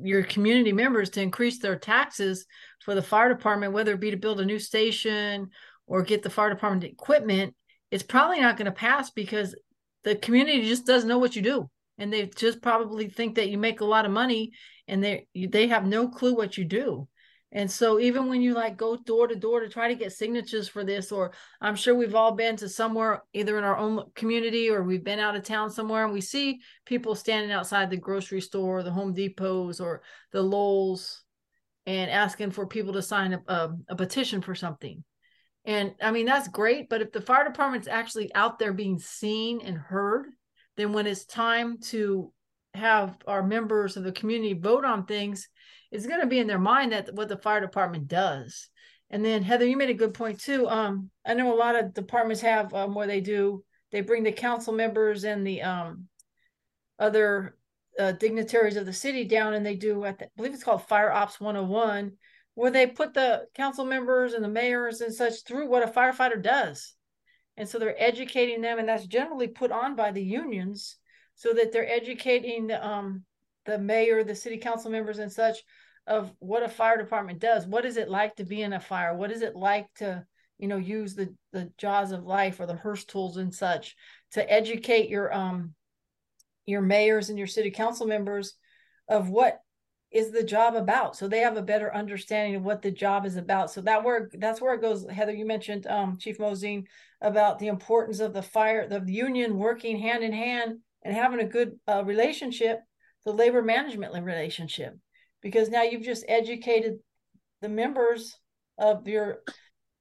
your 0.00 0.22
community 0.22 0.72
members 0.72 1.10
to 1.10 1.22
increase 1.22 1.58
their 1.58 1.76
taxes 1.76 2.46
for 2.84 2.94
the 2.94 3.02
fire 3.02 3.28
department, 3.28 3.72
whether 3.72 3.94
it 3.94 4.00
be 4.00 4.10
to 4.10 4.16
build 4.16 4.40
a 4.40 4.44
new 4.44 4.58
station 4.58 5.50
or 5.86 6.02
get 6.02 6.22
the 6.22 6.30
fire 6.30 6.50
department 6.50 6.84
equipment, 6.84 7.54
it's 7.90 8.02
probably 8.02 8.40
not 8.40 8.56
going 8.56 8.66
to 8.66 8.72
pass 8.72 9.10
because 9.10 9.54
the 10.04 10.16
community 10.16 10.66
just 10.66 10.86
doesn't 10.86 11.08
know 11.08 11.18
what 11.18 11.36
you 11.36 11.42
do. 11.42 11.70
And 11.98 12.12
they 12.12 12.26
just 12.26 12.60
probably 12.60 13.08
think 13.08 13.36
that 13.36 13.48
you 13.48 13.58
make 13.58 13.80
a 13.80 13.86
lot 13.86 14.04
of 14.04 14.10
money 14.12 14.52
and 14.86 15.02
they 15.02 15.26
they 15.34 15.68
have 15.68 15.86
no 15.86 16.08
clue 16.08 16.34
what 16.34 16.58
you 16.58 16.64
do. 16.64 17.08
And 17.52 17.70
so 17.70 17.98
even 17.98 18.28
when 18.28 18.42
you 18.42 18.54
like 18.54 18.76
go 18.76 18.96
door 18.96 19.28
to 19.28 19.36
door 19.36 19.60
to 19.60 19.68
try 19.68 19.88
to 19.88 19.94
get 19.94 20.12
signatures 20.12 20.68
for 20.68 20.84
this, 20.84 21.10
or 21.10 21.32
I'm 21.60 21.76
sure 21.76 21.94
we've 21.94 22.14
all 22.14 22.32
been 22.32 22.56
to 22.56 22.68
somewhere 22.68 23.22
either 23.32 23.56
in 23.56 23.64
our 23.64 23.76
own 23.76 24.10
community 24.14 24.68
or 24.68 24.82
we've 24.82 25.04
been 25.04 25.20
out 25.20 25.36
of 25.36 25.44
town 25.44 25.70
somewhere 25.70 26.04
and 26.04 26.12
we 26.12 26.20
see 26.20 26.60
people 26.84 27.14
standing 27.14 27.52
outside 27.52 27.88
the 27.88 27.96
grocery 27.96 28.40
store, 28.40 28.82
the 28.82 28.90
Home 28.90 29.14
Depots 29.14 29.80
or 29.80 30.02
the 30.32 30.42
Lowe's 30.42 31.22
and 31.86 32.10
asking 32.10 32.50
for 32.50 32.66
people 32.66 32.92
to 32.92 33.02
sign 33.02 33.32
a, 33.32 33.42
a, 33.48 33.64
um, 33.64 33.84
a 33.88 33.96
petition 33.96 34.42
for 34.42 34.54
something. 34.54 35.02
And 35.66 35.94
I 36.00 36.12
mean, 36.12 36.26
that's 36.26 36.48
great. 36.48 36.88
But 36.88 37.02
if 37.02 37.12
the 37.12 37.20
fire 37.20 37.44
department's 37.44 37.88
actually 37.88 38.32
out 38.34 38.58
there 38.58 38.72
being 38.72 38.98
seen 38.98 39.60
and 39.62 39.76
heard, 39.76 40.26
then 40.76 40.92
when 40.92 41.06
it's 41.06 41.26
time 41.26 41.78
to 41.88 42.32
have 42.74 43.16
our 43.26 43.42
members 43.42 43.96
of 43.96 44.04
the 44.04 44.12
community 44.12 44.54
vote 44.54 44.84
on 44.84 45.04
things, 45.04 45.48
it's 45.90 46.06
going 46.06 46.20
to 46.20 46.26
be 46.26 46.38
in 46.38 46.46
their 46.46 46.58
mind 46.58 46.92
that 46.92 47.12
what 47.12 47.28
the 47.28 47.36
fire 47.36 47.60
department 47.60 48.06
does. 48.06 48.68
And 49.10 49.24
then 49.24 49.42
Heather, 49.42 49.66
you 49.66 49.76
made 49.76 49.90
a 49.90 49.94
good 49.94 50.14
point 50.14 50.40
too. 50.40 50.68
Um, 50.68 51.10
I 51.24 51.34
know 51.34 51.52
a 51.52 51.56
lot 51.56 51.76
of 51.76 51.94
departments 51.94 52.42
have 52.42 52.72
um, 52.72 52.94
where 52.94 53.06
they 53.06 53.20
do 53.20 53.64
they 53.92 54.00
bring 54.00 54.24
the 54.24 54.32
council 54.32 54.72
members 54.72 55.24
and 55.24 55.46
the 55.46 55.62
um, 55.62 56.08
other 56.98 57.56
uh, 57.98 58.12
dignitaries 58.12 58.76
of 58.76 58.84
the 58.84 58.92
city 58.92 59.24
down, 59.24 59.54
and 59.54 59.64
they 59.64 59.76
do 59.76 60.04
I 60.04 60.14
believe 60.36 60.54
it's 60.54 60.64
called 60.64 60.86
Fire 60.88 61.12
Ops 61.12 61.40
101, 61.40 62.12
where 62.56 62.70
they 62.70 62.86
put 62.86 63.12
the 63.12 63.44
council 63.54 63.84
members 63.84 64.32
and 64.32 64.42
the 64.42 64.48
mayors 64.48 65.02
and 65.02 65.14
such 65.14 65.44
through 65.44 65.68
what 65.68 65.82
a 65.82 65.92
firefighter 65.92 66.42
does. 66.42 66.94
And 67.58 67.68
so 67.68 67.78
they're 67.78 68.02
educating 68.02 68.62
them, 68.62 68.78
and 68.78 68.88
that's 68.88 69.06
generally 69.06 69.46
put 69.46 69.70
on 69.70 69.94
by 69.94 70.10
the 70.10 70.22
unions 70.22 70.96
so 71.34 71.52
that 71.52 71.70
they're 71.70 71.88
educating 71.88 72.72
um, 72.72 73.24
the 73.66 73.78
mayor, 73.78 74.24
the 74.24 74.34
city 74.34 74.56
council 74.56 74.90
members, 74.90 75.18
and 75.18 75.30
such 75.30 75.58
of 76.06 76.32
what 76.38 76.62
a 76.62 76.68
fire 76.68 76.96
department 76.96 77.40
does. 77.40 77.66
What 77.66 77.84
is 77.84 77.98
it 77.98 78.08
like 78.08 78.36
to 78.36 78.44
be 78.44 78.62
in 78.62 78.72
a 78.72 78.80
fire? 78.80 79.14
What 79.14 79.30
is 79.30 79.42
it 79.42 79.54
like 79.54 79.86
to, 79.96 80.24
you 80.58 80.66
know, 80.66 80.78
use 80.78 81.14
the 81.14 81.34
the 81.52 81.70
jaws 81.76 82.10
of 82.10 82.24
life 82.24 82.58
or 82.58 82.64
the 82.64 82.74
Hurst 82.74 83.10
tools 83.10 83.36
and 83.36 83.54
such 83.54 83.96
to 84.32 84.50
educate 84.50 85.10
your 85.10 85.30
um 85.32 85.74
your 86.64 86.80
mayors 86.80 87.28
and 87.28 87.36
your 87.36 87.46
city 87.46 87.70
council 87.70 88.06
members 88.06 88.54
of 89.08 89.28
what 89.28 89.60
is 90.12 90.30
the 90.30 90.44
job 90.44 90.74
about. 90.74 91.16
So 91.16 91.28
they 91.28 91.40
have 91.40 91.56
a 91.56 91.62
better 91.62 91.94
understanding 91.94 92.54
of 92.56 92.62
what 92.62 92.82
the 92.82 92.90
job 92.90 93.26
is 93.26 93.36
about. 93.36 93.70
So 93.70 93.80
that 93.82 94.04
where 94.04 94.30
that's 94.34 94.60
where 94.60 94.74
it 94.74 94.80
goes 94.80 95.06
heather 95.10 95.32
you 95.32 95.44
mentioned 95.44 95.86
um, 95.86 96.16
chief 96.18 96.38
mozdean 96.38 96.84
about 97.20 97.58
the 97.58 97.68
importance 97.68 98.20
of 98.20 98.32
the 98.32 98.42
fire 98.42 98.88
the 98.88 99.02
union 99.06 99.58
working 99.58 99.98
hand 99.98 100.22
in 100.22 100.32
hand 100.32 100.78
and 101.02 101.14
having 101.14 101.40
a 101.40 101.44
good 101.44 101.78
uh, 101.88 102.04
relationship 102.04 102.80
the 103.24 103.32
labor 103.32 103.60
management 103.60 104.14
relationship. 104.24 104.96
Because 105.42 105.68
now 105.68 105.82
you've 105.82 106.04
just 106.04 106.24
educated 106.28 106.98
the 107.60 107.68
members 107.68 108.38
of 108.78 109.06
your 109.08 109.42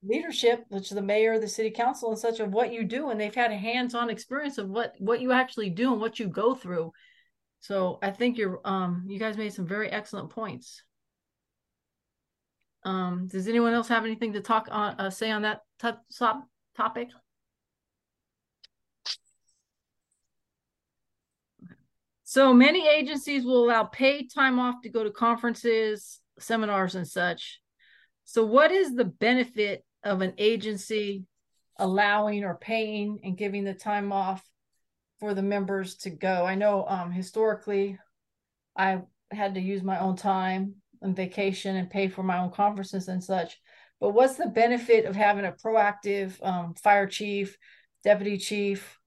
leadership 0.04 0.64
which 0.70 0.84
is 0.84 0.90
the 0.96 1.02
mayor 1.02 1.40
the 1.40 1.48
city 1.48 1.72
council 1.72 2.10
and 2.10 2.20
such 2.20 2.40
of 2.40 2.54
what 2.54 2.72
you 2.72 2.84
do 2.84 3.10
and 3.10 3.20
they've 3.20 3.34
had 3.34 3.52
a 3.52 3.58
hands-on 3.58 4.10
experience 4.10 4.60
of 4.60 4.70
what 4.70 4.94
what 5.00 5.20
you 5.20 5.32
actually 5.32 5.70
do 5.70 5.92
and 5.92 6.00
what 6.00 6.20
you 6.20 6.28
go 6.28 6.54
through 6.54 6.92
so 7.66 7.98
I 8.04 8.12
think 8.12 8.38
you're 8.38 8.62
um 8.64 9.06
you 9.08 9.18
guys 9.18 9.38
made 9.38 9.52
some 9.52 9.66
very 9.66 9.90
excellent 9.90 10.30
points. 10.30 10.84
Um, 12.84 13.28
does 13.28 13.48
anyone 13.48 13.74
else 13.74 13.88
have 13.88 14.06
anything 14.06 14.34
to 14.34 14.42
talk 14.42 14.68
on 14.70 15.00
uh, 15.00 15.10
say 15.10 15.32
on 15.32 15.42
that 15.42 15.62
topic? 15.80 17.10
So 22.24 22.54
many 22.54 22.88
agencies 22.88 23.44
will 23.46 23.66
allow 23.66 23.86
paid 23.86 24.32
time 24.32 24.60
off 24.60 24.76
to 24.84 24.90
go 24.90 25.04
to 25.04 25.10
conferences, 25.10 26.20
seminars, 26.38 26.94
and 26.94 27.08
such. 27.08 27.62
So, 28.26 28.46
what 28.46 28.72
is 28.72 28.94
the 28.94 29.06
benefit 29.06 29.84
of 30.04 30.22
an 30.22 30.36
agency 30.38 31.24
allowing 31.80 32.44
or 32.44 32.58
paying 32.58 33.22
and 33.24 33.36
giving 33.36 33.64
the 33.64 33.74
time 33.74 34.12
off 34.12 34.44
for 35.20 35.34
the 35.34 35.42
members 35.42 35.96
to 35.96 36.10
go. 36.10 36.46
I 36.46 36.56
know 36.56 36.86
um, 36.88 37.12
historically, 37.12 37.98
I 38.76 39.02
had 39.32 39.56
to 39.56 39.62
use 39.62 39.84
my 39.84 40.00
own 40.00 40.16
time 40.16 40.76
and 41.02 41.16
vacation 41.16 41.76
and 41.76 41.90
pay 41.90 42.08
for 42.08 42.24
my 42.24 42.40
own 42.40 42.52
conferences 42.52 43.08
and 43.08 43.24
such. 43.24 43.58
But 44.00 44.12
what's 44.12 44.36
the 44.36 44.48
benefit 44.48 45.06
of 45.06 45.16
having 45.16 45.46
a 45.46 45.54
proactive 45.54 46.44
um, 46.46 46.74
fire 46.76 47.08
chief, 47.08 47.58
deputy 48.04 48.38
chief 48.38 49.00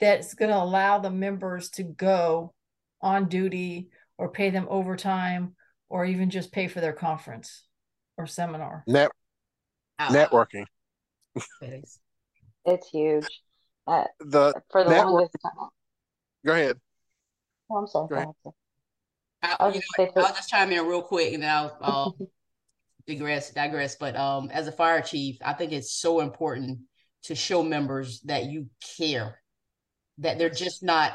that's 0.00 0.34
going 0.34 0.50
to 0.50 0.56
allow 0.56 0.98
the 0.98 1.10
members 1.10 1.70
to 1.70 1.82
go 1.82 2.52
on 3.00 3.28
duty 3.28 3.88
or 4.18 4.30
pay 4.30 4.50
them 4.50 4.66
overtime 4.68 5.54
or 5.88 6.04
even 6.04 6.30
just 6.30 6.52
pay 6.52 6.68
for 6.68 6.80
their 6.80 6.92
conference 6.92 7.66
or 8.18 8.26
seminar? 8.26 8.84
Net- 8.86 9.10
networking. 10.00 10.66
it's 11.62 12.90
huge. 12.90 13.43
Uh, 13.86 14.04
the 14.20 14.54
for 14.70 14.84
the 14.84 14.90
network- 14.90 15.12
longest 15.12 15.36
time. 15.42 15.68
Go 16.44 16.52
ahead. 16.52 16.80
Oh, 17.70 17.76
I'm 17.76 17.86
sorry. 17.86 18.08
Go 18.08 18.14
Go 18.14 18.16
ahead. 18.16 18.28
ahead. 18.44 18.54
I, 19.42 19.56
I'll 19.60 19.72
just 19.72 19.86
know, 19.98 20.08
I'll 20.16 20.34
just 20.34 20.48
chime 20.48 20.72
in 20.72 20.86
real 20.86 21.02
quick 21.02 21.34
and 21.34 21.42
then 21.42 21.50
I'll, 21.50 21.76
I'll 21.82 22.16
digress, 23.06 23.50
digress. 23.50 23.96
But 23.96 24.16
um, 24.16 24.50
as 24.50 24.68
a 24.68 24.72
fire 24.72 25.02
chief, 25.02 25.36
I 25.44 25.52
think 25.52 25.72
it's 25.72 25.92
so 25.92 26.20
important 26.20 26.80
to 27.24 27.34
show 27.34 27.62
members 27.62 28.20
that 28.22 28.46
you 28.46 28.68
care, 28.96 29.40
that 30.18 30.38
they're 30.38 30.48
just 30.50 30.82
not 30.82 31.12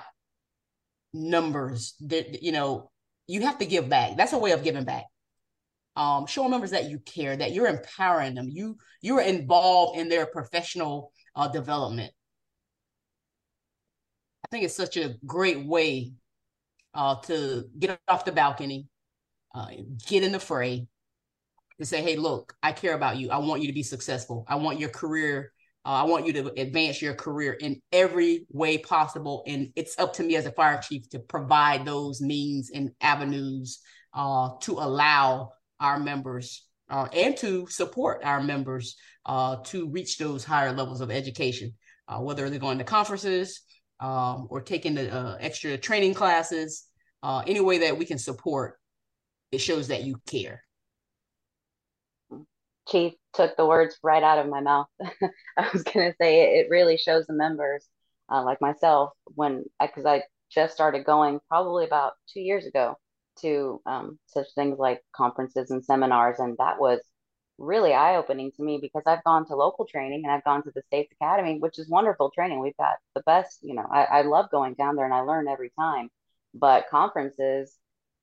numbers. 1.14 1.96
That 2.02 2.44
you 2.44 2.52
know, 2.52 2.92
you 3.28 3.42
have 3.42 3.58
to 3.60 3.66
give 3.66 3.90
back. 3.90 4.18
That's 4.18 4.34
a 4.34 4.38
way 4.38 4.52
of 4.52 4.64
giving 4.64 4.84
back. 4.86 5.06
Um, 5.96 6.28
show 6.28 6.48
members 6.48 6.72
that 6.72 6.90
you 6.90 7.00
care, 7.00 7.36
that 7.36 7.52
you're 7.52 7.68
empowering 7.68 8.36
them. 8.36 8.48
You 8.50 8.78
you're 9.02 9.22
involved 9.22 9.98
in 10.00 10.08
their 10.10 10.26
professional 10.28 11.12
uh, 11.36 11.48
development. 11.48 12.12
I 14.50 14.56
think 14.56 14.66
it's 14.66 14.76
such 14.76 14.98
a 14.98 15.16
great 15.28 15.64
way 15.64 16.14
uh, 16.96 17.16
to 17.22 17.66
get 17.78 18.00
off 18.08 18.26
the 18.26 18.32
balcony, 18.32 18.88
uh, 19.54 19.68
get 20.08 20.24
in 20.24 20.32
the 20.32 20.40
fray, 20.40 20.88
and 21.78 21.88
say, 21.88 22.02
"Hey, 22.02 22.16
look, 22.16 22.56
I 22.64 22.72
care 22.72 22.96
about 22.96 23.18
you. 23.18 23.30
I 23.30 23.38
want 23.38 23.62
you 23.62 23.68
to 23.68 23.74
be 23.74 23.84
successful. 23.84 24.46
I 24.48 24.56
want 24.56 24.80
your 24.80 24.90
career. 24.90 25.52
Uh, 25.86 25.90
I 25.90 26.04
want 26.04 26.26
you 26.26 26.34
to 26.34 26.60
advance 26.60 27.00
your 27.00 27.14
career 27.14 27.54
in 27.54 27.80
every 27.92 28.48
way 28.50 28.80
possible. 28.80 29.44
And 29.46 29.72
it's 29.76 29.98
up 30.00 30.14
to 30.14 30.24
me 30.24 30.36
as 30.36 30.48
a 30.48 30.52
fire 30.52 30.82
chief 30.82 31.08
to 31.10 31.20
provide 31.20 31.86
those 31.86 32.20
means 32.20 32.72
and 32.72 32.90
avenues 33.02 33.80
uh, 34.16 34.50
to 34.62 34.74
allow 34.74 35.52
our 35.80 36.00
members 36.00 36.66
uh, 36.90 37.08
and 37.14 37.38
to 37.38 37.68
support 37.68 38.22
our 38.24 38.42
members 38.42 38.98
uh, 39.28 39.58
to 39.66 39.88
reach 39.90 40.18
those 40.18 40.44
higher 40.44 40.74
levels 40.74 41.02
of 41.02 41.12
education, 41.12 41.76
uh, 42.08 42.18
whether 42.18 42.50
they're 42.50 42.60
going 42.60 42.80
to 42.80 42.84
conferences 42.84 43.62
um, 44.00 44.48
or 44.50 44.62
taking 44.62 44.96
the 44.96 45.14
uh, 45.14 45.38
extra 45.40 45.78
training 45.78 46.14
classes, 46.14 46.86
uh, 47.24 47.44
any 47.46 47.60
way 47.60 47.80
that 47.80 47.98
we 47.98 48.06
can 48.06 48.18
support, 48.18 48.80
it 49.52 49.60
shows 49.60 49.88
that 49.90 50.04
you 50.04 50.20
care. 50.28 50.64
Chief 52.88 53.14
took 53.34 53.56
the 53.56 53.66
words 53.66 53.98
right 54.02 54.24
out 54.24 54.40
of 54.40 54.48
my 54.48 54.62
mouth. 54.62 54.88
I 55.58 55.70
was 55.74 55.84
going 55.84 56.10
to 56.10 56.16
say 56.20 56.42
it, 56.42 56.66
it 56.66 56.70
really 56.70 56.98
shows 56.98 57.28
the 57.28 57.34
members, 57.34 57.86
uh, 58.32 58.44
like 58.44 58.62
myself, 58.62 59.12
when 59.36 59.66
because 59.80 60.06
I, 60.06 60.24
just 60.50 60.74
started 60.74 61.06
going 61.06 61.40
probably 61.48 61.86
about 61.86 62.14
two 62.32 62.40
years 62.42 62.66
ago 62.66 62.96
to 63.42 63.82
um, 63.86 64.20
such 64.26 64.48
things 64.56 64.78
like 64.80 65.02
conferences 65.16 65.72
and 65.72 65.84
seminars, 65.84 66.40
and 66.40 66.58
that 66.58 66.80
was 66.80 67.00
really 67.60 67.94
eye 67.94 68.16
opening 68.16 68.52
to 68.54 68.64
me 68.64 68.80
because 68.82 69.04
I've 69.06 69.24
gone 69.24 69.46
to 69.48 69.56
local 69.56 69.86
training 69.86 70.24
and 70.24 70.32
I've 70.32 70.44
gone 70.44 70.64
to 70.64 70.72
the 70.74 70.82
States 70.88 71.12
Academy, 71.20 71.60
which 71.60 71.78
is 71.78 71.90
wonderful 71.90 72.32
training. 72.32 72.60
We've 72.60 72.78
got 72.78 72.96
the 73.16 73.22
best, 73.22 73.60
you 73.62 73.76
know, 73.76 73.86
I, 73.92 74.04
I 74.06 74.22
love 74.22 74.50
going 74.52 74.76
down 74.76 74.96
there 74.96 75.06
and 75.06 75.14
I 75.14 75.22
learn 75.22 75.48
every 75.48 75.72
time. 75.78 76.10
But 76.54 76.90
conferences 76.90 77.78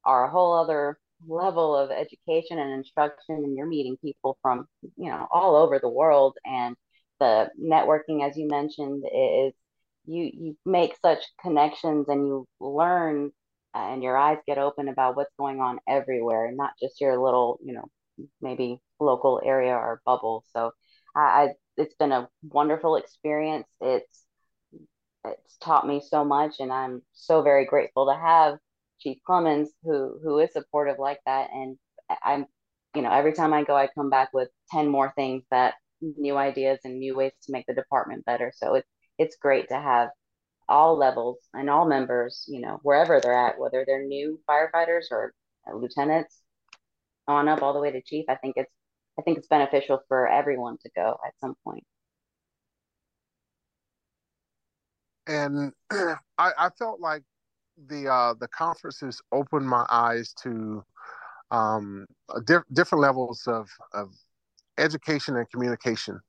are 0.05 0.25
a 0.25 0.31
whole 0.31 0.55
other 0.55 0.99
level 1.27 1.77
of 1.77 1.91
education 1.91 2.59
and 2.59 2.73
instruction 2.73 3.37
and 3.37 3.57
you're 3.57 3.67
meeting 3.67 3.97
people 4.03 4.37
from 4.43 4.67
you 4.97 5.09
know 5.11 5.27
all 5.31 5.57
over 5.57 5.79
the 5.79 5.89
world 5.89 6.37
and 6.45 6.77
the 7.21 7.49
networking 7.61 8.29
as 8.29 8.37
you 8.37 8.47
mentioned 8.47 9.03
is 9.05 9.55
you 10.05 10.31
you 10.35 10.57
make 10.67 10.95
such 11.01 11.25
connections 11.41 12.09
and 12.09 12.27
you 12.27 12.47
learn 12.61 13.31
uh, 13.75 13.89
and 13.93 14.03
your 14.03 14.17
eyes 14.17 14.39
get 14.47 14.59
open 14.59 14.89
about 14.89 15.17
what's 15.17 15.33
going 15.39 15.61
on 15.61 15.79
everywhere 15.89 16.53
not 16.53 16.73
just 16.81 17.01
your 17.01 17.19
little 17.19 17.59
you 17.65 17.73
know 17.73 17.89
maybe 18.43 18.79
local 19.01 19.41
area 19.45 19.75
or 19.75 20.01
bubble 20.05 20.45
so 20.53 20.73
I, 21.15 21.21
I 21.21 21.49
it's 21.77 21.95
been 21.95 22.13
a 22.13 22.29
wonderful 22.43 22.97
experience 22.97 23.69
it's 23.81 24.25
it's 25.25 25.57
taught 25.59 25.87
me 25.87 26.01
so 26.07 26.25
much 26.25 26.57
and 26.61 26.73
i'm 26.73 27.03
so 27.13 27.43
very 27.43 27.65
grateful 27.67 28.07
to 28.07 28.19
have 28.19 28.59
Chief 29.01 29.19
Clemons, 29.29 29.69
who 29.83 30.19
who 30.23 30.39
is 30.39 30.53
supportive 30.53 30.99
like 30.99 31.21
that. 31.27 31.51
And 31.53 31.79
I'm, 32.25 32.47
you 32.95 33.03
know, 33.03 33.11
every 33.11 33.33
time 33.33 33.53
I 33.53 33.65
go, 33.65 33.77
I 33.77 33.89
come 33.89 34.11
back 34.11 34.31
with 34.33 34.49
ten 34.71 34.89
more 34.89 35.13
things 35.17 35.45
that 35.51 35.75
new 36.01 36.37
ideas 36.37 36.79
and 36.85 36.99
new 36.99 37.17
ways 37.17 37.33
to 37.43 37.53
make 37.53 37.67
the 37.67 37.75
department 37.75 38.25
better. 38.25 38.53
So 38.55 38.75
it's 38.75 38.89
it's 39.19 39.37
great 39.37 39.69
to 39.69 39.77
have 39.81 40.11
all 40.69 40.97
levels 40.97 41.39
and 41.55 41.71
all 41.71 41.87
members, 41.87 42.45
you 42.49 42.61
know, 42.61 42.81
wherever 42.83 43.21
they're 43.21 43.33
at, 43.35 43.59
whether 43.59 43.85
they're 43.87 44.05
new 44.05 44.41
firefighters 44.49 45.07
or 45.11 45.33
lieutenants, 45.73 46.43
on 47.29 47.49
up 47.49 47.63
all 47.63 47.73
the 47.73 47.81
way 47.81 47.93
to 47.93 48.03
chief. 48.03 48.27
I 48.29 48.37
think 48.37 48.55
it's 48.57 48.73
I 49.19 49.23
think 49.23 49.39
it's 49.39 49.49
beneficial 49.49 50.03
for 50.09 50.29
everyone 50.29 50.77
to 50.83 50.91
go 50.95 51.17
at 51.27 51.33
some 51.41 51.55
point. 51.65 51.85
And 55.27 55.73
I, 55.91 56.17
I 56.39 56.71
felt 56.79 57.01
like 57.01 57.23
the 57.89 58.09
uh, 58.09 58.35
the 58.39 58.49
conferences 58.49 59.21
opened 59.33 59.69
my 59.69 59.87
eyes 59.91 60.33
to 60.43 60.85
um, 61.51 62.07
diff- 62.45 62.63
different 62.73 63.03
levels 63.03 63.47
of, 63.47 63.69
of 63.93 64.11
education 64.79 65.37
and 65.37 65.49
communication. 65.51 66.21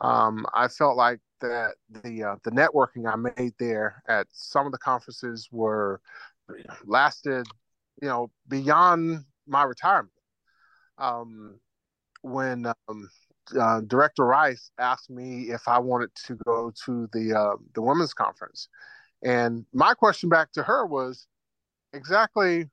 Um, 0.00 0.44
I 0.54 0.68
felt 0.68 0.96
like 0.96 1.20
that 1.40 1.74
the 2.02 2.24
uh, 2.24 2.36
the 2.44 2.50
networking 2.50 3.10
I 3.10 3.16
made 3.16 3.54
there 3.58 4.02
at 4.08 4.26
some 4.32 4.66
of 4.66 4.72
the 4.72 4.78
conferences 4.78 5.48
were 5.50 6.00
lasted, 6.84 7.46
you 8.00 8.08
know, 8.08 8.30
beyond 8.48 9.24
my 9.46 9.62
retirement. 9.64 10.12
Um, 10.98 11.58
when 12.26 12.66
um, 12.88 13.08
uh, 13.58 13.80
Director 13.82 14.24
Rice 14.24 14.70
asked 14.78 15.10
me 15.10 15.50
if 15.50 15.68
I 15.68 15.78
wanted 15.78 16.10
to 16.26 16.36
go 16.44 16.72
to 16.84 17.08
the 17.12 17.34
uh, 17.38 17.56
the 17.74 17.82
women's 17.82 18.14
conference, 18.14 18.68
and 19.22 19.64
my 19.72 19.94
question 19.94 20.28
back 20.28 20.52
to 20.52 20.62
her 20.62 20.86
was 20.86 21.26
exactly 21.92 22.66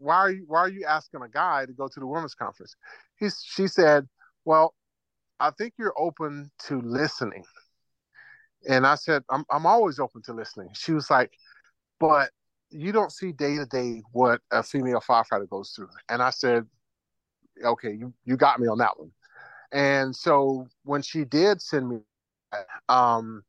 why 0.00 0.16
are 0.16 0.30
you 0.30 0.44
why 0.46 0.60
are 0.60 0.68
you 0.68 0.84
asking 0.84 1.22
a 1.22 1.28
guy 1.28 1.66
to 1.66 1.72
go 1.72 1.88
to 1.88 2.00
the 2.00 2.06
women's 2.06 2.34
conference? 2.34 2.74
He's 3.16 3.42
she 3.44 3.66
said, 3.66 4.08
Well, 4.44 4.74
I 5.40 5.50
think 5.50 5.74
you're 5.78 5.94
open 5.98 6.50
to 6.66 6.80
listening. 6.80 7.44
And 8.68 8.86
I 8.86 8.94
said, 8.94 9.22
I'm 9.30 9.44
I'm 9.50 9.66
always 9.66 9.98
open 9.98 10.22
to 10.22 10.32
listening. 10.32 10.68
She 10.74 10.92
was 10.92 11.10
like, 11.10 11.32
But 12.00 12.30
you 12.70 12.92
don't 12.92 13.12
see 13.12 13.32
day 13.32 13.56
to 13.56 13.66
day 13.66 14.02
what 14.12 14.40
a 14.50 14.62
female 14.62 15.00
firefighter 15.00 15.48
goes 15.48 15.70
through. 15.70 15.88
And 16.08 16.22
I 16.22 16.30
said, 16.30 16.66
Okay, 17.64 17.92
you, 17.92 18.12
you 18.24 18.36
got 18.36 18.60
me 18.60 18.68
on 18.68 18.78
that 18.78 18.98
one. 18.98 19.10
And 19.72 20.14
so 20.14 20.66
when 20.84 21.02
she 21.02 21.24
did 21.24 21.60
send 21.60 21.88
me 21.88 21.98
um 22.88 23.42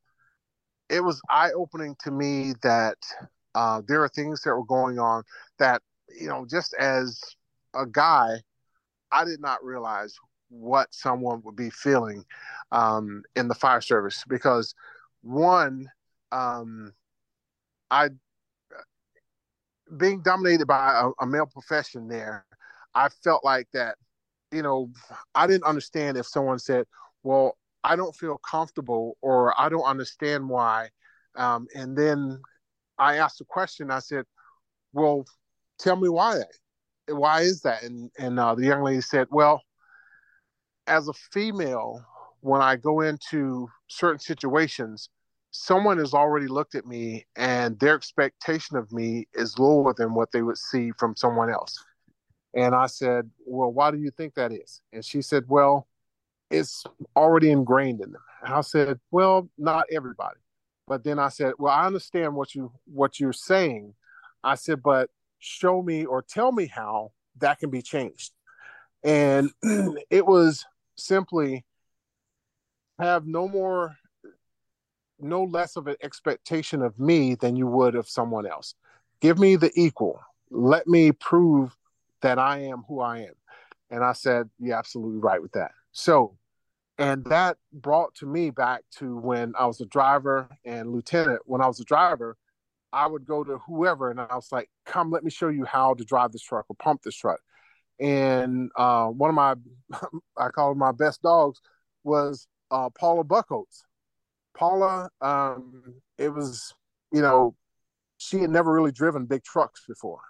it 0.89 1.01
was 1.01 1.21
eye 1.29 1.51
opening 1.55 1.95
to 2.03 2.11
me 2.11 2.53
that 2.63 2.97
uh, 3.55 3.81
there 3.87 4.03
are 4.03 4.09
things 4.09 4.41
that 4.41 4.55
were 4.55 4.65
going 4.65 4.99
on 4.99 5.23
that 5.57 5.81
you 6.19 6.27
know 6.27 6.45
just 6.49 6.73
as 6.79 7.21
a 7.75 7.85
guy 7.85 8.35
i 9.11 9.23
did 9.23 9.39
not 9.39 9.63
realize 9.63 10.15
what 10.49 10.93
someone 10.93 11.41
would 11.43 11.55
be 11.55 11.69
feeling 11.69 12.25
um, 12.71 13.23
in 13.35 13.47
the 13.47 13.55
fire 13.55 13.81
service 13.81 14.23
because 14.27 14.73
one 15.21 15.87
um, 16.31 16.93
i 17.91 18.09
being 19.97 20.21
dominated 20.21 20.65
by 20.67 21.01
a, 21.01 21.23
a 21.23 21.27
male 21.27 21.45
profession 21.45 22.07
there 22.07 22.45
i 22.99 23.09
felt 23.23 23.43
like 23.43 23.67
that 23.73 23.95
you 24.51 24.61
know 24.61 24.89
i 25.35 25.47
didn't 25.47 25.63
understand 25.63 26.17
if 26.17 26.25
someone 26.25 26.59
said 26.59 26.85
well 27.23 27.55
I 27.83 27.95
don't 27.95 28.15
feel 28.15 28.37
comfortable 28.37 29.17
or 29.21 29.59
I 29.59 29.69
don't 29.69 29.83
understand 29.83 30.49
why. 30.49 30.89
Um, 31.35 31.67
and 31.75 31.97
then 31.97 32.41
I 32.97 33.17
asked 33.17 33.41
a 33.41 33.45
question. 33.45 33.91
I 33.91 33.99
said, 33.99 34.25
"Well, 34.93 35.25
tell 35.77 35.95
me 35.95 36.09
why. 36.09 36.41
Why 37.07 37.41
is 37.41 37.61
that?" 37.61 37.83
And 37.83 38.11
and 38.17 38.39
uh, 38.39 38.55
the 38.55 38.65
young 38.65 38.83
lady 38.83 39.01
said, 39.01 39.27
"Well, 39.31 39.61
as 40.87 41.07
a 41.07 41.13
female, 41.13 42.05
when 42.41 42.61
I 42.61 42.75
go 42.75 43.01
into 43.01 43.69
certain 43.87 44.19
situations, 44.19 45.09
someone 45.51 45.97
has 45.99 46.13
already 46.13 46.47
looked 46.47 46.75
at 46.75 46.85
me, 46.85 47.25
and 47.35 47.79
their 47.79 47.95
expectation 47.95 48.75
of 48.75 48.91
me 48.91 49.27
is 49.33 49.57
lower 49.57 49.93
than 49.93 50.13
what 50.13 50.31
they 50.31 50.41
would 50.41 50.57
see 50.57 50.91
from 50.91 51.15
someone 51.15 51.49
else." 51.49 51.77
And 52.53 52.73
I 52.73 52.87
said, 52.87 53.29
"Well, 53.45 53.71
why 53.71 53.91
do 53.91 53.97
you 53.97 54.11
think 54.11 54.35
that 54.35 54.51
is?" 54.51 54.81
And 54.91 55.03
she 55.03 55.21
said, 55.21 55.45
"Well." 55.47 55.87
it's 56.49 56.83
already 57.15 57.51
ingrained 57.51 58.01
in 58.01 58.11
them. 58.11 58.21
And 58.43 58.53
I 58.53 58.61
said, 58.61 58.99
well, 59.11 59.49
not 59.57 59.85
everybody. 59.91 60.39
But 60.87 61.03
then 61.03 61.19
I 61.19 61.29
said, 61.29 61.53
well, 61.59 61.73
I 61.73 61.85
understand 61.85 62.35
what 62.35 62.55
you 62.55 62.71
what 62.85 63.19
you're 63.19 63.33
saying. 63.33 63.93
I 64.43 64.55
said, 64.55 64.81
but 64.81 65.09
show 65.37 65.81
me 65.81 66.05
or 66.05 66.21
tell 66.21 66.51
me 66.51 66.65
how 66.65 67.11
that 67.37 67.59
can 67.59 67.69
be 67.69 67.81
changed. 67.81 68.31
And 69.03 69.51
it 70.09 70.25
was 70.25 70.65
simply 70.95 71.63
have 72.97 73.27
no 73.27 73.47
more 73.47 73.95
no 75.21 75.43
less 75.43 75.75
of 75.75 75.87
an 75.87 75.97
expectation 76.01 76.81
of 76.81 76.97
me 76.97 77.35
than 77.35 77.55
you 77.55 77.67
would 77.67 77.93
of 77.93 78.09
someone 78.09 78.47
else. 78.47 78.73
Give 79.21 79.37
me 79.37 79.57
the 79.57 79.71
equal. 79.75 80.21
Let 80.49 80.87
me 80.87 81.11
prove 81.11 81.77
that 82.21 82.39
I 82.39 82.59
am 82.63 82.83
who 82.87 82.99
I 82.99 83.19
am. 83.19 83.33
And 83.89 84.03
I 84.03 84.13
said, 84.13 84.49
You're 84.59 84.77
absolutely 84.77 85.19
right 85.19 85.41
with 85.41 85.51
that. 85.53 85.71
So, 85.91 86.37
and 86.97 87.23
that 87.25 87.57
brought 87.71 88.13
to 88.15 88.25
me 88.25 88.49
back 88.49 88.81
to 88.97 89.17
when 89.17 89.53
I 89.57 89.65
was 89.65 89.81
a 89.81 89.85
driver 89.85 90.49
and 90.65 90.91
lieutenant. 90.91 91.41
When 91.45 91.61
I 91.61 91.67
was 91.67 91.79
a 91.79 91.85
driver, 91.85 92.37
I 92.91 93.07
would 93.07 93.25
go 93.25 93.43
to 93.43 93.59
whoever 93.59 94.11
and 94.11 94.19
I 94.19 94.35
was 94.35 94.51
like, 94.51 94.69
Come, 94.85 95.11
let 95.11 95.23
me 95.23 95.31
show 95.31 95.49
you 95.49 95.65
how 95.65 95.93
to 95.93 96.03
drive 96.03 96.31
this 96.31 96.43
truck 96.43 96.65
or 96.69 96.75
pump 96.75 97.01
this 97.03 97.15
truck. 97.15 97.39
And 97.99 98.71
uh, 98.77 99.07
one 99.07 99.29
of 99.29 99.35
my, 99.35 99.55
I 100.37 100.49
call 100.49 100.73
my 100.75 100.91
best 100.91 101.21
dogs, 101.21 101.59
was 102.03 102.47
uh, 102.71 102.89
Paula 102.89 103.23
Buckholtz. 103.23 103.83
Paula, 104.55 105.09
um, 105.21 105.95
it 106.17 106.29
was, 106.29 106.73
you 107.11 107.21
know, 107.21 107.55
she 108.17 108.39
had 108.39 108.49
never 108.49 108.71
really 108.71 108.91
driven 108.91 109.25
big 109.25 109.43
trucks 109.43 109.83
before. 109.87 110.21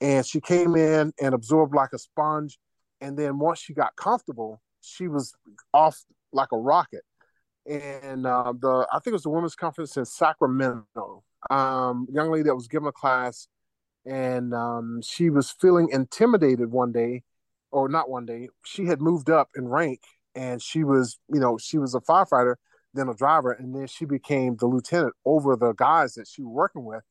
And 0.00 0.24
she 0.24 0.40
came 0.40 0.76
in 0.76 1.12
and 1.20 1.34
absorbed 1.34 1.74
like 1.74 1.92
a 1.92 1.98
sponge. 1.98 2.58
And 3.00 3.18
then 3.18 3.38
once 3.38 3.58
she 3.58 3.74
got 3.74 3.96
comfortable, 3.96 4.60
she 4.80 5.08
was 5.08 5.34
off 5.72 6.04
like 6.32 6.48
a 6.52 6.58
rocket. 6.58 7.02
And 7.66 8.26
uh, 8.26 8.52
the 8.58 8.86
I 8.92 8.98
think 8.98 9.08
it 9.08 9.12
was 9.12 9.22
the 9.22 9.30
women's 9.30 9.54
conference 9.54 9.96
in 9.96 10.04
Sacramento. 10.04 11.22
Um, 11.50 12.06
young 12.10 12.30
lady 12.30 12.44
that 12.44 12.54
was 12.54 12.68
giving 12.68 12.88
a 12.88 12.92
class, 12.92 13.48
and 14.04 14.52
um, 14.54 15.00
she 15.02 15.30
was 15.30 15.50
feeling 15.50 15.88
intimidated 15.90 16.70
one 16.70 16.92
day, 16.92 17.22
or 17.70 17.88
not 17.88 18.10
one 18.10 18.26
day. 18.26 18.48
She 18.64 18.86
had 18.86 19.00
moved 19.00 19.30
up 19.30 19.48
in 19.56 19.68
rank, 19.68 20.00
and 20.34 20.60
she 20.60 20.84
was, 20.84 21.18
you 21.32 21.40
know, 21.40 21.58
she 21.58 21.78
was 21.78 21.94
a 21.94 22.00
firefighter, 22.00 22.56
then 22.92 23.08
a 23.08 23.14
driver, 23.14 23.52
and 23.52 23.74
then 23.74 23.86
she 23.86 24.04
became 24.04 24.56
the 24.56 24.66
lieutenant 24.66 25.14
over 25.24 25.56
the 25.56 25.72
guys 25.72 26.14
that 26.14 26.26
she 26.26 26.42
was 26.42 26.52
working 26.52 26.84
with, 26.84 27.02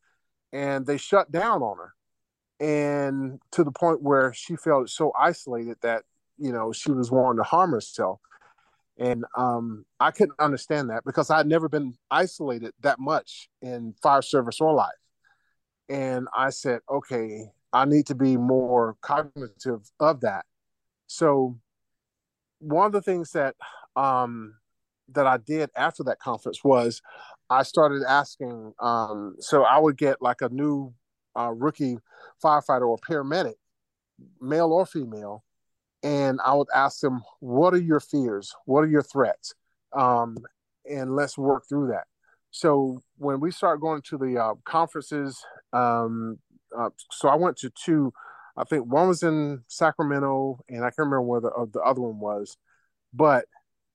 and 0.51 0.85
they 0.85 0.97
shut 0.97 1.31
down 1.31 1.61
on 1.61 1.77
her, 1.77 1.93
and 2.59 3.39
to 3.51 3.63
the 3.63 3.71
point 3.71 4.01
where 4.01 4.33
she 4.33 4.55
felt 4.55 4.89
so 4.89 5.11
isolated 5.17 5.77
that 5.81 6.03
you 6.37 6.51
know 6.51 6.71
she 6.71 6.91
was 6.91 7.11
wanting 7.11 7.37
to 7.37 7.43
harm 7.43 7.71
herself, 7.71 8.19
and 8.97 9.23
um, 9.37 9.85
I 9.99 10.11
couldn't 10.11 10.39
understand 10.39 10.89
that 10.89 11.03
because 11.05 11.29
I'd 11.29 11.47
never 11.47 11.69
been 11.69 11.95
isolated 12.11 12.73
that 12.81 12.99
much 12.99 13.49
in 13.61 13.93
fire 14.01 14.21
service 14.21 14.59
or 14.59 14.73
life, 14.73 14.91
and 15.87 16.27
I 16.35 16.49
said, 16.49 16.81
okay, 16.89 17.45
I 17.71 17.85
need 17.85 18.07
to 18.07 18.15
be 18.15 18.37
more 18.37 18.95
cognitive 19.01 19.89
of 19.99 20.21
that. 20.21 20.45
So 21.07 21.57
one 22.59 22.85
of 22.85 22.91
the 22.91 23.01
things 23.01 23.31
that 23.31 23.55
um, 23.95 24.55
that 25.13 25.27
I 25.27 25.37
did 25.37 25.69
after 25.75 26.03
that 26.03 26.19
conference 26.19 26.63
was 26.63 27.01
I 27.49 27.63
started 27.63 28.03
asking. 28.07 28.73
Um, 28.79 29.35
so 29.39 29.63
I 29.63 29.79
would 29.79 29.97
get 29.97 30.21
like 30.21 30.41
a 30.41 30.49
new 30.49 30.93
uh, 31.37 31.51
rookie 31.51 31.97
firefighter 32.43 32.87
or 32.87 32.97
paramedic, 32.97 33.55
male 34.41 34.71
or 34.71 34.85
female, 34.85 35.43
and 36.03 36.39
I 36.43 36.53
would 36.53 36.67
ask 36.73 36.99
them, 37.01 37.21
"What 37.39 37.73
are 37.73 37.81
your 37.81 37.99
fears? 37.99 38.53
What 38.65 38.83
are 38.83 38.87
your 38.87 39.03
threats?" 39.03 39.53
Um, 39.93 40.37
and 40.89 41.15
let's 41.15 41.37
work 41.37 41.63
through 41.67 41.87
that. 41.87 42.05
So 42.51 43.01
when 43.17 43.39
we 43.39 43.51
start 43.51 43.81
going 43.81 44.01
to 44.03 44.17
the 44.17 44.37
uh, 44.37 44.53
conferences, 44.65 45.43
um, 45.71 46.39
uh, 46.77 46.89
so 47.11 47.29
I 47.29 47.35
went 47.35 47.57
to 47.57 47.69
two. 47.69 48.11
I 48.57 48.63
think 48.63 48.85
one 48.85 49.07
was 49.07 49.23
in 49.23 49.63
Sacramento, 49.67 50.59
and 50.67 50.79
I 50.79 50.87
can't 50.87 50.99
remember 50.99 51.21
where 51.21 51.41
the, 51.41 51.49
uh, 51.49 51.65
the 51.71 51.81
other 51.81 52.01
one 52.01 52.19
was, 52.19 52.57
but 53.13 53.45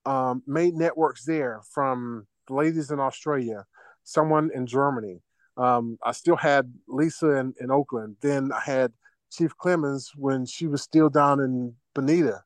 um, 0.07 0.43
made 0.47 0.75
networks 0.75 1.25
there 1.25 1.61
from 1.73 2.27
ladies 2.49 2.91
in 2.91 3.01
Australia, 3.01 3.65
someone 4.05 4.51
in 4.55 4.67
Germany. 4.67 5.21
Um, 5.57 5.99
I 6.03 6.13
still 6.13 6.37
had 6.37 6.73
Lisa 6.89 7.31
in, 7.37 7.55
in 7.61 7.71
Oakland. 7.71 8.17
Then 8.21 8.51
I 8.53 8.61
had 8.61 8.93
Chief 9.31 9.57
Clemons 9.57 10.11
when 10.17 10.47
she 10.47 10.67
was 10.67 10.83
still 10.83 11.09
down 11.09 11.41
in 11.41 11.75
Bonita 11.95 12.43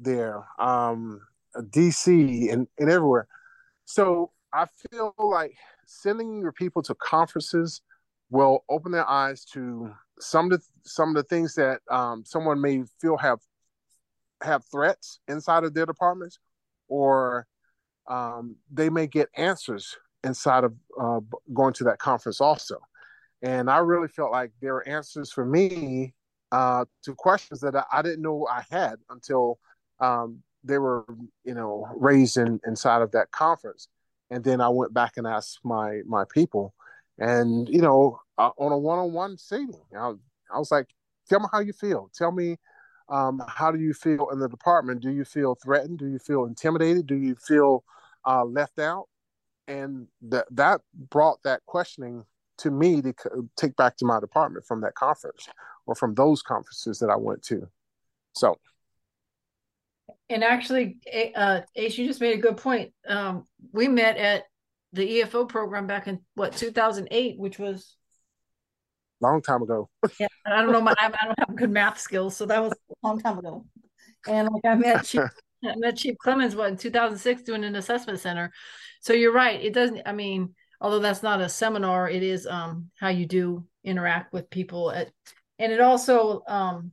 there, 0.00 0.44
um, 0.58 1.20
DC, 1.56 2.52
and, 2.52 2.66
and 2.78 2.90
everywhere. 2.90 3.26
So 3.84 4.32
I 4.52 4.66
feel 4.90 5.14
like 5.18 5.54
sending 5.86 6.40
your 6.40 6.52
people 6.52 6.82
to 6.82 6.94
conferences 6.94 7.82
will 8.30 8.64
open 8.68 8.92
their 8.92 9.08
eyes 9.08 9.44
to 9.44 9.92
some 10.20 10.46
of 10.46 10.58
the 10.58 10.66
some 10.84 11.10
of 11.10 11.14
the 11.14 11.22
things 11.22 11.54
that 11.54 11.80
um, 11.90 12.24
someone 12.24 12.60
may 12.60 12.82
feel 13.00 13.16
have 13.16 13.38
have 14.42 14.64
threats 14.70 15.20
inside 15.28 15.64
of 15.64 15.74
their 15.74 15.86
departments 15.86 16.38
or 16.88 17.46
um, 18.08 18.56
they 18.70 18.88
may 18.88 19.06
get 19.06 19.28
answers 19.36 19.96
inside 20.24 20.64
of 20.64 20.74
uh, 21.00 21.20
going 21.52 21.72
to 21.74 21.84
that 21.84 21.98
conference 21.98 22.40
also. 22.40 22.78
And 23.42 23.70
I 23.70 23.78
really 23.78 24.08
felt 24.08 24.32
like 24.32 24.52
there 24.60 24.74
were 24.74 24.88
answers 24.88 25.30
for 25.30 25.44
me 25.44 26.14
uh, 26.50 26.84
to 27.04 27.14
questions 27.14 27.60
that 27.60 27.74
I, 27.92 28.02
didn't 28.02 28.22
know 28.22 28.46
I 28.50 28.64
had 28.70 28.96
until 29.10 29.58
um, 30.00 30.42
they 30.64 30.78
were, 30.78 31.04
you 31.44 31.54
know, 31.54 31.86
raised 31.96 32.36
in, 32.36 32.60
inside 32.66 33.02
of 33.02 33.12
that 33.12 33.30
conference. 33.30 33.88
And 34.30 34.42
then 34.42 34.60
I 34.60 34.68
went 34.68 34.92
back 34.92 35.16
and 35.16 35.26
asked 35.26 35.60
my 35.64 36.02
my 36.06 36.24
people, 36.30 36.74
and 37.18 37.66
you 37.66 37.80
know, 37.80 38.20
uh, 38.36 38.50
on 38.58 38.72
a 38.72 38.78
one-on-one 38.78 39.38
seating, 39.38 39.80
I, 39.98 40.12
I 40.54 40.58
was 40.58 40.70
like, 40.70 40.88
"Tell 41.30 41.40
me 41.40 41.46
how 41.50 41.60
you 41.60 41.72
feel. 41.72 42.10
Tell 42.14 42.30
me 42.30 42.58
um, 43.08 43.42
how 43.48 43.70
do 43.70 43.78
you 43.78 43.94
feel 43.94 44.28
in 44.30 44.38
the 44.38 44.48
department? 44.48 45.00
Do 45.00 45.10
you 45.10 45.24
feel 45.24 45.54
threatened? 45.54 45.98
Do 45.98 46.08
you 46.08 46.18
feel 46.18 46.44
intimidated? 46.44 47.06
Do 47.06 47.16
you 47.16 47.36
feel 47.36 47.84
uh, 48.26 48.44
left 48.44 48.78
out? 48.78 49.08
And 49.68 50.08
that 50.22 50.46
that 50.50 50.80
brought 51.10 51.42
that 51.44 51.60
questioning 51.66 52.24
to 52.58 52.70
me 52.70 53.00
to 53.02 53.14
take 53.56 53.76
back 53.76 53.96
to 53.98 54.04
my 54.04 54.18
department 54.18 54.66
from 54.66 54.80
that 54.80 54.94
conference 54.94 55.48
or 55.86 55.94
from 55.94 56.14
those 56.14 56.42
conferences 56.42 56.98
that 56.98 57.10
I 57.10 57.16
went 57.16 57.42
to. 57.44 57.68
So. 58.34 58.58
And 60.30 60.42
actually, 60.42 60.96
uh, 61.34 61.60
Ace, 61.76 61.96
you 61.96 62.06
just 62.06 62.20
made 62.20 62.36
a 62.38 62.40
good 62.40 62.56
point. 62.56 62.92
Um, 63.06 63.46
we 63.72 63.88
met 63.88 64.16
at 64.16 64.44
the 64.92 65.20
EFO 65.20 65.48
program 65.48 65.86
back 65.86 66.06
in 66.08 66.20
what 66.34 66.54
2008, 66.54 67.38
which 67.38 67.58
was 67.58 67.96
long 69.20 69.42
time 69.42 69.62
ago. 69.62 69.88
yeah, 70.18 70.26
I 70.46 70.62
don't 70.62 70.72
know. 70.72 70.80
My, 70.80 70.94
I 70.98 71.08
don't 71.08 71.38
have 71.38 71.56
good 71.56 71.70
math 71.70 71.98
skills, 71.98 72.36
so 72.36 72.46
that 72.46 72.62
was 72.62 72.72
a 72.72 73.06
long 73.06 73.20
time 73.20 73.38
ago. 73.38 73.64
And 74.26 74.48
like 74.52 74.64
I 74.64 74.74
met 74.74 75.04
Chief, 75.04 75.22
I 75.64 75.74
met 75.76 75.96
Chief 75.96 76.16
Clemons 76.24 76.54
what 76.54 76.68
in 76.68 76.76
2006 76.76 77.42
doing 77.42 77.64
an 77.64 77.76
assessment 77.76 78.20
center. 78.20 78.52
So 79.00 79.12
you're 79.12 79.32
right. 79.32 79.60
It 79.60 79.72
doesn't. 79.72 80.02
I 80.06 80.12
mean, 80.12 80.54
although 80.80 81.00
that's 81.00 81.22
not 81.22 81.40
a 81.40 81.48
seminar, 81.48 82.08
it 82.08 82.22
is 82.22 82.46
um 82.46 82.90
how 82.98 83.08
you 83.08 83.26
do 83.26 83.64
interact 83.84 84.32
with 84.32 84.50
people 84.50 84.90
at, 84.90 85.10
and 85.58 85.72
it 85.72 85.80
also 85.80 86.42
um 86.46 86.92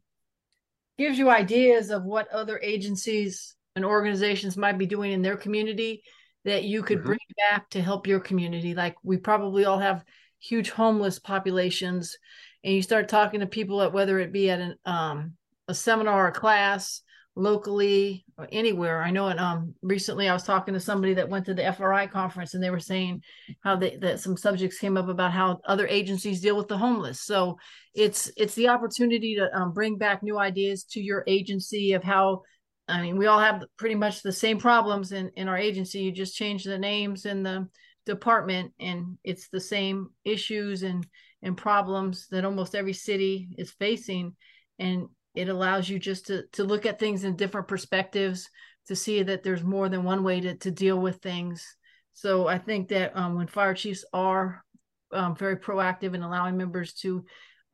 gives 0.97 1.17
you 1.17 1.29
ideas 1.29 1.89
of 1.89 2.03
what 2.03 2.31
other 2.31 2.59
agencies 2.63 3.55
and 3.75 3.83
organizations 3.83 4.55
might 4.55 4.77
be 4.77 4.85
doing 4.85 5.11
in 5.11 5.21
their 5.21 5.35
community 5.35 6.03
that 6.45 6.63
you 6.63 6.83
could 6.83 6.99
mm-hmm. 6.99 7.07
bring 7.07 7.19
back 7.49 7.69
to 7.71 7.81
help 7.81 8.07
your 8.07 8.19
community. 8.19 8.73
Like 8.73 8.95
we 9.03 9.17
probably 9.17 9.65
all 9.65 9.79
have 9.79 10.05
huge 10.39 10.69
homeless 10.69 11.19
populations 11.19 12.17
and 12.63 12.73
you 12.73 12.81
start 12.81 13.09
talking 13.09 13.41
to 13.41 13.47
people 13.47 13.81
at 13.81 13.93
whether 13.93 14.19
it 14.19 14.31
be 14.31 14.49
at 14.49 14.59
an 14.59 14.75
um, 14.85 15.33
a 15.67 15.73
seminar 15.73 16.25
or 16.25 16.27
a 16.29 16.33
class 16.33 17.01
locally 17.35 18.25
or 18.37 18.47
anywhere. 18.51 19.01
I 19.01 19.11
know, 19.11 19.27
and 19.27 19.39
um, 19.39 19.75
recently 19.81 20.29
I 20.29 20.33
was 20.33 20.43
talking 20.43 20.73
to 20.73 20.79
somebody 20.79 21.13
that 21.15 21.29
went 21.29 21.45
to 21.45 21.53
the 21.53 21.73
FRI 21.73 22.07
conference, 22.07 22.53
and 22.53 22.63
they 22.63 22.69
were 22.69 22.79
saying 22.79 23.21
how 23.61 23.75
they, 23.75 23.97
that 23.97 24.19
some 24.19 24.37
subjects 24.37 24.79
came 24.79 24.97
up 24.97 25.09
about 25.09 25.31
how 25.31 25.59
other 25.65 25.87
agencies 25.87 26.41
deal 26.41 26.57
with 26.57 26.67
the 26.67 26.77
homeless. 26.77 27.21
So 27.21 27.57
it's 27.93 28.31
it's 28.37 28.55
the 28.55 28.69
opportunity 28.69 29.35
to 29.35 29.49
um, 29.55 29.73
bring 29.73 29.97
back 29.97 30.23
new 30.23 30.39
ideas 30.39 30.83
to 30.91 31.01
your 31.01 31.23
agency 31.27 31.93
of 31.93 32.03
how. 32.03 32.41
I 32.87 33.01
mean, 33.01 33.17
we 33.17 33.25
all 33.25 33.39
have 33.39 33.63
pretty 33.77 33.95
much 33.95 34.21
the 34.21 34.31
same 34.31 34.59
problems 34.59 35.11
in 35.11 35.31
in 35.35 35.47
our 35.47 35.57
agency. 35.57 35.99
You 35.99 36.11
just 36.11 36.35
change 36.35 36.63
the 36.63 36.77
names 36.77 37.25
and 37.25 37.45
the 37.45 37.67
department 38.05 38.71
and 38.79 39.17
it's 39.23 39.49
the 39.49 39.59
same 39.59 40.09
issues 40.23 40.83
and 40.83 41.05
and 41.41 41.57
problems 41.57 42.27
that 42.29 42.45
almost 42.45 42.75
every 42.75 42.93
city 42.93 43.49
is 43.57 43.71
facing 43.71 44.35
and 44.79 45.07
it 45.35 45.49
allows 45.49 45.89
you 45.89 45.99
just 45.99 46.27
to 46.27 46.43
to 46.53 46.63
look 46.63 46.85
at 46.85 46.99
things 46.99 47.23
in 47.23 47.35
different 47.35 47.67
perspectives 47.67 48.49
to 48.87 48.95
see 48.95 49.23
that 49.23 49.43
there's 49.43 49.63
more 49.63 49.89
than 49.89 50.03
one 50.03 50.23
way 50.23 50.39
to, 50.39 50.55
to 50.55 50.71
deal 50.71 50.99
with 50.99 51.17
things 51.17 51.75
so 52.13 52.47
i 52.47 52.57
think 52.57 52.89
that 52.89 53.15
um, 53.15 53.35
when 53.35 53.47
fire 53.47 53.73
chiefs 53.73 54.05
are 54.13 54.63
um, 55.11 55.35
very 55.35 55.57
proactive 55.57 56.13
in 56.13 56.23
allowing 56.23 56.57
members 56.57 56.93
to 56.93 57.25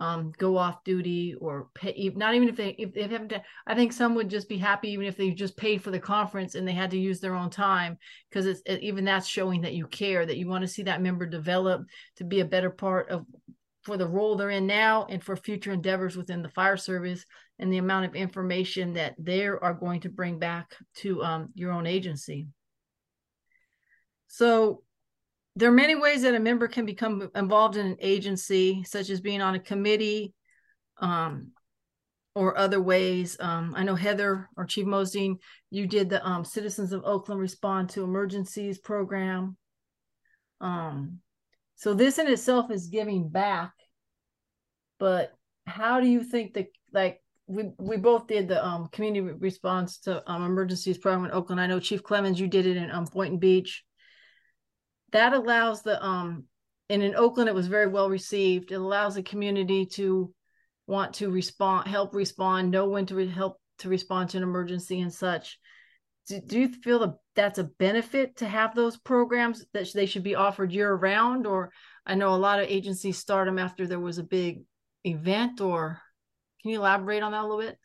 um, 0.01 0.33
go 0.39 0.57
off 0.57 0.83
duty 0.83 1.35
or 1.39 1.67
pay, 1.75 2.11
not 2.15 2.33
even 2.33 2.49
if 2.49 2.55
they 2.55 2.69
if 2.69 2.91
they 2.91 3.03
haven't. 3.03 3.33
I 3.67 3.75
think 3.75 3.93
some 3.93 4.15
would 4.15 4.31
just 4.31 4.49
be 4.49 4.57
happy 4.57 4.89
even 4.89 5.05
if 5.05 5.15
they 5.15 5.29
just 5.29 5.55
paid 5.55 5.83
for 5.83 5.91
the 5.91 5.99
conference 5.99 6.55
and 6.55 6.67
they 6.67 6.73
had 6.73 6.89
to 6.91 6.97
use 6.97 7.19
their 7.19 7.35
own 7.35 7.51
time 7.51 7.99
because 8.27 8.47
it's 8.47 8.61
it, 8.65 8.81
even 8.81 9.05
that's 9.05 9.27
showing 9.27 9.61
that 9.61 9.75
you 9.75 9.85
care 9.85 10.25
that 10.25 10.37
you 10.37 10.47
want 10.47 10.63
to 10.63 10.67
see 10.67 10.81
that 10.83 11.03
member 11.03 11.27
develop 11.27 11.83
to 12.15 12.23
be 12.23 12.39
a 12.39 12.45
better 12.45 12.71
part 12.71 13.09
of 13.09 13.27
for 13.83 13.95
the 13.95 14.07
role 14.07 14.35
they're 14.35 14.49
in 14.49 14.65
now 14.65 15.05
and 15.07 15.23
for 15.23 15.35
future 15.35 15.71
endeavors 15.71 16.17
within 16.17 16.41
the 16.41 16.49
fire 16.49 16.77
service 16.77 17.23
and 17.61 17.71
the 17.71 17.77
amount 17.77 18.05
of 18.05 18.15
information 18.15 18.93
that 18.93 19.13
they 19.19 19.45
are 19.45 19.77
going 19.79 20.01
to 20.01 20.09
bring 20.09 20.39
back 20.39 20.75
to 20.95 21.23
um, 21.23 21.49
your 21.53 21.71
own 21.71 21.85
agency. 21.85 22.47
So 24.27 24.81
there 25.55 25.69
are 25.69 25.73
many 25.73 25.95
ways 25.95 26.23
that 26.23 26.33
a 26.33 26.39
member 26.39 26.67
can 26.67 26.85
become 26.85 27.29
involved 27.35 27.77
in 27.77 27.85
an 27.85 27.97
agency, 27.99 28.83
such 28.83 29.09
as 29.09 29.21
being 29.21 29.41
on 29.41 29.53
a 29.53 29.59
committee 29.59 30.33
um, 30.97 31.51
or 32.33 32.57
other 32.57 32.81
ways. 32.81 33.37
Um, 33.39 33.73
I 33.77 33.83
know 33.83 33.95
Heather 33.95 34.49
or 34.57 34.65
Chief 34.65 34.85
Mozdean, 34.85 35.35
you 35.69 35.85
did 35.85 36.09
the 36.09 36.25
um, 36.25 36.43
Citizens 36.43 36.93
of 36.93 37.03
Oakland 37.05 37.39
Respond 37.39 37.89
to 37.89 38.03
Emergencies 38.03 38.79
program. 38.79 39.55
Um, 40.61 41.19
so 41.75 41.93
this 41.93 42.17
in 42.17 42.27
itself 42.27 42.71
is 42.71 42.87
giving 42.87 43.29
back, 43.29 43.73
but 44.99 45.33
how 45.67 45.99
do 45.99 46.07
you 46.07 46.23
think 46.23 46.53
that 46.53 46.67
like 46.93 47.20
we 47.51 47.69
we 47.77 47.97
both 47.97 48.27
did 48.27 48.47
the 48.47 48.65
um, 48.65 48.87
community 48.91 49.35
response 49.39 49.99
to 49.99 50.23
um, 50.29 50.45
emergencies 50.45 50.97
program 50.97 51.25
in 51.25 51.31
Oakland. 51.31 51.61
I 51.61 51.67
know 51.67 51.79
Chief 51.79 52.01
Clemons, 52.01 52.37
you 52.37 52.47
did 52.47 52.65
it 52.65 52.77
in 52.77 52.89
um, 52.91 53.05
Boynton 53.05 53.39
Beach 53.39 53.83
that 55.11 55.33
allows 55.33 55.81
the 55.83 56.03
um 56.03 56.45
and 56.89 57.03
in 57.03 57.15
Oakland 57.15 57.47
it 57.47 57.55
was 57.55 57.67
very 57.67 57.87
well 57.87 58.09
received. 58.09 58.71
It 58.71 58.75
allows 58.75 59.15
the 59.15 59.23
community 59.23 59.85
to 59.87 60.33
want 60.87 61.13
to 61.15 61.29
respond, 61.29 61.87
help 61.87 62.13
respond, 62.13 62.71
know 62.71 62.89
when 62.89 63.05
to 63.05 63.15
re- 63.15 63.27
help 63.27 63.57
to 63.79 63.89
respond 63.89 64.29
to 64.29 64.37
an 64.37 64.43
emergency 64.43 64.99
and 64.99 65.13
such. 65.13 65.57
Do, 66.27 66.41
do 66.41 66.59
you 66.59 66.67
feel 66.67 66.99
that 66.99 67.15
that's 67.35 67.59
a 67.59 67.63
benefit 67.63 68.37
to 68.37 68.47
have 68.47 68.75
those 68.75 68.97
programs 68.97 69.65
that 69.73 69.87
they 69.93 70.05
should 70.05 70.23
be 70.23 70.35
offered 70.35 70.73
year 70.73 70.93
round? 70.93 71.47
Or 71.47 71.71
I 72.05 72.15
know 72.15 72.33
a 72.33 72.35
lot 72.35 72.59
of 72.59 72.67
agencies 72.67 73.17
start 73.17 73.47
them 73.47 73.57
after 73.57 73.87
there 73.87 73.99
was 73.99 74.17
a 74.17 74.23
big 74.23 74.63
event. 75.05 75.61
Or 75.61 76.01
can 76.61 76.71
you 76.71 76.79
elaborate 76.79 77.23
on 77.23 77.31
that 77.31 77.41
a 77.41 77.47
little 77.47 77.59
bit? 77.59 77.77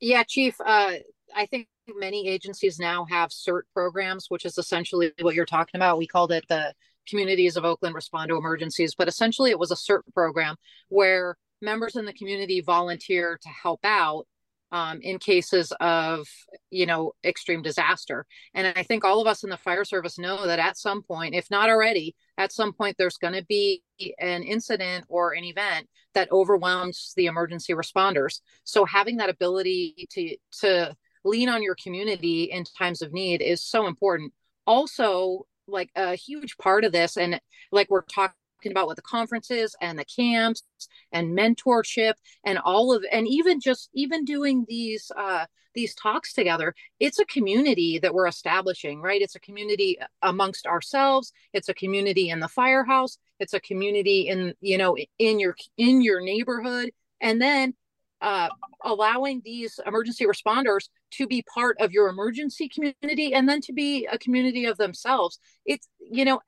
Yeah, 0.00 0.24
Chief. 0.24 0.56
Uh, 0.60 0.94
I 1.34 1.46
think 1.46 1.68
many 1.88 2.28
agencies 2.28 2.78
now 2.78 3.06
have 3.08 3.30
CERT 3.30 3.62
programs, 3.72 4.26
which 4.28 4.44
is 4.44 4.58
essentially 4.58 5.12
what 5.20 5.34
you're 5.34 5.46
talking 5.46 5.78
about. 5.78 5.98
We 5.98 6.06
called 6.06 6.32
it 6.32 6.44
the 6.48 6.74
Communities 7.08 7.56
of 7.56 7.64
Oakland 7.64 7.94
Respond 7.94 8.28
to 8.28 8.36
Emergencies, 8.36 8.94
but 8.96 9.08
essentially 9.08 9.50
it 9.50 9.58
was 9.58 9.70
a 9.70 9.76
CERT 9.76 10.02
program 10.14 10.56
where 10.88 11.36
members 11.60 11.96
in 11.96 12.04
the 12.04 12.12
community 12.12 12.60
volunteer 12.60 13.38
to 13.40 13.48
help 13.48 13.80
out 13.84 14.26
um, 14.72 14.98
in 15.02 15.18
cases 15.18 15.72
of 15.80 16.26
you 16.70 16.86
know 16.86 17.12
extreme 17.24 17.62
disaster 17.62 18.26
and 18.54 18.72
i 18.76 18.82
think 18.82 19.04
all 19.04 19.20
of 19.20 19.26
us 19.26 19.44
in 19.44 19.50
the 19.50 19.56
fire 19.56 19.84
service 19.84 20.18
know 20.18 20.46
that 20.46 20.58
at 20.58 20.76
some 20.76 21.02
point 21.02 21.34
if 21.34 21.50
not 21.50 21.70
already 21.70 22.16
at 22.38 22.50
some 22.50 22.72
point 22.72 22.96
there's 22.98 23.18
going 23.18 23.34
to 23.34 23.44
be 23.44 23.82
an 24.18 24.42
incident 24.42 25.04
or 25.08 25.32
an 25.32 25.44
event 25.44 25.88
that 26.14 26.30
overwhelms 26.32 27.12
the 27.16 27.26
emergency 27.26 27.72
responders 27.72 28.40
so 28.64 28.84
having 28.84 29.18
that 29.18 29.30
ability 29.30 30.08
to 30.10 30.36
to 30.50 30.96
lean 31.24 31.48
on 31.48 31.62
your 31.62 31.76
community 31.76 32.44
in 32.44 32.64
times 32.64 33.02
of 33.02 33.12
need 33.12 33.40
is 33.40 33.62
so 33.62 33.86
important. 33.86 34.32
Also, 34.66 35.46
like 35.66 35.90
a 35.96 36.14
huge 36.14 36.56
part 36.58 36.84
of 36.84 36.92
this, 36.92 37.16
and 37.16 37.40
like 37.70 37.88
we're 37.90 38.02
talking 38.02 38.34
about 38.70 38.86
what 38.86 38.96
the 38.96 39.02
conferences 39.02 39.74
and 39.80 39.98
the 39.98 40.04
camps 40.04 40.62
and 41.10 41.36
mentorship 41.36 42.14
and 42.44 42.58
all 42.58 42.92
of 42.94 43.04
and 43.10 43.26
even 43.26 43.60
just 43.60 43.90
even 43.94 44.24
doing 44.24 44.64
these 44.68 45.10
uh 45.16 45.44
these 45.74 45.94
talks 45.94 46.34
together 46.34 46.74
it's 47.00 47.18
a 47.18 47.24
community 47.24 47.98
that 47.98 48.14
we're 48.14 48.26
establishing 48.26 49.00
right? 49.00 49.22
It's 49.22 49.34
a 49.34 49.40
community 49.40 49.98
amongst 50.22 50.66
ourselves. 50.66 51.32
It's 51.52 51.68
a 51.68 51.74
community 51.74 52.30
in 52.30 52.40
the 52.40 52.48
firehouse. 52.48 53.18
It's 53.38 53.54
a 53.54 53.60
community 53.60 54.28
in 54.28 54.54
you 54.60 54.78
know 54.78 54.96
in 55.18 55.38
your 55.38 55.56
in 55.76 56.00
your 56.00 56.20
neighborhood. 56.20 56.90
And 57.20 57.40
then 57.40 57.74
uh, 58.20 58.48
allowing 58.84 59.42
these 59.44 59.80
emergency 59.84 60.24
responders 60.24 60.88
to 61.10 61.26
be 61.26 61.44
part 61.52 61.76
of 61.80 61.90
your 61.90 62.08
emergency 62.08 62.68
community 62.68 63.34
and 63.34 63.48
then 63.48 63.60
to 63.60 63.72
be 63.72 64.06
a 64.06 64.16
community 64.16 64.64
of 64.64 64.78
themselves. 64.78 65.40
It's, 65.66 65.88
you 65.98 66.24
know, 66.24 66.40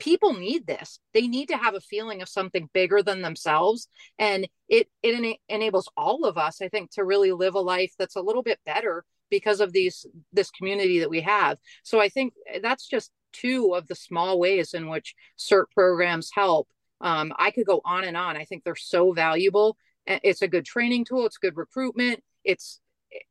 people 0.00 0.34
need 0.34 0.66
this. 0.66 0.98
They 1.14 1.28
need 1.28 1.48
to 1.48 1.56
have 1.56 1.74
a 1.74 1.80
feeling 1.80 2.22
of 2.22 2.28
something 2.28 2.68
bigger 2.72 3.02
than 3.02 3.22
themselves. 3.22 3.88
And 4.18 4.48
it, 4.68 4.88
it 5.02 5.14
ena- 5.14 5.36
enables 5.48 5.88
all 5.96 6.24
of 6.24 6.36
us, 6.36 6.60
I 6.60 6.68
think, 6.68 6.90
to 6.92 7.04
really 7.04 7.32
live 7.32 7.54
a 7.54 7.60
life 7.60 7.92
that's 7.98 8.16
a 8.16 8.22
little 8.22 8.42
bit 8.42 8.58
better 8.66 9.04
because 9.30 9.60
of 9.60 9.72
these 9.72 10.06
this 10.32 10.50
community 10.50 10.98
that 11.00 11.10
we 11.10 11.20
have. 11.20 11.58
So 11.84 12.00
I 12.00 12.08
think 12.08 12.34
that's 12.62 12.88
just 12.88 13.12
two 13.32 13.74
of 13.74 13.86
the 13.86 13.94
small 13.94 14.40
ways 14.40 14.74
in 14.74 14.88
which 14.88 15.14
CERT 15.38 15.66
programs 15.72 16.30
help. 16.34 16.68
Um, 17.00 17.32
I 17.38 17.52
could 17.52 17.66
go 17.66 17.80
on 17.84 18.04
and 18.04 18.16
on. 18.16 18.36
I 18.36 18.44
think 18.44 18.64
they're 18.64 18.74
so 18.74 19.12
valuable 19.12 19.76
it's 20.06 20.42
a 20.42 20.48
good 20.48 20.64
training 20.64 21.04
tool 21.04 21.26
it's 21.26 21.38
good 21.38 21.56
recruitment 21.56 22.22
it's 22.44 22.80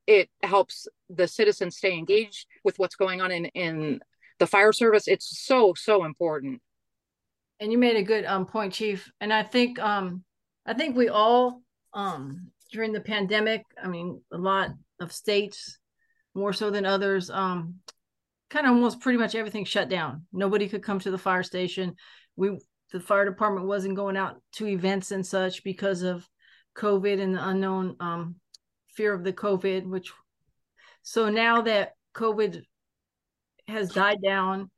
it 0.07 0.29
helps 0.43 0.87
the 1.09 1.27
citizens 1.27 1.77
stay 1.77 1.97
engaged 1.97 2.45
with 2.63 2.77
what's 2.77 2.95
going 2.95 3.21
on 3.21 3.31
in 3.31 3.45
in 3.45 3.99
the 4.39 4.47
fire 4.47 4.71
service 4.73 5.07
it's 5.07 5.45
so 5.45 5.73
so 5.75 6.05
important. 6.05 6.61
And 7.59 7.71
you 7.71 7.77
made 7.77 7.97
a 7.97 8.03
good 8.03 8.25
um, 8.25 8.45
point 8.45 8.73
chief. 8.73 9.11
And 9.21 9.33
i 9.33 9.43
think 9.43 9.79
um 9.79 10.23
i 10.65 10.73
think 10.73 10.95
we 10.95 11.09
all 11.09 11.61
um 11.93 12.51
during 12.71 12.93
the 12.93 13.01
pandemic 13.01 13.63
i 13.83 13.87
mean 13.87 14.21
a 14.31 14.37
lot 14.37 14.69
of 14.99 15.11
states 15.11 15.79
more 16.35 16.53
so 16.53 16.69
than 16.69 16.85
others 16.85 17.29
um 17.31 17.75
kind 18.49 18.65
of 18.65 18.73
almost 18.73 18.99
pretty 18.99 19.17
much 19.17 19.35
everything 19.35 19.65
shut 19.65 19.89
down. 19.89 20.25
Nobody 20.33 20.67
could 20.67 20.83
come 20.83 20.99
to 20.99 21.11
the 21.11 21.17
fire 21.17 21.43
station. 21.43 21.95
We 22.35 22.57
the 22.91 22.99
fire 22.99 23.25
department 23.25 23.67
wasn't 23.67 23.95
going 23.95 24.17
out 24.17 24.41
to 24.53 24.67
events 24.67 25.11
and 25.11 25.25
such 25.25 25.63
because 25.63 26.01
of 26.01 26.27
COVID 26.75 27.21
and 27.21 27.35
the 27.35 27.47
unknown 27.47 27.95
um, 27.99 28.35
fear 28.95 29.13
of 29.13 29.23
the 29.23 29.33
COVID, 29.33 29.85
which 29.85 30.11
so 31.03 31.29
now 31.29 31.61
that 31.61 31.93
COVID 32.15 32.63
has 33.69 33.91
died 33.91 34.19
down, 34.23 34.69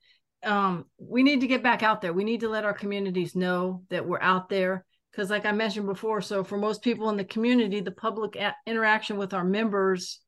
um, 0.44 0.86
we 0.98 1.24
need 1.24 1.42
to 1.42 1.48
get 1.48 1.64
back 1.64 1.84
out 1.84 2.02
there. 2.02 2.14
We 2.14 2.24
need 2.24 2.42
to 2.42 2.50
let 2.50 2.66
our 2.66 2.74
communities 2.74 3.36
know 3.36 3.84
that 3.89 4.08
we're 4.08 4.22
out 4.22 4.50
there. 4.50 4.86
Because, 5.12 5.30
like 5.30 5.46
I 5.46 5.52
mentioned 5.52 5.88
before, 5.88 6.22
so 6.22 6.44
for 6.44 6.58
most 6.58 6.82
people 6.82 7.10
in 7.10 7.18
the 7.18 7.26
community, 7.26 7.82
the 7.82 7.92
public 7.92 8.38
a- 8.38 8.56
interaction 8.66 9.18
with 9.18 9.34
our 9.34 9.44
members 9.44 10.22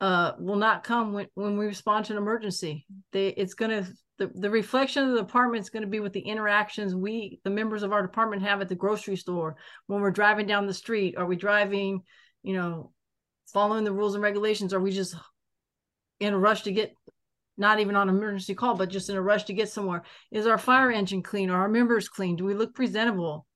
uh, 0.00 0.32
will 0.38 0.56
not 0.56 0.82
come 0.82 1.12
when, 1.12 1.26
when 1.34 1.58
we 1.58 1.66
respond 1.66 2.06
to 2.06 2.12
an 2.14 2.18
emergency. 2.18 2.86
They, 3.12 3.28
it's 3.28 3.52
going 3.52 3.70
to 3.70 3.90
the, 4.18 4.30
the 4.34 4.50
reflection 4.50 5.04
of 5.04 5.14
the 5.14 5.22
department 5.22 5.62
is 5.62 5.70
going 5.70 5.82
to 5.82 5.88
be 5.88 6.00
with 6.00 6.12
the 6.12 6.20
interactions 6.20 6.94
we 6.94 7.40
the 7.44 7.50
members 7.50 7.82
of 7.82 7.92
our 7.92 8.02
department 8.02 8.42
have 8.42 8.60
at 8.60 8.68
the 8.68 8.74
grocery 8.74 9.16
store 9.16 9.56
when 9.86 10.00
we're 10.00 10.10
driving 10.10 10.46
down 10.46 10.66
the 10.66 10.74
street 10.74 11.16
are 11.16 11.26
we 11.26 11.36
driving 11.36 12.02
you 12.42 12.54
know 12.54 12.90
following 13.52 13.84
the 13.84 13.92
rules 13.92 14.14
and 14.14 14.22
regulations 14.22 14.74
are 14.74 14.80
we 14.80 14.90
just 14.90 15.14
in 16.20 16.34
a 16.34 16.38
rush 16.38 16.62
to 16.62 16.72
get 16.72 16.92
not 17.58 17.80
even 17.80 17.96
on 17.96 18.08
emergency 18.08 18.54
call 18.54 18.74
but 18.74 18.88
just 18.88 19.10
in 19.10 19.16
a 19.16 19.22
rush 19.22 19.44
to 19.44 19.54
get 19.54 19.68
somewhere. 19.68 20.02
Is 20.30 20.46
our 20.46 20.58
fire 20.58 20.90
engine 20.90 21.22
clean? 21.22 21.50
Are 21.50 21.60
our 21.60 21.68
members 21.68 22.08
clean? 22.08 22.36
Do 22.36 22.44
we 22.44 22.54
look 22.54 22.74
presentable? 22.74 23.46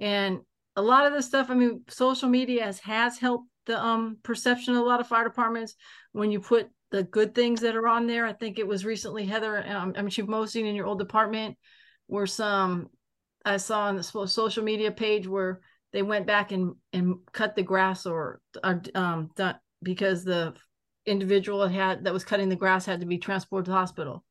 And 0.00 0.40
a 0.74 0.82
lot 0.82 1.06
of 1.06 1.12
the 1.12 1.22
stuff 1.22 1.50
i 1.50 1.54
mean 1.54 1.82
social 1.90 2.30
media 2.30 2.64
has, 2.64 2.78
has 2.78 3.18
helped 3.18 3.46
the 3.66 3.78
um 3.78 4.16
perception 4.22 4.74
of 4.74 4.80
a 4.80 4.84
lot 4.84 5.00
of 5.00 5.06
fire 5.06 5.24
departments. 5.24 5.74
When 6.12 6.30
you 6.30 6.40
put 6.40 6.68
the 6.92 7.02
good 7.02 7.34
things 7.34 7.62
that 7.62 7.74
are 7.74 7.88
on 7.88 8.06
there. 8.06 8.24
I 8.24 8.34
think 8.34 8.58
it 8.58 8.66
was 8.66 8.84
recently 8.84 9.24
Heather, 9.24 9.66
um, 9.66 9.94
I 9.96 10.02
mean, 10.02 10.10
Chief 10.10 10.26
Mozdean 10.26 10.66
in 10.66 10.76
your 10.76 10.86
old 10.86 10.98
department, 10.98 11.56
were 12.06 12.26
some 12.26 12.88
I 13.44 13.56
saw 13.56 13.84
on 13.84 13.96
the 13.96 14.02
social 14.02 14.62
media 14.62 14.92
page 14.92 15.26
where 15.26 15.60
they 15.92 16.02
went 16.02 16.26
back 16.26 16.52
and 16.52 16.74
and 16.92 17.16
cut 17.32 17.56
the 17.56 17.62
grass 17.62 18.06
or, 18.06 18.40
or 18.62 18.82
um 18.94 19.30
because 19.82 20.22
the 20.22 20.54
individual 21.06 21.66
had 21.66 22.04
that 22.04 22.12
was 22.12 22.24
cutting 22.24 22.48
the 22.48 22.56
grass 22.56 22.86
had 22.86 23.00
to 23.00 23.06
be 23.06 23.18
transported 23.18 23.66
to 23.66 23.70
the 23.70 23.76
hospital. 23.76 24.24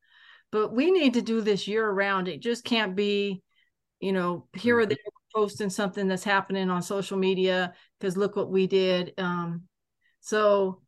But 0.52 0.74
we 0.74 0.92
need 0.92 1.14
to 1.14 1.22
do 1.22 1.42
this 1.42 1.68
year 1.68 1.90
round. 1.90 2.28
It 2.28 2.42
just 2.42 2.64
can't 2.64 2.96
be, 2.96 3.42
you 4.00 4.12
know, 4.12 4.48
here 4.54 4.80
or 4.80 4.86
there 4.86 4.98
posting 5.34 5.70
something 5.70 6.08
that's 6.08 6.24
happening 6.24 6.70
on 6.70 6.82
social 6.82 7.18
media 7.18 7.74
because 8.00 8.18
look 8.18 8.36
what 8.36 8.52
we 8.52 8.68
did. 8.68 9.14
Um, 9.18 9.64
so 10.20 10.82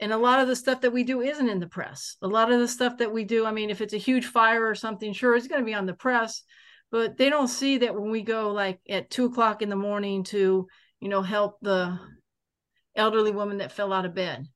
and 0.00 0.12
a 0.12 0.16
lot 0.16 0.40
of 0.40 0.46
the 0.48 0.56
stuff 0.56 0.80
that 0.82 0.92
we 0.92 1.02
do 1.02 1.20
isn't 1.20 1.48
in 1.48 1.58
the 1.58 1.66
press 1.66 2.16
a 2.22 2.28
lot 2.28 2.52
of 2.52 2.60
the 2.60 2.68
stuff 2.68 2.98
that 2.98 3.12
we 3.12 3.24
do 3.24 3.44
i 3.44 3.52
mean 3.52 3.70
if 3.70 3.80
it's 3.80 3.94
a 3.94 3.98
huge 3.98 4.26
fire 4.26 4.66
or 4.66 4.74
something 4.74 5.12
sure 5.12 5.34
it's 5.34 5.48
going 5.48 5.60
to 5.60 5.66
be 5.66 5.74
on 5.74 5.86
the 5.86 5.94
press 5.94 6.42
but 6.90 7.16
they 7.16 7.28
don't 7.28 7.48
see 7.48 7.78
that 7.78 7.94
when 7.94 8.10
we 8.10 8.22
go 8.22 8.52
like 8.52 8.80
at 8.88 9.10
two 9.10 9.26
o'clock 9.26 9.62
in 9.62 9.68
the 9.68 9.76
morning 9.76 10.24
to 10.24 10.66
you 11.00 11.08
know 11.08 11.22
help 11.22 11.58
the 11.62 11.98
elderly 12.94 13.32
woman 13.32 13.58
that 13.58 13.72
fell 13.72 13.92
out 13.92 14.06
of 14.06 14.14
bed 14.14 14.46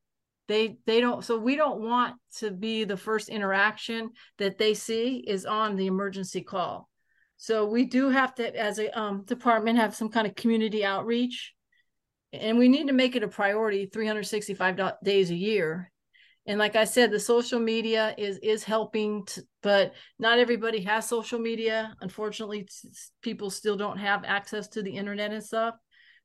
they 0.48 0.76
they 0.86 1.00
don't 1.00 1.24
so 1.24 1.38
we 1.38 1.56
don't 1.56 1.80
want 1.80 2.16
to 2.38 2.50
be 2.50 2.84
the 2.84 2.96
first 2.96 3.28
interaction 3.28 4.10
that 4.38 4.58
they 4.58 4.74
see 4.74 5.24
is 5.26 5.46
on 5.46 5.76
the 5.76 5.86
emergency 5.86 6.42
call. 6.42 6.88
So 7.36 7.66
we 7.66 7.84
do 7.86 8.08
have 8.10 8.34
to 8.36 8.56
as 8.56 8.78
a 8.78 8.96
um, 8.98 9.24
department 9.24 9.78
have 9.78 9.94
some 9.94 10.10
kind 10.10 10.26
of 10.26 10.34
community 10.34 10.84
outreach. 10.84 11.54
And 12.32 12.56
we 12.56 12.68
need 12.68 12.86
to 12.86 12.92
make 12.92 13.14
it 13.14 13.22
a 13.22 13.28
priority 13.28 13.86
365 13.86 14.80
days 15.04 15.30
a 15.30 15.34
year. 15.34 15.90
And 16.46 16.58
like 16.58 16.74
i 16.74 16.84
said 16.84 17.12
the 17.12 17.20
social 17.20 17.60
media 17.60 18.14
is 18.18 18.38
is 18.38 18.64
helping 18.64 19.24
to, 19.26 19.42
but 19.62 19.94
not 20.18 20.38
everybody 20.38 20.82
has 20.82 21.08
social 21.08 21.38
media. 21.38 21.94
Unfortunately 22.00 22.66
people 23.22 23.50
still 23.50 23.76
don't 23.76 23.98
have 23.98 24.24
access 24.24 24.68
to 24.68 24.82
the 24.82 24.96
internet 24.96 25.32
and 25.32 25.44
stuff. 25.44 25.74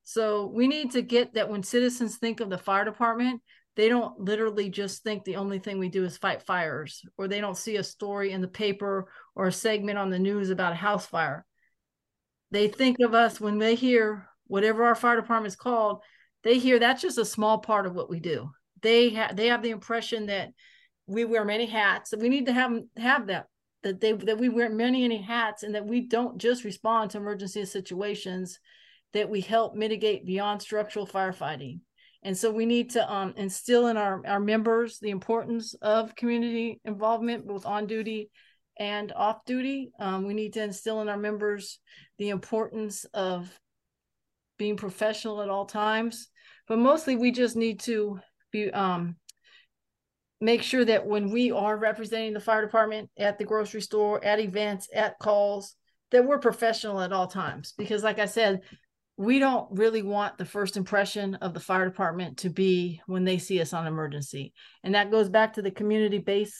So 0.03 0.47
we 0.47 0.67
need 0.67 0.91
to 0.91 1.01
get 1.01 1.33
that 1.33 1.49
when 1.49 1.63
citizens 1.63 2.17
think 2.17 2.39
of 2.39 2.49
the 2.49 2.57
fire 2.57 2.85
department 2.85 3.41
they 3.77 3.87
don't 3.87 4.19
literally 4.19 4.69
just 4.69 5.03
think 5.03 5.23
the 5.23 5.37
only 5.37 5.59
thing 5.59 5.79
we 5.79 5.87
do 5.87 6.03
is 6.03 6.17
fight 6.17 6.41
fires 6.41 7.01
or 7.17 7.27
they 7.27 7.39
don't 7.39 7.57
see 7.57 7.77
a 7.77 7.83
story 7.83 8.33
in 8.33 8.41
the 8.41 8.47
paper 8.47 9.07
or 9.35 9.47
a 9.47 9.51
segment 9.51 9.97
on 9.97 10.09
the 10.09 10.19
news 10.19 10.49
about 10.49 10.73
a 10.73 10.75
house 10.75 11.05
fire 11.05 11.45
they 12.51 12.67
think 12.67 12.99
of 12.99 13.13
us 13.13 13.39
when 13.39 13.57
they 13.57 13.75
hear 13.75 14.27
whatever 14.47 14.83
our 14.83 14.95
fire 14.95 15.15
department 15.15 15.47
is 15.47 15.55
called 15.55 16.01
they 16.43 16.57
hear 16.57 16.79
that's 16.79 17.01
just 17.01 17.17
a 17.17 17.23
small 17.23 17.59
part 17.59 17.85
of 17.85 17.95
what 17.95 18.09
we 18.09 18.19
do 18.19 18.49
they 18.81 19.09
have 19.11 19.35
they 19.35 19.47
have 19.47 19.63
the 19.63 19.69
impression 19.69 20.25
that 20.25 20.49
we 21.07 21.23
wear 21.23 21.45
many 21.45 21.65
hats. 21.65 22.13
We 22.15 22.29
need 22.29 22.45
to 22.45 22.53
have 22.53 22.73
have 22.97 23.27
that 23.27 23.47
that 23.83 24.01
they 24.01 24.11
that 24.11 24.37
we 24.37 24.49
wear 24.49 24.69
many 24.69 25.01
many 25.01 25.21
hats 25.21 25.63
and 25.63 25.73
that 25.73 25.85
we 25.85 26.01
don't 26.01 26.37
just 26.37 26.63
respond 26.63 27.11
to 27.11 27.17
emergency 27.17 27.65
situations, 27.65 28.59
that 29.13 29.29
we 29.29 29.41
help 29.41 29.73
mitigate 29.73 30.25
beyond 30.25 30.61
structural 30.61 31.07
firefighting. 31.07 31.79
And 32.23 32.37
so 32.37 32.51
we 32.51 32.65
need 32.65 32.91
to 32.91 33.11
um, 33.11 33.33
instill 33.37 33.87
in 33.87 33.97
our, 33.97 34.21
our 34.25 34.39
members 34.39 34.99
the 34.99 35.11
importance 35.11 35.75
of 35.75 36.15
community 36.15 36.81
involvement, 36.83 37.47
both 37.47 37.65
on 37.65 37.87
duty 37.87 38.29
and 38.79 39.11
off 39.13 39.45
duty. 39.45 39.91
Um, 39.99 40.25
we 40.25 40.33
need 40.33 40.53
to 40.53 40.63
instill 40.63 41.01
in 41.01 41.09
our 41.09 41.17
members 41.17 41.79
the 42.17 42.29
importance 42.29 43.05
of 43.13 43.51
being 44.57 44.77
professional 44.77 45.41
at 45.41 45.49
all 45.49 45.65
times. 45.65 46.29
But 46.67 46.79
mostly, 46.79 47.15
we 47.15 47.31
just 47.31 47.55
need 47.55 47.79
to 47.81 48.19
be 48.51 48.71
um 48.71 49.15
make 50.39 50.61
sure 50.61 50.85
that 50.85 51.05
when 51.05 51.31
we 51.31 51.51
are 51.51 51.77
representing 51.77 52.33
the 52.33 52.39
fire 52.39 52.61
department 52.61 53.09
at 53.17 53.37
the 53.37 53.45
grocery 53.45 53.81
store, 53.81 54.23
at 54.23 54.39
events, 54.39 54.87
at 54.93 55.17
calls, 55.19 55.75
that 56.11 56.25
we're 56.25 56.37
professional 56.37 57.01
at 57.01 57.11
all 57.11 57.27
times. 57.27 57.73
Because, 57.77 58.03
like 58.03 58.19
I 58.19 58.25
said, 58.25 58.61
we 59.17 59.39
don't 59.39 59.67
really 59.71 60.03
want 60.03 60.37
the 60.37 60.45
first 60.45 60.77
impression 60.77 61.35
of 61.35 61.53
the 61.53 61.59
fire 61.59 61.85
department 61.85 62.37
to 62.37 62.49
be 62.49 63.01
when 63.07 63.23
they 63.23 63.37
see 63.37 63.59
us 63.59 63.73
on 63.73 63.87
emergency. 63.87 64.53
And 64.83 64.95
that 64.95 65.11
goes 65.11 65.27
back 65.27 65.53
to 65.53 65.61
the 65.61 65.71
community 65.71 66.19
based 66.19 66.55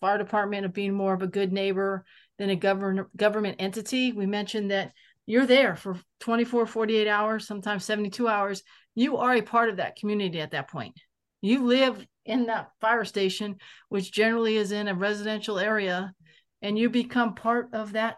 fire 0.00 0.18
department 0.18 0.66
of 0.66 0.72
being 0.72 0.92
more 0.92 1.14
of 1.14 1.22
a 1.22 1.28
good 1.28 1.52
neighbor 1.52 2.04
than 2.38 2.50
a 2.50 2.56
government 2.56 3.16
government 3.16 3.56
entity. 3.60 4.12
We 4.12 4.26
mentioned 4.26 4.72
that 4.72 4.92
you're 5.26 5.46
there 5.46 5.76
for 5.76 5.98
24, 6.20 6.66
48 6.66 7.06
hours, 7.06 7.46
sometimes 7.46 7.84
72 7.84 8.26
hours. 8.26 8.62
You 8.94 9.18
are 9.18 9.34
a 9.34 9.42
part 9.42 9.68
of 9.68 9.76
that 9.76 9.96
community 9.96 10.40
at 10.40 10.50
that 10.50 10.68
point 10.68 10.98
you 11.42 11.64
live 11.64 12.06
in 12.24 12.46
that 12.46 12.70
fire 12.80 13.04
station, 13.04 13.56
which 13.88 14.12
generally 14.12 14.56
is 14.56 14.72
in 14.72 14.88
a 14.88 14.94
residential 14.94 15.58
area, 15.58 16.14
and 16.62 16.78
you 16.78 16.88
become 16.88 17.34
part 17.34 17.68
of 17.74 17.92
that 17.92 18.16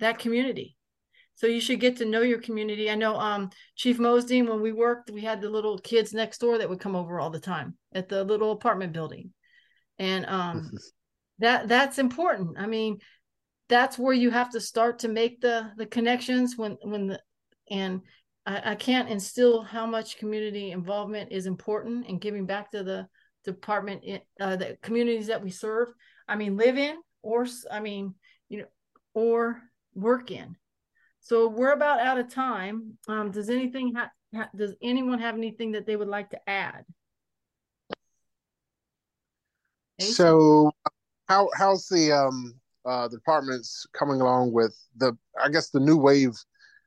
that 0.00 0.18
community. 0.18 0.76
So 1.36 1.46
you 1.46 1.60
should 1.60 1.80
get 1.80 1.96
to 1.96 2.04
know 2.04 2.22
your 2.22 2.40
community. 2.40 2.90
I 2.90 2.94
know 2.94 3.16
um, 3.16 3.50
Chief 3.74 3.98
Mozdean, 3.98 4.48
when 4.48 4.60
we 4.60 4.72
worked, 4.72 5.10
we 5.10 5.22
had 5.22 5.40
the 5.40 5.50
little 5.50 5.78
kids 5.78 6.12
next 6.12 6.38
door 6.38 6.58
that 6.58 6.68
would 6.68 6.80
come 6.80 6.94
over 6.94 7.18
all 7.18 7.30
the 7.30 7.40
time 7.40 7.76
at 7.92 8.08
the 8.08 8.22
little 8.22 8.52
apartment 8.52 8.92
building. 8.92 9.32
And 9.98 10.26
um, 10.26 10.70
that 11.40 11.68
that's 11.68 11.98
important. 11.98 12.58
I 12.58 12.66
mean, 12.66 12.98
that's 13.68 13.98
where 13.98 14.14
you 14.14 14.30
have 14.30 14.50
to 14.50 14.60
start 14.60 15.00
to 15.00 15.08
make 15.08 15.40
the 15.40 15.72
the 15.76 15.86
connections 15.86 16.56
when 16.56 16.76
when 16.82 17.08
the 17.08 17.20
and 17.70 18.02
I, 18.46 18.72
I 18.72 18.74
can't 18.74 19.08
instill 19.08 19.62
how 19.62 19.86
much 19.86 20.18
community 20.18 20.70
involvement 20.70 21.32
is 21.32 21.46
important 21.46 22.06
and 22.08 22.20
giving 22.20 22.46
back 22.46 22.70
to 22.72 22.82
the 22.82 23.08
department, 23.44 24.04
uh, 24.40 24.56
the 24.56 24.78
communities 24.82 25.26
that 25.28 25.42
we 25.42 25.50
serve. 25.50 25.88
I 26.28 26.36
mean, 26.36 26.56
live 26.56 26.78
in 26.78 26.96
or 27.22 27.46
I 27.70 27.80
mean, 27.80 28.14
you 28.48 28.58
know, 28.58 28.66
or 29.14 29.60
work 29.94 30.30
in. 30.30 30.56
So 31.24 31.48
we're 31.48 31.72
about 31.72 32.00
out 32.00 32.18
of 32.18 32.28
time. 32.28 32.98
Um, 33.08 33.30
does 33.30 33.50
anything 33.50 33.94
ha-, 33.94 34.10
ha- 34.34 34.50
does 34.54 34.74
anyone 34.82 35.18
have 35.18 35.34
anything 35.34 35.72
that 35.72 35.86
they 35.86 35.96
would 35.96 36.08
like 36.08 36.30
to 36.30 36.48
add? 36.48 36.84
So, 40.00 40.70
how 41.28 41.48
how's 41.56 41.86
the 41.88 42.12
um 42.12 42.54
uh 42.84 43.08
the 43.08 43.16
departments 43.16 43.86
coming 43.92 44.20
along 44.20 44.52
with 44.52 44.76
the 44.96 45.16
I 45.42 45.48
guess 45.48 45.70
the 45.70 45.80
new 45.80 45.96
wave 45.96 46.34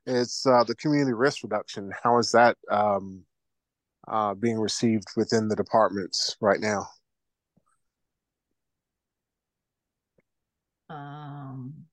it's 0.08 0.46
uh, 0.46 0.64
the 0.64 0.74
community 0.74 1.12
risk 1.12 1.42
reduction. 1.42 1.92
How 2.02 2.18
is 2.18 2.32
that 2.32 2.56
um, 2.70 3.24
uh, 4.08 4.32
being 4.34 4.58
received 4.58 5.04
within 5.16 5.48
the 5.48 5.56
departments 5.56 6.34
right 6.40 6.60
now? 6.60 6.88
Um, 10.88 11.87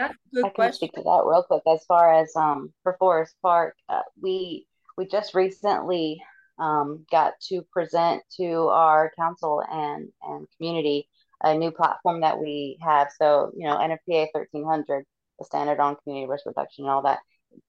uh, 0.00 0.08
I, 0.08 0.38
I 0.38 0.42
can 0.42 0.50
question. 0.52 0.74
speak 0.74 0.92
to 0.94 1.02
that 1.02 1.22
real 1.24 1.42
quick. 1.42 1.62
As 1.66 1.84
far 1.86 2.12
as 2.14 2.34
um, 2.36 2.72
for 2.82 2.96
Forest 2.98 3.34
Park, 3.42 3.74
uh, 3.88 4.02
we 4.20 4.66
we 4.96 5.06
just 5.06 5.34
recently 5.34 6.20
um, 6.58 7.06
got 7.10 7.34
to 7.48 7.62
present 7.72 8.22
to 8.36 8.68
our 8.68 9.12
council 9.18 9.62
and 9.70 10.08
and 10.22 10.46
community 10.56 11.08
a 11.42 11.54
new 11.54 11.70
platform 11.70 12.20
that 12.22 12.38
we 12.38 12.78
have. 12.82 13.08
So 13.16 13.52
you 13.56 13.66
know, 13.66 13.76
NFPA 13.76 14.28
thirteen 14.34 14.64
hundred 14.64 15.04
the 15.38 15.44
standard 15.44 15.80
on 15.80 15.96
community 16.02 16.28
risk 16.28 16.46
reduction 16.46 16.84
and 16.84 16.90
all 16.90 17.02
that. 17.02 17.20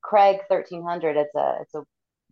Craig 0.01 0.39
1300, 0.47 1.17
it's 1.17 1.35
a 1.35 1.57
it's 1.61 1.75
a 1.75 1.83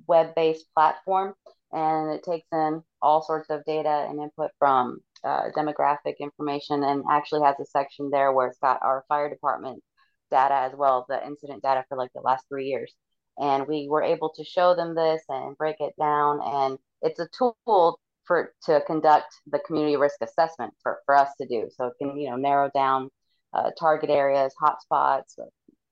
web-based 0.07 0.65
platform 0.73 1.33
and 1.71 2.11
it 2.11 2.23
takes 2.23 2.47
in 2.51 2.81
all 3.01 3.21
sorts 3.21 3.49
of 3.49 3.63
data 3.65 4.05
and 4.09 4.21
input 4.21 4.51
from 4.59 4.99
uh, 5.23 5.49
demographic 5.55 6.19
information 6.19 6.83
and 6.83 7.03
actually 7.09 7.41
has 7.41 7.55
a 7.59 7.65
section 7.65 8.09
there 8.09 8.31
where 8.31 8.47
it's 8.47 8.59
got 8.59 8.79
our 8.83 9.03
fire 9.07 9.29
department 9.29 9.83
data 10.31 10.55
as 10.55 10.73
well, 10.75 11.05
the 11.07 11.25
incident 11.25 11.63
data 11.63 11.83
for 11.89 11.97
like 11.97 12.11
the 12.13 12.21
last 12.21 12.45
three 12.49 12.67
years. 12.67 12.93
And 13.39 13.67
we 13.67 13.87
were 13.89 14.01
able 14.01 14.29
to 14.35 14.43
show 14.43 14.75
them 14.75 14.95
this 14.95 15.21
and 15.29 15.57
break 15.57 15.77
it 15.79 15.93
down. 15.99 16.39
And 16.43 16.77
it's 17.01 17.19
a 17.19 17.27
tool 17.37 17.99
for 18.25 18.53
to 18.65 18.81
conduct 18.85 19.33
the 19.51 19.59
community 19.59 19.95
risk 19.95 20.17
assessment 20.21 20.73
for, 20.81 20.99
for 21.05 21.15
us 21.15 21.29
to 21.39 21.47
do. 21.47 21.69
So 21.75 21.87
it 21.87 21.93
can, 22.01 22.17
you 22.17 22.29
know, 22.29 22.35
narrow 22.35 22.69
down 22.73 23.09
uh, 23.53 23.71
target 23.79 24.09
areas, 24.09 24.53
hotspots, 24.61 25.37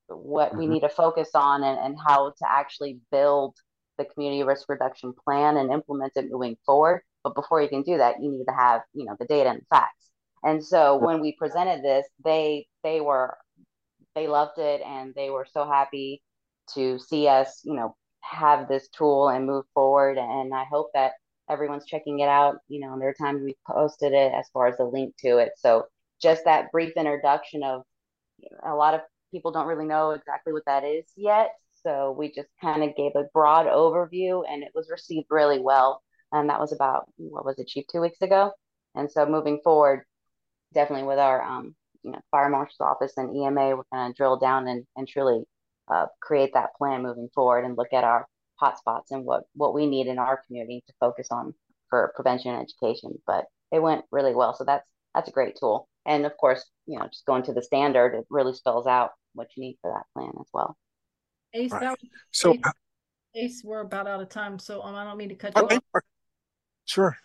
what 0.08 0.50
mm-hmm. 0.50 0.58
we 0.58 0.68
need 0.68 0.82
to 0.82 0.90
focus 0.90 1.30
on, 1.34 1.64
and, 1.64 1.80
and 1.80 1.98
how 2.06 2.30
to 2.30 2.46
actually 2.50 3.00
build 3.12 3.56
the 3.98 4.06
community 4.06 4.44
risk 4.44 4.68
reduction 4.68 5.14
plan 5.24 5.58
and 5.58 5.72
implement 5.72 6.12
it 6.16 6.30
moving 6.30 6.58
forward. 6.66 7.02
But 7.24 7.36
before 7.36 7.62
you 7.62 7.70
can 7.70 7.82
do 7.82 7.98
that, 7.98 8.22
you 8.22 8.32
need 8.32 8.46
to 8.46 8.54
have 8.54 8.82
you 8.94 9.06
know 9.06 9.16
the 9.20 9.26
data 9.26 9.50
and 9.50 9.62
the 9.62 9.66
facts. 9.70 10.10
And 10.44 10.64
so 10.64 10.98
when 10.98 11.22
we 11.22 11.36
presented 11.40 11.84
this, 11.84 12.06
they 12.24 12.68
they 12.84 13.02
were 13.02 13.38
they 14.16 14.28
loved 14.28 14.58
it 14.58 14.82
and 14.82 15.14
they 15.16 15.30
were 15.30 15.46
so 15.52 15.66
happy 15.66 16.22
to 16.74 16.98
see 16.98 17.28
us 17.28 17.62
you 17.64 17.76
know 17.76 17.96
have 18.26 18.68
this 18.68 18.88
tool 18.90 19.30
and 19.30 19.46
move 19.46 19.66
forward. 19.74 20.18
And 20.18 20.54
I 20.54 20.66
hope 20.66 20.90
that 20.94 21.14
everyone's 21.50 21.86
checking 21.86 22.20
it 22.20 22.30
out. 22.30 22.58
You 22.68 22.82
know, 22.82 22.98
there 22.98 23.10
are 23.10 23.14
times 23.14 23.44
we 23.44 23.56
posted 23.68 24.14
it 24.14 24.32
as 24.34 24.50
far 24.54 24.68
as 24.68 24.78
the 24.78 24.86
link 24.86 25.16
to 25.20 25.38
it. 25.38 25.52
So 25.58 25.86
just 26.22 26.46
that 26.46 26.72
brief 26.72 26.94
introduction 26.96 27.64
of 27.64 27.84
you 28.38 28.50
know, 28.52 28.74
a 28.74 28.76
lot 28.76 28.94
of 28.94 29.02
people 29.32 29.52
don't 29.52 29.68
really 29.68 29.86
know 29.86 30.12
exactly 30.12 30.54
what 30.54 30.66
that 30.66 30.84
is 30.84 31.06
yet. 31.16 31.52
So 31.84 32.16
we 32.18 32.32
just 32.32 32.50
kind 32.62 32.84
of 32.84 32.96
gave 32.96 33.12
a 33.16 33.26
broad 33.34 33.68
overview 33.68 34.44
and 34.50 34.64
it 34.64 34.72
was 34.74 34.90
received 34.90 35.28
really 35.30 35.60
well. 35.60 36.02
And 36.32 36.50
that 36.50 36.60
was 36.60 36.74
about, 36.74 37.06
what 37.18 37.46
was 37.46 37.60
it, 37.60 37.72
two 37.92 38.02
weeks 38.02 38.22
ago? 38.22 38.52
And 38.96 39.12
so 39.12 39.26
moving 39.26 39.60
forward, 39.64 40.04
definitely 40.74 41.08
with 41.08 41.20
our 41.20 41.44
um, 41.44 41.76
you 42.06 42.12
know, 42.12 42.20
fire 42.30 42.50
marshal's 42.50 42.80
office 42.80 43.14
and 43.18 43.36
EMA, 43.36 43.76
we're 43.76 43.84
going 43.92 44.12
to 44.12 44.14
drill 44.16 44.38
down 44.38 44.68
and, 44.68 44.86
and 44.96 45.08
truly 45.08 45.44
uh, 45.92 46.06
create 46.22 46.52
that 46.54 46.76
plan 46.78 47.02
moving 47.02 47.30
forward 47.34 47.66
and 47.66 47.78
look 47.78 47.92
at 47.94 48.04
our 48.04 48.28
hotspots 48.62 49.12
and 49.12 49.26
what, 49.26 49.44
what 49.56 49.74
we 49.74 49.88
need 49.88 50.08
in 50.08 50.20
our 50.20 50.42
community 50.46 50.84
to 50.88 50.94
focus 51.00 51.28
on 51.32 51.54
for 51.90 52.14
prevention 52.16 52.52
and 52.52 52.62
education. 52.62 53.12
But 53.26 53.46
it 53.72 53.82
went 53.82 54.06
really 54.12 54.36
well. 54.36 54.54
So 54.54 54.64
that's 54.64 54.86
that's 55.14 55.30
a 55.30 55.32
great 55.32 55.56
tool. 55.60 55.88
And 56.06 56.26
of 56.26 56.38
course, 56.38 56.64
you 56.86 57.00
know, 57.00 57.08
just 57.08 57.26
going 57.26 57.44
to 57.44 57.54
the 57.54 57.64
standard, 57.64 58.14
it 58.14 58.26
really 58.30 58.54
spells 58.54 58.86
out 58.86 59.12
what 59.34 59.48
you 59.56 59.64
need 59.64 59.78
for 59.82 59.92
that 59.92 60.04
plan 60.14 60.32
as 60.40 60.48
well. 60.54 60.78
Ace, 61.54 61.72
right. 61.72 61.82
that 61.82 61.98
so 62.32 62.54
Ace, 62.54 62.60
Ace, 63.34 63.62
we're 63.64 63.82
about 63.82 64.08
out 64.08 64.22
of 64.22 64.30
time, 64.30 64.60
so 64.60 64.82
um, 64.82 64.94
I 64.94 65.04
don't 65.04 65.18
mean 65.18 65.30
to 65.30 65.36
cut 65.36 65.54
you 65.56 65.64
okay. 65.64 65.78
off. 65.78 66.04
Sure. 66.86 67.18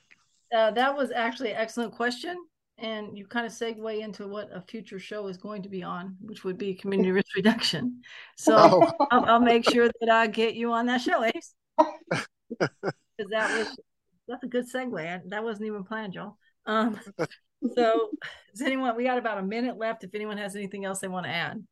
Uh, 0.54 0.70
that 0.70 0.96
was 0.96 1.10
actually 1.10 1.50
an 1.50 1.56
excellent 1.56 1.92
question, 1.92 2.36
and 2.80 3.16
you 3.16 3.26
kind 3.26 3.46
of 3.46 3.52
segue 3.52 4.00
into 4.00 4.26
what 4.26 4.48
a 4.52 4.60
future 4.60 4.98
show 4.98 5.26
is 5.26 5.36
going 5.36 5.62
to 5.62 5.68
be 5.68 5.82
on, 5.82 6.16
which 6.20 6.44
would 6.44 6.58
be 6.58 6.74
community 6.74 7.12
risk 7.12 7.34
reduction. 7.36 8.00
So 8.36 8.56
oh. 8.56 9.06
I'll, 9.10 9.24
I'll, 9.26 9.40
make 9.40 9.68
sure 9.68 9.88
that 9.88 10.10
I 10.10 10.26
get 10.26 10.54
you 10.54 10.72
on 10.72 10.86
that 10.86 11.00
show, 11.00 11.22
Ace, 11.24 11.54
because 11.78 13.30
that 13.30 13.58
was 13.58 13.78
that's 14.26 14.44
a 14.44 14.48
good 14.48 14.70
segue. 14.70 15.20
That 15.28 15.44
wasn't 15.44 15.66
even 15.66 15.84
planned, 15.84 16.14
y'all. 16.14 16.36
Um, 16.66 16.98
so 17.74 18.10
does 18.52 18.62
anyone 18.62 18.96
we 18.96 19.04
got 19.04 19.18
about 19.18 19.38
a 19.38 19.42
minute 19.42 19.76
left 19.76 20.04
if 20.04 20.14
anyone 20.14 20.38
has 20.38 20.56
anything 20.56 20.84
else 20.84 21.00
they 21.00 21.08
want 21.08 21.26
to 21.26 21.32
add 21.32 21.62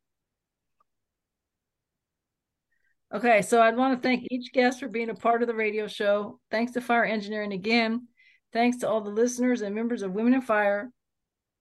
Okay, 3.15 3.41
so 3.41 3.63
I'd 3.63 3.77
want 3.77 3.97
to 3.97 4.07
thank 4.07 4.27
each 4.31 4.53
guest 4.53 4.81
for 4.81 4.89
being 4.89 5.09
a 5.09 5.15
part 5.15 5.41
of 5.41 5.49
the 5.49 5.55
radio 5.55 5.87
show. 5.87 6.41
Thanks 6.51 6.73
to 6.73 6.83
Fire 6.83 7.07
Engineering 7.07 7.55
again. 7.55 8.07
Thanks 8.53 8.79
to 8.79 8.89
all 8.89 9.01
the 9.01 9.09
listeners 9.09 9.63
and 9.63 9.75
members 9.75 10.03
of 10.03 10.13
Women 10.13 10.35
in 10.35 10.43
Fire. 10.43 10.91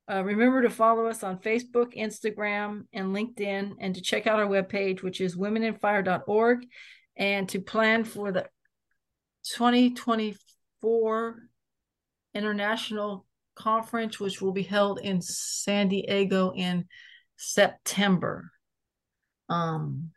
Uh, 0.09 0.23
remember 0.23 0.61
to 0.61 0.69
follow 0.69 1.07
us 1.07 1.21
on 1.21 1.37
Facebook, 1.39 1.97
Instagram, 1.97 2.83
and 2.93 3.13
LinkedIn, 3.13 3.73
and 3.79 3.93
to 3.93 4.01
check 4.01 4.25
out 4.25 4.39
our 4.39 4.47
webpage, 4.47 5.03
which 5.03 5.19
is 5.19 5.35
womeninfire.org, 5.35 6.65
and 7.17 7.49
to 7.49 7.59
plan 7.59 8.05
for 8.05 8.31
the 8.31 8.45
2024 9.55 11.35
International 12.33 13.25
Conference, 13.55 14.19
which 14.19 14.41
will 14.41 14.53
be 14.53 14.63
held 14.63 14.99
in 14.99 15.21
San 15.21 15.89
Diego 15.89 16.53
in 16.55 16.85
September. 17.35 18.51
Um, 19.49 20.11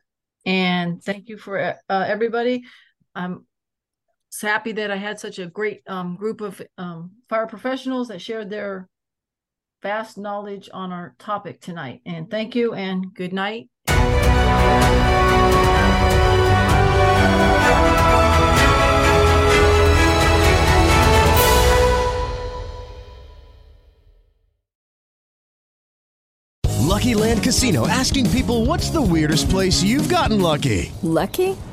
and 0.47 1.03
thank 1.03 1.28
you 1.28 1.36
for 1.36 1.59
uh, 1.59 1.74
everybody. 1.88 2.64
I'm 3.14 3.47
happy 4.41 4.72
that 4.72 4.91
I 4.91 4.97
had 4.97 5.18
such 5.18 5.38
a 5.38 5.47
great 5.47 5.82
um, 5.88 6.16
group 6.16 6.41
of 6.41 6.62
um, 6.78 7.12
fire 7.28 7.47
professionals 7.47 8.09
that 8.09 8.22
shared 8.22 8.51
their 8.51 8.88
vast 9.83 10.18
knowledge 10.18 10.68
on 10.72 10.93
our 10.93 11.14
topic 11.18 11.61
tonight. 11.61 12.01
And 12.07 12.31
thank 12.31 12.55
you 12.55 12.74
and 12.74 13.14
good 13.14 13.33
night. 13.33 13.68
Lucky 26.91 27.14
Land 27.14 27.43
Casino 27.43 27.89
asking 27.89 28.28
people 28.31 28.66
what's 28.66 28.91
the 28.91 29.01
weirdest 29.01 29.49
place 29.49 29.83
you've 29.83 30.11
gotten 30.11 30.43
lucky? 30.43 30.93
Lucky? 31.03 31.57